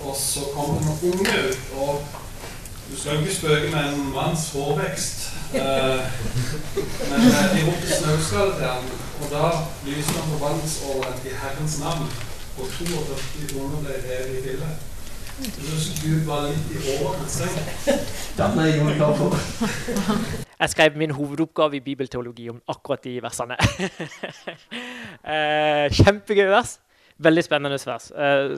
og 0.00 0.14
så 0.18 0.40
kom 0.54 0.76
det 0.76 0.84
noen 0.84 1.00
unge 1.10 1.34
ut, 1.48 1.58
og 1.80 2.04
du 2.90 2.94
skal 3.00 3.16
jo 3.16 3.24
ikke 3.24 3.34
spøke 3.34 3.72
med 3.72 3.88
en 3.90 4.06
manns 4.14 4.50
hårvekst, 4.54 5.26
eh, 5.32 5.33
men 5.52 7.20
eh, 7.28 7.44
de 7.54 7.60
ropte 7.66 7.98
snauskalle 7.98 8.54
til 8.58 8.66
ham, 8.66 8.88
og 9.20 9.26
da 9.34 9.44
lyste 9.86 10.16
han 10.18 10.32
forbannelsesåret 10.32 11.28
i 11.28 11.36
Herrens 11.42 11.76
navn, 11.82 12.08
og 12.58 12.66
42 12.78 13.52
kroner 13.52 13.78
ble 13.86 14.00
revet 14.08 14.38
i 14.38 14.42
filler. 14.48 14.74
Jeg 15.34 15.94
Gud 16.04 16.26
var 16.28 16.44
litt 16.46 16.68
i 16.70 16.80
overkant 16.94 17.30
streng. 17.30 17.56
Den 18.38 18.58
er 18.62 18.68
jeg 18.70 18.96
klar 18.96 19.16
for. 19.18 19.34
Jeg 20.60 20.70
skrev 20.70 20.96
min 20.96 21.10
hovedoppgave 21.10 21.76
i 21.76 21.80
bibelteologi 21.80 22.48
om 22.50 22.60
akkurat 22.68 23.02
de 23.04 23.16
versene. 23.22 23.56
eh, 25.34 25.90
kjempegøy 25.90 26.46
vers. 26.52 26.78
Veldig 27.18 27.44
spennende 27.44 27.78
vers. 27.86 28.10
Eh, 28.14 28.54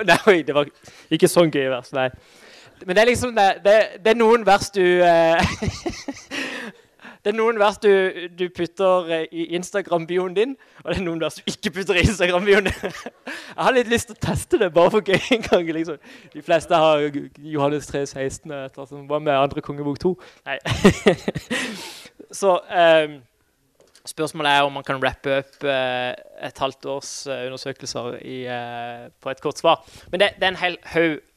nei, 0.10 0.42
det 0.42 0.56
var 0.56 0.72
ikke 1.12 1.28
sånn 1.28 1.52
gøy 1.52 1.68
vers, 1.68 1.92
nei. 1.96 2.08
Men 2.86 2.96
det 2.96 3.02
er 3.02 3.10
liksom 3.10 3.34
det, 3.36 3.48
det, 3.64 3.76
det 4.04 4.14
er 4.14 4.18
noen 4.18 4.46
vers 4.46 4.70
du 4.74 4.84
eh, 5.04 5.40
Det 7.20 7.34
er 7.34 7.36
noen 7.36 7.58
vers 7.60 7.76
du, 7.76 7.90
du 8.32 8.46
putter 8.56 9.10
eh, 9.12 9.26
i 9.28 9.44
Instagram-bioen 9.58 10.32
din, 10.36 10.54
og 10.80 10.86
det 10.88 10.94
er 10.96 11.04
noen 11.04 11.20
vers 11.20 11.34
du 11.36 11.50
ikke 11.52 11.74
putter 11.76 11.98
i 12.00 12.04
Instagram-bioen 12.06 12.70
din. 12.70 12.78
Jeg 13.56 13.60
har 13.60 13.74
litt 13.76 13.90
lyst 13.92 14.08
til 14.08 14.16
å 14.16 14.22
teste 14.24 14.60
det, 14.62 14.70
bare 14.72 14.94
for 14.94 15.04
gøy 15.04 15.36
en 15.36 15.44
gang. 15.44 15.68
liksom. 15.76 15.98
De 16.32 16.44
fleste 16.46 16.80
har 16.80 17.04
Johannes 17.44 17.90
3, 17.92 18.06
16, 18.08 18.54
etter 18.56 18.88
som 18.88 19.04
var 19.10 19.20
med 19.20 19.36
andre 19.36 19.60
kongebok 19.60 20.00
2. 20.00 20.14
Nei. 20.48 20.56
Så 22.40 22.56
eh, 22.72 23.20
spørsmålet 24.10 24.50
er 24.52 24.66
om 24.66 24.74
man 24.74 24.84
kan 24.86 25.00
rappe 25.02 25.32
opp 25.40 25.64
eh, 25.68 26.10
et 26.46 26.60
halvt 26.62 26.86
års 26.90 27.10
eh, 27.30 27.46
undersøkelser 27.46 28.18
i, 28.20 28.36
eh, 28.50 29.06
på 29.22 29.30
et 29.30 29.40
kort 29.42 29.60
svar. 29.60 29.80
Men 30.10 30.22
det, 30.22 30.32
det 30.40 30.46
er 30.48 30.52
en 30.54 30.60
hel 30.60 30.76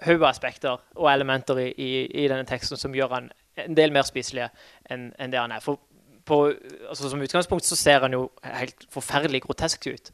haug 0.03 0.19
av 0.24 0.30
aspekter 0.32 0.82
og 0.95 1.09
elementer 1.13 1.61
i, 1.63 1.69
i, 1.78 1.89
i 2.24 2.28
denne 2.32 2.47
teksten 2.49 2.80
som 2.80 2.95
gjør 2.95 3.15
han 3.17 3.32
en 3.61 3.78
del 3.78 3.93
mer 3.93 4.07
spiselig 4.07 4.47
enn 4.91 5.11
en 5.21 5.34
det 5.34 5.39
han 5.41 5.53
er. 5.53 5.63
For 5.63 5.80
på, 6.26 6.38
altså 6.88 7.09
som 7.11 7.21
utgangspunkt 7.21 7.67
så 7.67 7.76
ser 7.76 8.05
han 8.05 8.15
jo 8.15 8.28
helt 8.47 8.86
forferdelig 8.93 9.43
grotesk 9.43 9.89
ut. 9.91 10.11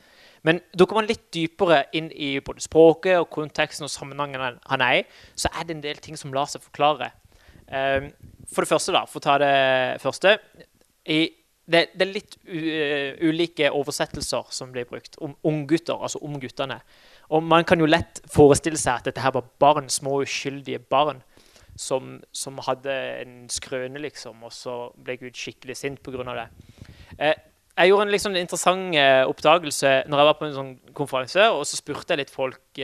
Men 0.47 0.62
dukker 0.74 0.97
man 0.97 1.07
litt 1.10 1.28
dypere 1.36 1.84
inn 1.93 2.07
i 2.16 2.32
både 2.43 2.64
språket 2.64 3.20
og 3.20 3.30
konteksten 3.34 3.86
og 3.86 3.91
sammenhengen 3.93 4.41
han- 4.41 4.82
er 4.82 5.01
i, 5.01 5.03
så 5.36 5.51
er 5.53 5.68
det 5.68 5.76
en 5.76 5.84
del 5.84 5.99
ting 6.01 6.18
som 6.18 6.34
lar 6.34 6.49
seg 6.49 6.64
forklare. 6.64 7.12
For 7.70 8.64
det 8.66 8.72
første, 8.72 8.95
da, 8.95 9.03
for 9.05 9.20
å 9.20 9.26
ta 9.28 9.36
det 9.38 10.01
første 10.01 10.39
i, 11.05 11.20
det, 11.70 11.84
det 11.93 12.05
er 12.05 12.11
litt 12.11 12.38
u, 12.47 12.57
eh, 12.57 13.20
ulike 13.22 13.70
oversettelser 13.76 14.49
som 14.53 14.72
blir 14.74 14.88
brukt 14.89 15.20
om 15.22 15.36
unggutter, 15.45 15.97
altså 15.97 16.22
om 16.26 16.39
guttene. 16.41 16.80
Og 17.30 17.43
man 17.45 17.65
kan 17.67 17.82
jo 17.82 17.89
lett 17.89 18.24
forestille 18.34 18.80
seg 18.80 18.99
at 18.99 19.09
dette 19.09 19.22
her 19.22 19.36
var 19.36 19.45
barn, 19.61 19.89
små 19.93 20.22
uskyldige 20.24 20.82
barn 20.82 21.22
som, 21.80 22.17
som 22.36 22.57
hadde 22.65 22.95
en 23.22 23.36
skrøne, 23.53 24.01
liksom, 24.01 24.41
og 24.43 24.53
så 24.55 24.80
ble 24.97 25.20
Gud 25.22 25.38
skikkelig 25.38 25.78
sint 25.78 26.01
pga. 26.03 26.26
det. 26.41 26.47
Eh, 27.20 27.36
jeg 27.80 27.91
gjorde 27.91 28.07
en 28.07 28.15
liksom 28.15 28.36
interessant 28.36 28.97
eh, 28.97 29.22
oppdagelse 29.30 29.91
når 30.09 30.20
jeg 30.22 30.30
var 30.30 30.39
på 30.39 30.47
en 30.47 30.57
sånn 30.57 30.74
konferanse. 30.97 31.45
og 31.53 31.61
Så 31.70 31.78
spurte 31.80 32.15
jeg 32.15 32.26
litt 32.26 32.34
folk 32.34 32.82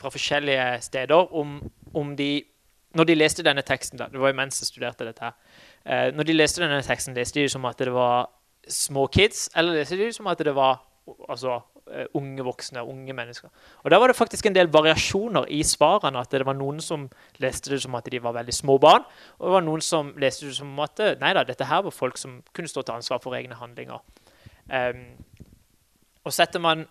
fra 0.00 0.12
forskjellige 0.14 0.70
steder 0.86 1.34
om, 1.36 1.58
om 1.94 2.16
de 2.16 2.46
Når 2.90 3.06
de 3.06 3.14
leste 3.14 3.42
denne 3.46 3.62
teksten 3.62 4.00
da, 4.00 4.08
Det 4.10 4.18
var 4.18 4.32
jo 4.32 4.34
mens 4.34 4.56
jeg 4.58 4.66
studerte 4.66 5.04
dette. 5.06 5.22
her, 5.22 5.34
eh, 5.86 6.12
Når 6.14 6.22
de 6.26 6.36
leste 6.36 6.62
denne 6.62 6.82
teksten, 6.82 7.14
leste 7.14 7.40
de 7.40 7.48
det 7.48 7.52
som 7.52 7.64
at 7.64 7.78
det 7.78 7.92
var 7.92 8.30
små 8.68 9.06
kids, 9.06 9.48
eller 9.56 9.80
leste 9.80 9.96
de 9.96 10.08
det 10.08 10.14
som 10.14 10.26
at 10.26 10.38
det 10.38 10.54
var 10.54 10.80
altså 11.28 11.60
eh, 11.90 12.06
unge 12.14 12.44
voksne, 12.44 12.82
unge 12.82 13.12
mennesker. 13.12 13.48
Og 13.82 13.90
Der 13.90 13.98
var 13.98 14.06
det 14.06 14.16
faktisk 14.16 14.46
en 14.46 14.54
del 14.54 14.72
variasjoner 14.72 15.44
i 15.48 15.62
svarene. 15.62 16.18
at 16.18 16.30
Det 16.30 16.46
var 16.46 16.54
noen 16.54 16.80
som 16.80 17.10
leste 17.38 17.70
det 17.70 17.82
som 17.82 17.94
at 17.94 18.10
de 18.10 18.22
var 18.22 18.32
veldig 18.32 18.54
små 18.54 18.78
barn, 18.78 19.02
og 19.38 19.46
det 19.46 19.52
var 19.52 19.60
noen 19.60 19.80
som 19.80 20.14
leste 20.16 20.46
det 20.46 20.54
som 20.56 20.78
at 20.80 21.00
nei 21.20 21.34
da, 21.34 21.44
dette 21.44 21.64
her 21.64 21.82
var 21.82 21.90
folk 21.90 22.18
som 22.18 22.42
kunne 22.52 22.68
stå 22.68 22.82
til 22.82 22.94
ansvar 22.94 23.18
for 23.18 23.34
egne 23.34 23.54
handlinger. 23.54 23.98
Um, 24.70 25.16
og 26.24 26.32
setter 26.32 26.60
man 26.60 26.86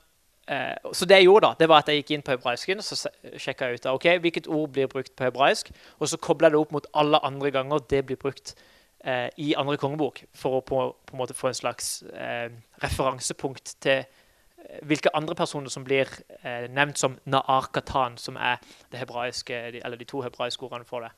eh, 0.49 0.75
Så 0.93 1.05
det 1.05 1.15
jeg 1.15 1.23
gjorde, 1.29 1.47
da, 1.47 1.53
det 1.59 1.69
var 1.69 1.83
at 1.83 1.87
jeg 1.87 2.01
gikk 2.01 2.11
inn 2.11 2.25
på 2.25 2.33
hebraisken 2.35 2.81
så 2.83 2.97
sjekka 3.37 3.69
jeg 3.69 3.79
ut 3.79 3.85
da, 3.85 3.93
ok, 3.93 4.07
hvilket 4.23 4.47
ord 4.47 4.73
blir 4.73 4.89
brukt 4.91 5.15
på 5.15 5.23
hebraisk, 5.27 5.71
og 5.99 6.09
så 6.09 6.17
kobla 6.17 6.49
det 6.49 6.59
opp 6.59 6.73
mot 6.75 6.87
alle 6.93 7.21
andre 7.25 7.51
ganger 7.51 7.85
det 7.89 8.05
blir 8.09 8.19
brukt 8.19 8.55
eh, 9.03 9.27
i 9.37 9.53
andre 9.57 9.77
kongebok, 9.77 10.23
for 10.35 10.59
å 10.59 10.63
på, 10.65 10.81
på, 11.05 11.15
en 11.15 11.21
måte 11.21 11.37
få 11.37 11.51
en 11.51 11.59
slags 11.59 12.01
eh, 12.13 12.49
referansepunkt 12.83 13.75
til 13.83 14.01
eh, 14.01 14.79
hvilke 14.87 15.13
andre 15.17 15.35
personer 15.35 15.71
som 15.73 15.85
blir 15.87 16.09
eh, 16.43 16.67
nevnt 16.71 16.99
som 16.99 17.17
Na'ar 17.29 17.71
Katan, 17.73 18.17
som 18.17 18.37
er 18.37 18.59
det 18.91 19.05
de, 19.05 19.81
eller 19.83 19.97
de 19.97 20.09
to 20.09 20.23
hebraiske 20.25 20.65
ordene 20.65 20.87
for 20.87 21.07
det. 21.07 21.13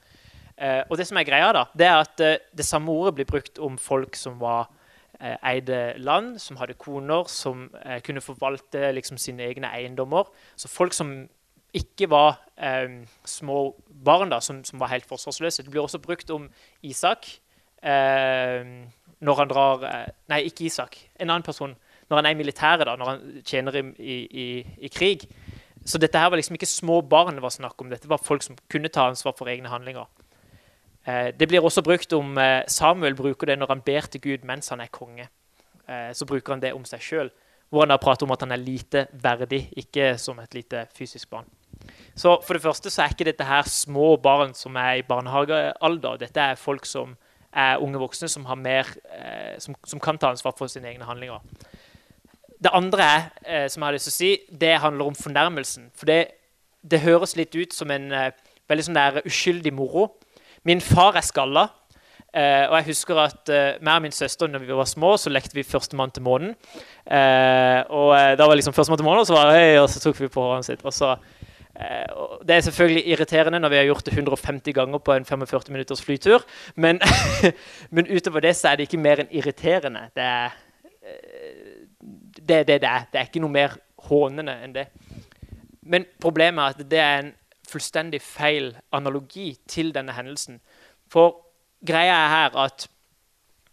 Eh, 0.61 0.83
og 0.89 0.97
Det 0.97 1.07
som 1.07 1.17
er 1.17 1.25
greia, 1.25 1.51
da, 1.55 1.65
det 1.77 1.87
er 1.87 1.97
at 1.97 2.21
eh, 2.21 2.37
det 2.57 2.65
samme 2.65 2.91
ordet 2.91 3.15
blir 3.15 3.29
brukt 3.29 3.59
om 3.59 3.77
folk 3.81 4.15
som 4.15 4.39
var 4.39 4.69
eh, 5.19 5.37
eide 5.53 5.97
land, 5.97 6.39
som 6.39 6.57
hadde 6.57 6.77
koner, 6.77 7.25
som 7.27 7.69
eh, 7.85 8.01
kunne 8.01 8.21
forvalte 8.21 8.91
liksom, 8.93 9.17
sine 9.17 9.47
egne 9.47 9.71
eiendommer. 9.73 10.29
Så 10.55 10.69
folk 10.69 10.93
som 10.93 11.27
ikke 11.73 12.09
var 12.11 12.35
små 13.23 13.77
barn 14.03 14.29
da, 14.29 14.41
som, 14.43 14.57
som, 14.67 14.75
var 14.81 14.89
helt 14.91 15.05
forsvarsløse. 15.07 15.63
Det 15.63 15.71
blir 15.71 15.81
også 15.81 16.01
brukt 16.03 16.29
om 16.29 16.49
Isak 16.83 17.29
når 17.81 19.37
han 19.39 19.49
drar 19.49 19.85
Nei, 20.29 20.43
ikke 20.49 20.67
Isak. 20.67 20.99
En 21.17 21.29
annen 21.29 21.45
person 21.45 21.73
når 22.11 22.19
han 22.19 22.27
er 22.27 22.35
i 22.35 22.41
militæret, 22.41 22.85
da, 22.87 22.95
når 22.99 23.09
han 23.09 23.43
tjener 23.47 23.77
i, 23.79 24.15
i, 24.27 24.47
i, 24.83 24.89
krig. 24.91 25.23
Så 25.87 25.97
dette 25.97 26.19
her 26.19 26.27
var 26.29 26.37
liksom 26.37 26.57
ikke 26.57 26.67
små 26.67 26.99
barn 27.01 27.37
det 27.39 27.43
var 27.45 27.53
snakk 27.55 27.79
om. 27.79 27.87
Dette 27.89 28.09
var 28.11 28.19
folk 28.19 28.43
som 28.43 28.57
kunne 28.69 28.91
ta 28.91 29.05
ansvar 29.07 29.33
for 29.37 29.47
egne 29.47 29.71
handlinger. 29.71 30.09
Eh, 31.07 31.31
det 31.31 31.47
blir 31.47 31.63
også 31.63 31.81
brukt 31.81 32.11
om 32.13 32.35
eh, 32.37 32.65
Samuel 32.67 33.15
bruker 33.15 33.47
det 33.47 33.57
når 33.61 33.71
han 33.71 33.85
ber 33.85 34.09
til 34.11 34.21
Gud 34.21 34.43
mens 34.43 34.69
han 34.75 34.83
er 34.83 34.91
konge. 34.91 35.29
Eh, 35.87 36.11
så 36.13 36.27
bruker 36.27 36.53
han 36.53 36.61
det 36.61 36.73
om 36.75 36.83
seg 36.85 37.01
sjøl, 37.01 37.31
hvor 37.71 37.85
han 37.85 37.95
da 37.95 37.97
prater 38.01 38.27
om 38.27 38.35
at 38.35 38.43
han 38.43 38.51
er 38.51 38.61
lite 38.61 39.07
verdig, 39.23 39.69
ikke 39.79 40.17
som 40.19 40.43
et 40.43 40.53
lite 40.53 40.85
fysisk 40.97 41.31
barn. 41.31 41.47
Så 42.13 42.35
for 42.43 42.53
det 42.59 42.65
første 42.65 42.91
så 42.91 43.05
er 43.05 43.15
ikke 43.15 43.31
dette 43.31 43.47
her 43.47 43.63
små 43.71 44.17
barn 44.21 44.51
som 44.53 44.75
er 44.75 44.99
i 44.99 45.07
barnehagealder. 45.07 46.19
Dette 46.27 46.51
er 46.51 46.59
folk 46.59 46.85
som 46.85 47.15
er 47.53 47.81
unge 47.83 47.99
voksne 47.99 48.29
som, 48.31 48.47
mer, 48.59 48.87
eh, 49.11 49.57
som, 49.59 49.75
som 49.87 49.99
kan 49.99 50.17
ta 50.17 50.31
ansvar 50.31 50.55
for 50.57 50.71
sine 50.71 50.89
egne 50.91 51.07
handlinger. 51.07 51.43
Det 52.61 52.71
andre 52.73 53.07
eh, 53.45 53.67
som 53.69 53.81
jeg 53.81 53.87
har 53.87 53.97
lyst 53.97 54.09
til 54.09 54.13
å 54.13 54.19
si, 54.19 54.31
det 54.61 54.79
handler 54.83 55.11
om 55.11 55.17
fornærmelsen. 55.17 55.89
For 55.97 56.09
det, 56.09 56.21
det 56.81 57.03
høres 57.03 57.35
litt 57.39 57.55
ut 57.57 57.73
som 57.73 57.91
en 57.91 58.11
eh, 58.13 58.31
veldig 58.69 58.87
sånn 58.87 58.99
der 58.99 59.21
uskyldig 59.25 59.73
moro. 59.75 60.11
Min 60.67 60.83
far 60.83 61.17
er 61.17 61.25
skalla. 61.25 61.69
Uh, 62.31 62.63
og 62.71 62.77
jeg 62.77 62.85
husker 62.93 63.17
at 63.19 63.49
uh, 63.51 63.73
meg 63.83 63.97
og 63.97 64.03
min 64.05 64.13
søster 64.15 64.47
når 64.47 64.61
vi 64.63 64.71
var 64.71 64.87
små, 64.87 65.17
så 65.19 65.27
lekte 65.29 65.51
vi 65.51 65.65
'Førstemann 65.67 66.13
til 66.15 66.23
månen'. 66.23 66.53
Uh, 67.03 67.83
og 67.91 68.15
eh, 68.15 68.37
da 68.39 68.47
var 68.47 68.55
liksom 68.55 68.73
førstemann 68.73 68.97
til 68.97 69.03
månen, 69.03 69.19
og 69.19 69.27
så, 69.27 69.33
var, 69.35 69.51
hey, 69.51 69.75
og 69.79 69.89
så 69.89 69.99
tok 69.99 70.19
vi 70.19 70.29
på 70.31 70.41
håret 70.41 70.65
sitt. 70.65 70.85
Og 70.85 70.93
så, 70.93 71.17
det 71.71 72.55
er 72.55 72.65
selvfølgelig 72.65 73.07
irriterende 73.07 73.59
når 73.59 73.69
vi 73.69 73.77
har 73.79 73.85
gjort 73.87 74.05
det 74.05 74.13
150 74.13 74.73
ganger 74.75 74.99
på 74.99 75.13
en 75.13 75.25
45 75.25 75.71
minutters 75.71 76.01
flytur. 76.03 76.43
Men, 76.75 76.99
men 77.95 78.09
utover 78.11 78.43
det 78.43 78.55
så 78.55 78.71
er 78.71 78.75
det 78.75 78.89
ikke 78.89 79.01
mer 79.01 79.23
enn 79.23 79.31
irriterende. 79.31 80.09
Det 80.15 80.23
er 80.23 80.59
det 82.47 82.55
er 82.55 82.63
det 82.63 82.81
det 82.81 82.89
er. 82.89 83.05
Det 83.11 83.19
er 83.19 83.29
ikke 83.29 83.43
noe 83.43 83.53
mer 83.53 83.77
hånende 84.09 84.55
enn 84.63 84.75
det. 84.75 84.87
Men 85.81 86.05
problemet 86.21 86.63
er 86.63 86.75
at 86.75 86.91
det 86.91 86.99
er 86.99 87.19
en 87.19 87.33
fullstendig 87.71 88.21
feil 88.21 88.73
analogi 88.93 89.53
til 89.67 89.93
denne 89.95 90.13
hendelsen. 90.15 90.59
For 91.11 91.37
greia 91.87 92.13
er 92.13 92.29
her 92.29 92.57
at 92.65 92.87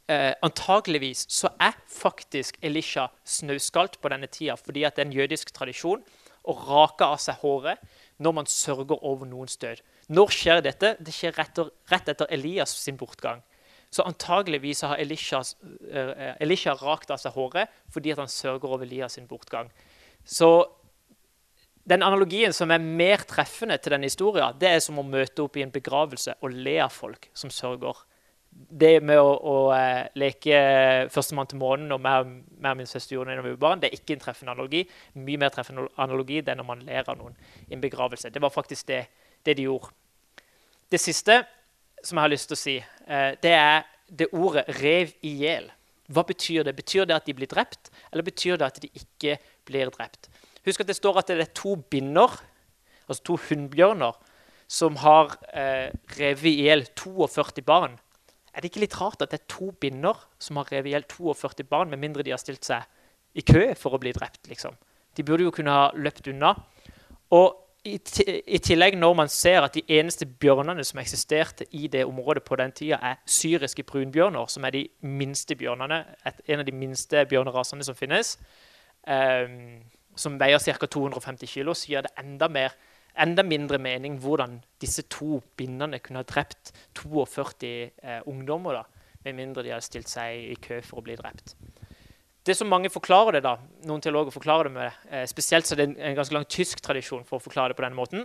eh, 0.09 0.33
antageligvis 0.43 1.27
så 1.29 1.51
er 1.61 1.77
faktisk 1.93 2.59
Elisha 2.63 3.09
snauskalt 3.25 4.01
på 4.01 4.09
denne 4.09 4.27
tida 4.27 4.57
fordi 4.57 4.85
at 4.85 4.97
det 4.97 5.05
er 5.05 5.11
en 5.11 5.19
jødisk 5.21 5.53
tradisjon 5.55 6.03
å 6.49 6.57
rake 6.57 7.07
av 7.07 7.21
seg 7.23 7.39
håret 7.43 7.83
når 8.19 8.35
man 8.41 8.49
sørger 8.51 9.05
over 9.07 9.29
noens 9.29 9.59
død. 9.61 9.83
Når 10.09 10.33
skjer 10.35 10.65
dette? 10.65 10.95
Det 11.01 11.15
skjer 11.15 11.37
rett, 11.37 11.61
etter 12.09 12.27
Elias 12.35 12.73
sin 12.81 12.99
bortgang. 12.99 13.43
Så 13.93 14.05
antageligvis 14.05 14.83
har 14.85 15.01
Elisha, 15.01 15.41
uh, 15.41 16.35
Elisha 16.41 16.75
rakt 16.81 17.13
av 17.13 17.21
seg 17.21 17.37
håret 17.37 17.73
fordi 17.93 18.17
han 18.17 18.29
sørger 18.29 18.69
over 18.69 18.85
Elias 18.85 19.17
sin 19.17 19.29
bortgang. 19.29 19.71
Så 20.25 20.51
den 21.89 22.05
analogien 22.05 22.53
som 22.53 22.71
er 22.73 22.85
mer 22.85 23.25
treffende 23.29 23.79
til 23.81 23.95
denne 23.95 24.11
historien, 24.11 24.57
det 24.61 24.69
er 24.75 24.83
som 24.85 24.99
å 25.01 25.07
møte 25.07 25.45
opp 25.45 25.57
i 25.57 25.65
en 25.65 25.73
begravelse 25.73 26.35
og 26.45 26.53
le 26.53 26.77
av 26.85 26.93
folk 26.93 27.31
som 27.37 27.53
sørger. 27.53 28.03
Det 28.51 28.99
med 29.05 29.21
å, 29.21 29.29
å 29.33 29.55
uh, 29.71 30.09
leke 30.19 30.59
førstemann 31.13 31.49
til 31.49 31.61
månen 31.61 31.93
og 31.95 32.01
mer, 32.05 32.27
mer 32.59 32.75
min 32.77 32.89
søster 32.91 33.15
gjorde 33.15 33.37
da 33.39 33.45
vi 33.45 33.55
var 33.55 33.63
barn, 33.63 33.83
det 33.83 33.91
er 33.91 34.01
ikke 34.01 34.17
en 34.17 34.25
treffende 34.25 34.53
analogi. 34.53 34.83
Mye 35.17 35.41
mer 35.41 35.53
treffende 35.55 35.87
analogi 35.97 36.43
det 36.43 36.53
er 36.53 36.59
når 36.61 36.69
man 36.69 36.83
ler 36.87 37.07
av 37.09 37.21
noen 37.21 37.37
i 37.69 37.77
en 37.77 37.85
begravelse. 37.85 38.33
Det 38.35 38.43
var 38.43 38.53
faktisk 38.53 38.91
det, 38.91 39.05
det 39.47 39.57
de 39.61 39.69
gjorde. 39.69 39.93
Det 40.89 41.01
siste 41.01 41.43
som 42.03 42.19
jeg 42.19 42.25
har 42.25 42.33
lyst 42.33 42.49
til 42.51 42.57
å 42.57 42.61
si, 42.61 42.77
eh, 42.79 43.31
det 43.43 43.53
er 43.53 43.85
det 44.09 44.31
ordet 44.33 44.65
'rev 44.69 45.13
i 45.23 45.33
hjel'. 45.43 45.71
Hva 46.09 46.25
betyr 46.25 46.65
det? 46.65 46.77
Betyr 46.77 47.05
det 47.05 47.15
at 47.15 47.27
de 47.27 47.35
blir 47.35 47.47
drept, 47.47 47.91
eller 48.13 48.23
betyr 48.23 48.57
det 48.57 48.67
at 48.67 48.81
de 48.81 48.89
ikke 48.89 49.39
blir 49.67 49.91
drept? 49.91 50.29
Husk 50.65 50.81
at 50.81 50.87
det 50.87 50.97
står 50.97 51.19
at 51.19 51.27
det 51.27 51.41
er 51.41 51.53
to 51.55 51.77
binner, 51.77 52.41
altså 53.09 53.23
to 53.25 53.37
hunnbjørner, 53.37 54.17
som 54.69 54.97
har 54.97 55.37
eh, 55.53 55.93
revet 56.19 56.45
i 56.45 56.65
hjel 56.65 56.87
42 56.97 57.63
barn. 57.63 57.99
Er 58.59 58.65
det 58.65 58.73
ikke 58.73 58.83
litt 58.83 58.97
rart 58.99 59.21
at 59.23 59.31
det 59.31 59.39
er 59.39 59.51
to 59.55 59.69
binner 59.79 60.19
som 60.43 60.59
har 60.59 60.67
revet 60.73 60.91
i 60.91 60.95
hjel 60.97 61.05
42 61.07 61.63
barn, 61.71 61.93
med 61.93 62.03
mindre 62.03 62.25
de 62.27 62.33
har 62.35 62.41
stilt 62.43 62.67
seg 62.67 62.83
i 63.39 63.45
kø 63.47 63.69
for 63.79 63.95
å 63.95 64.01
bli 64.03 64.11
drept? 64.17 64.49
liksom? 64.51 64.75
De 65.15 65.23
burde 65.23 65.47
jo 65.47 65.53
kunne 65.55 65.71
ha 65.71 65.85
løpt 65.95 66.27
unna. 66.33 66.57
Og 67.39 67.55
i, 67.87 68.59
tillegg 68.59 68.97
når 68.99 69.15
man 69.15 69.31
ser 69.31 69.63
at 69.63 69.79
de 69.79 69.85
eneste 69.95 70.27
bjørnene 70.27 70.83
som 70.85 70.99
eksisterte 70.99 71.69
i 71.71 71.87
det 71.87 72.03
området 72.09 72.43
på 72.43 72.59
den 72.59 72.75
tida, 72.75 72.99
er 72.99 73.23
syriske 73.31 73.87
brunbjørner, 73.87 74.51
som 74.51 74.67
er 74.67 74.75
de 74.75 74.83
minste 75.07 75.55
bjørnene, 75.55 76.03
en 76.27 76.65
av 76.65 76.67
de 76.67 76.75
minste 76.75 77.23
bjørnerasene 77.31 77.87
som 77.87 77.95
finnes, 77.95 78.35
um, 79.07 79.79
som 80.19 80.35
veier 80.43 80.59
ca. 80.59 80.91
250 80.99 81.47
kg, 81.47 81.71
så 81.79 81.93
gir 81.95 82.03
det 82.11 82.15
enda, 82.19 82.51
mer, 82.51 82.75
enda, 83.21 83.45
mindre 83.47 83.81
mening 83.83 84.19
hvordan 84.23 84.59
disse 84.83 85.05
to 85.11 85.41
bindene 85.59 86.01
kunne 86.03 86.23
ha 86.23 86.29
drept 86.29 86.73
42 86.99 87.73
eh, 88.03 88.21
ungdommer, 88.31 88.81
da, 88.81 89.15
med 89.27 89.37
mindre 89.39 89.65
de 89.67 89.75
hadde 89.75 89.87
stilt 89.87 90.11
seg 90.11 90.53
i 90.53 90.57
kø 90.63 90.81
for 90.87 91.01
å 91.01 91.07
bli 91.07 91.17
drept. 91.19 91.57
Det 92.49 92.55
som 92.57 92.71
mange 92.71 92.89
forklarer 92.89 93.37
det 93.37 93.43
da, 93.45 93.59
Noen 93.85 94.01
teologer 94.01 94.33
forklarer 94.33 94.71
det 94.71 94.77
med 94.77 95.01
eh, 95.13 95.27
spesielt 95.29 95.69
så 95.69 95.75
er 95.77 95.83
det 95.83 95.89
en 95.97 96.17
ganske 96.17 96.37
lang 96.37 96.47
tysk 96.49 96.81
tradisjon 96.85 97.27
for 97.29 97.39
å 97.39 97.45
forklare 97.45 97.75
det 97.75 97.79
på 97.81 97.85
denne 97.85 97.99
måten. 97.99 98.25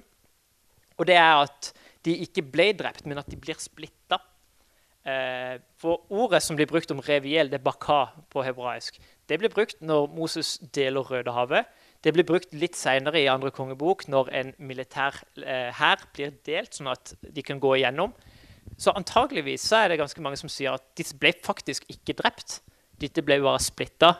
Og 0.96 1.10
det 1.10 1.18
er 1.18 1.41
at 1.41 1.74
de 2.06 2.14
ikke 2.24 2.46
ble 2.54 2.70
drept, 2.78 3.08
men 3.10 3.20
at 3.20 3.30
de 3.32 3.39
blir 3.39 3.58
splitta. 3.60 4.20
Eh, 5.04 5.58
for 5.82 6.06
ordet 6.14 6.39
som 6.44 6.56
blir 6.56 6.70
brukt 6.70 6.91
om 6.96 7.02
reviel, 7.04 7.50
det 7.52 7.60
er 7.60 7.66
baka 7.66 8.06
på 8.32 8.44
hebraisk. 8.46 9.00
Det 9.28 9.39
blir 9.41 9.52
brukt 9.52 9.82
når 9.84 10.08
Moses 10.16 10.56
deler 10.76 11.04
Rødehavet. 11.04 11.68
Det 12.04 12.12
blir 12.12 12.28
brukt 12.28 12.51
litt 12.51 12.76
seinere 12.76 13.22
i 13.22 13.30
andre 13.32 13.51
kongebok, 13.56 14.10
når 14.12 14.30
en 14.36 14.51
militær 14.60 15.22
eh, 15.39 15.70
hær 15.72 16.01
eh, 16.01 16.10
blir 16.16 16.36
delt, 16.43 16.76
sånn 16.76 16.91
at 16.91 17.14
de 17.24 17.45
kan 17.45 17.62
gå 17.64 17.78
igjennom. 17.78 18.12
Så 18.76 18.91
antageligvis 18.97 19.64
så 19.70 19.84
er 19.84 19.93
det 19.93 20.01
ganske 20.01 20.24
mange 20.24 20.39
som 20.39 20.51
sier 20.51 20.76
at 20.76 20.84
de 20.99 21.06
ble 21.20 21.32
faktisk 21.45 21.88
ikke 21.93 22.18
drept. 22.20 22.60
Dette 22.99 23.24
ble 23.26 23.39
bare 23.43 23.62
splitta. 23.64 24.12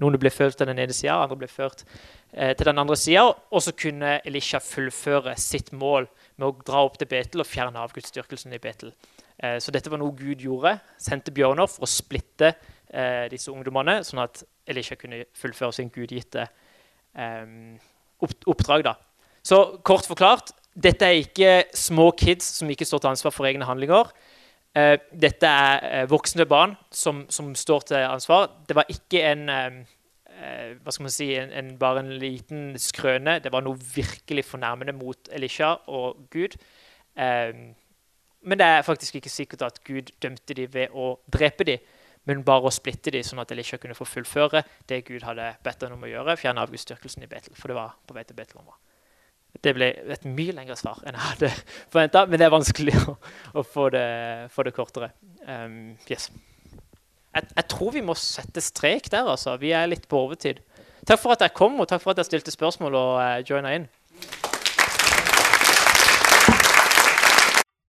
Noen 0.00 0.16
ble 0.20 0.32
ført 0.32 0.56
til 0.58 0.68
den 0.70 0.80
ene 0.80 0.96
sida, 0.96 1.18
andre 1.20 1.38
ble 1.44 1.50
ført 1.50 1.84
eh, 2.32 2.54
til 2.56 2.70
den 2.70 2.80
andre 2.80 2.96
sida. 3.00 3.26
Og 3.52 3.64
så 3.66 3.76
kunne 3.76 4.16
Elisha 4.24 4.62
fullføre 4.64 5.36
sitt 5.40 5.74
mål 5.76 6.08
med 6.40 6.48
å 6.48 6.54
dra 6.64 6.86
opp 6.88 6.96
til 7.00 7.10
Betel 7.10 7.44
og 7.44 7.50
fjerne 7.50 7.84
avgudsdyrkelsen 7.84 8.56
i 8.56 8.62
Betel. 8.64 8.96
Eh, 9.36 9.58
så 9.60 9.76
dette 9.76 9.92
var 9.92 10.00
noe 10.00 10.16
Gud 10.16 10.40
gjorde. 10.40 10.78
Sendte 10.96 11.36
bjørner 11.36 11.68
for 11.68 11.84
å 11.84 11.94
splitte 12.00 12.54
eh, 12.88 13.28
disse 13.32 13.52
ungdommene, 13.52 14.00
sånn 14.08 14.24
at 14.24 14.46
Elisha 14.64 14.96
kunne 14.96 15.26
fullføre 15.36 15.76
sin 15.76 15.92
gudgitte 15.92 16.48
eh, 16.48 16.60
oppdrag. 17.14 18.84
da. 18.84 18.94
Så 19.44 19.80
kort 19.84 20.06
forklart, 20.08 20.52
dette 20.74 21.06
er 21.06 21.20
ikke 21.22 21.64
små 21.76 22.10
kids 22.18 22.46
som 22.58 22.70
ikke 22.70 22.86
står 22.88 23.04
til 23.04 23.12
ansvar 23.12 23.34
for 23.34 23.46
egne 23.46 23.66
handlinger. 23.68 24.10
Uh, 24.74 24.96
dette 25.14 25.46
er 25.46 26.02
uh, 26.02 26.10
voksne 26.10 26.46
barn 26.50 26.74
som, 26.90 27.26
som, 27.30 27.52
står 27.54 27.84
til 27.90 28.00
ansvar. 28.08 28.48
Det 28.68 28.74
var 28.74 28.88
ikke 28.90 29.20
en 29.28 29.44
uh, 29.48 29.84
hva 30.82 30.90
skal 30.90 31.06
man 31.06 31.14
si, 31.14 31.28
en, 31.38 31.52
en, 31.54 31.68
bare 31.78 32.02
en 32.02 32.10
liten 32.18 32.72
skrøne. 32.80 33.38
Det 33.38 33.52
var 33.54 33.62
noe 33.62 33.78
virkelig 33.78 34.48
fornærmende 34.48 34.96
mot 34.96 35.30
Elisha 35.32 35.76
og 35.86 36.26
Gud. 36.30 36.58
men 38.42 38.58
det 38.58 38.66
er 38.66 38.82
faktisk 38.82 39.14
ikke 39.14 39.30
sikkert 39.30 39.62
at 39.62 39.78
Gud 39.84 40.10
dømte 40.22 40.54
dem 40.54 40.74
ved 40.74 40.90
å 40.90 41.20
drepe 41.32 41.64
dem. 41.64 41.78
Men 42.28 42.44
bare 42.46 42.68
å 42.68 42.72
splitte 42.72 43.12
de 43.12 43.20
sånn 43.24 43.42
at 43.42 43.52
Elisha 43.52 43.78
kunne 43.80 43.96
få 43.96 44.06
fullføre 44.08 44.64
det 44.88 45.02
Gud 45.08 45.26
hadde 45.26 45.50
bedt 45.64 45.84
ham 45.84 45.96
om 45.98 46.06
å 46.06 46.10
gjøre, 46.10 46.38
fjerne 46.40 46.64
avgudsdyrkelsen 46.64 47.26
i 47.26 47.30
Betel. 47.30 47.56
For 47.58 47.70
det 47.70 47.78
var 47.78 47.96
på 48.06 48.16
vei 48.16 48.24
til 48.24 48.38
Betel 48.38 48.62
var. 48.64 48.78
Det 49.62 49.74
ble 49.76 49.90
et 50.10 50.24
mye 50.26 50.54
lengre 50.56 50.76
svar 50.78 50.98
enn 51.04 51.14
jeg 51.14 51.24
hadde 51.28 51.50
forventa, 51.92 52.24
men 52.26 52.40
det 52.40 52.48
er 52.48 52.54
vanskelig 52.54 52.96
å, 53.04 53.16
å 53.60 53.66
få, 53.66 53.90
det, 53.94 54.06
få, 54.54 54.64
det, 54.66 54.74
kortere. 54.76 55.12
Um, 55.46 55.94
yes. 56.10 56.30
jeg, 57.36 57.50
jeg, 57.52 57.66
tror 57.70 57.92
vi 57.94 58.02
må 58.04 58.16
sette 58.18 58.64
strek 58.64 59.10
der, 59.12 59.28
altså. 59.30 59.58
Vi 59.60 59.74
er 59.76 59.90
litt 59.90 60.08
på 60.10 60.24
overtid. 60.24 60.64
Takk 61.04 61.20
for 61.20 61.36
at 61.36 61.44
jeg 61.44 61.54
kom, 61.54 61.76
og 61.80 61.90
takk 61.90 62.02
for 62.02 62.14
at 62.14 62.22
jeg 62.22 62.32
stilte 62.32 62.54
spørsmål 62.54 62.98
og 62.98 63.12
uh, 63.20 63.36
joina 63.44 63.76
inn. 63.76 63.86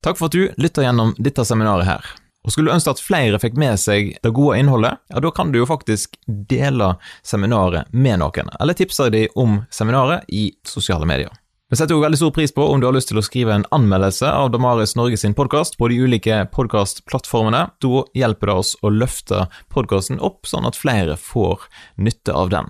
Takk 0.05 0.19
for 0.19 0.27
at 0.27 0.35
du 0.37 0.61
lytter 0.61 0.85
gjennom 0.85 1.15
dette 1.17 1.47
seminaret 1.47 1.87
her. 1.87 2.13
Og 2.45 2.53
Skulle 2.53 2.69
du 2.69 2.75
ønske 2.75 2.93
at 2.93 3.01
flere 3.01 3.39
fikk 3.41 3.57
med 3.57 3.79
seg 3.81 4.13
det 4.21 4.33
gode 4.37 4.59
innholdet, 4.61 4.99
ja, 5.09 5.21
da 5.23 5.31
kan 5.33 5.51
du 5.51 5.57
jo 5.59 5.69
faktisk 5.69 6.13
dele 6.27 6.93
seminaret 7.25 7.89
med 7.91 8.21
noen, 8.21 8.53
eller 8.59 8.77
tipse 8.77 9.09
dem 9.09 9.33
om 9.35 9.63
seminaret 9.73 10.29
i 10.29 10.51
sosiale 10.67 11.09
medier. 11.09 11.33
Vi 11.65 11.79
setter 11.79 11.97
jo 11.97 12.03
veldig 12.03 12.19
stor 12.19 12.31
pris 12.35 12.53
på 12.53 12.61
om 12.69 12.77
du 12.77 12.85
har 12.85 12.93
lyst 12.93 13.09
til 13.09 13.17
å 13.17 13.25
skrive 13.25 13.55
en 13.55 13.65
anmeldelse 13.73 14.29
av 14.29 14.51
Damaris 14.53 14.93
Norge 14.95 15.17
sin 15.17 15.33
podkast 15.33 15.79
på 15.79 15.89
de 15.89 15.97
ulike 15.97 16.43
podkastplattformene. 16.53 17.63
Da 17.81 18.03
hjelper 18.13 18.51
det 18.51 18.57
oss 18.61 18.75
å 18.85 18.93
løfte 18.93 19.47
podkasten 19.73 20.21
opp, 20.21 20.45
sånn 20.45 20.69
at 20.69 20.77
flere 20.77 21.17
får 21.17 21.65
nytte 21.97 22.37
av 22.37 22.53
den. 22.53 22.69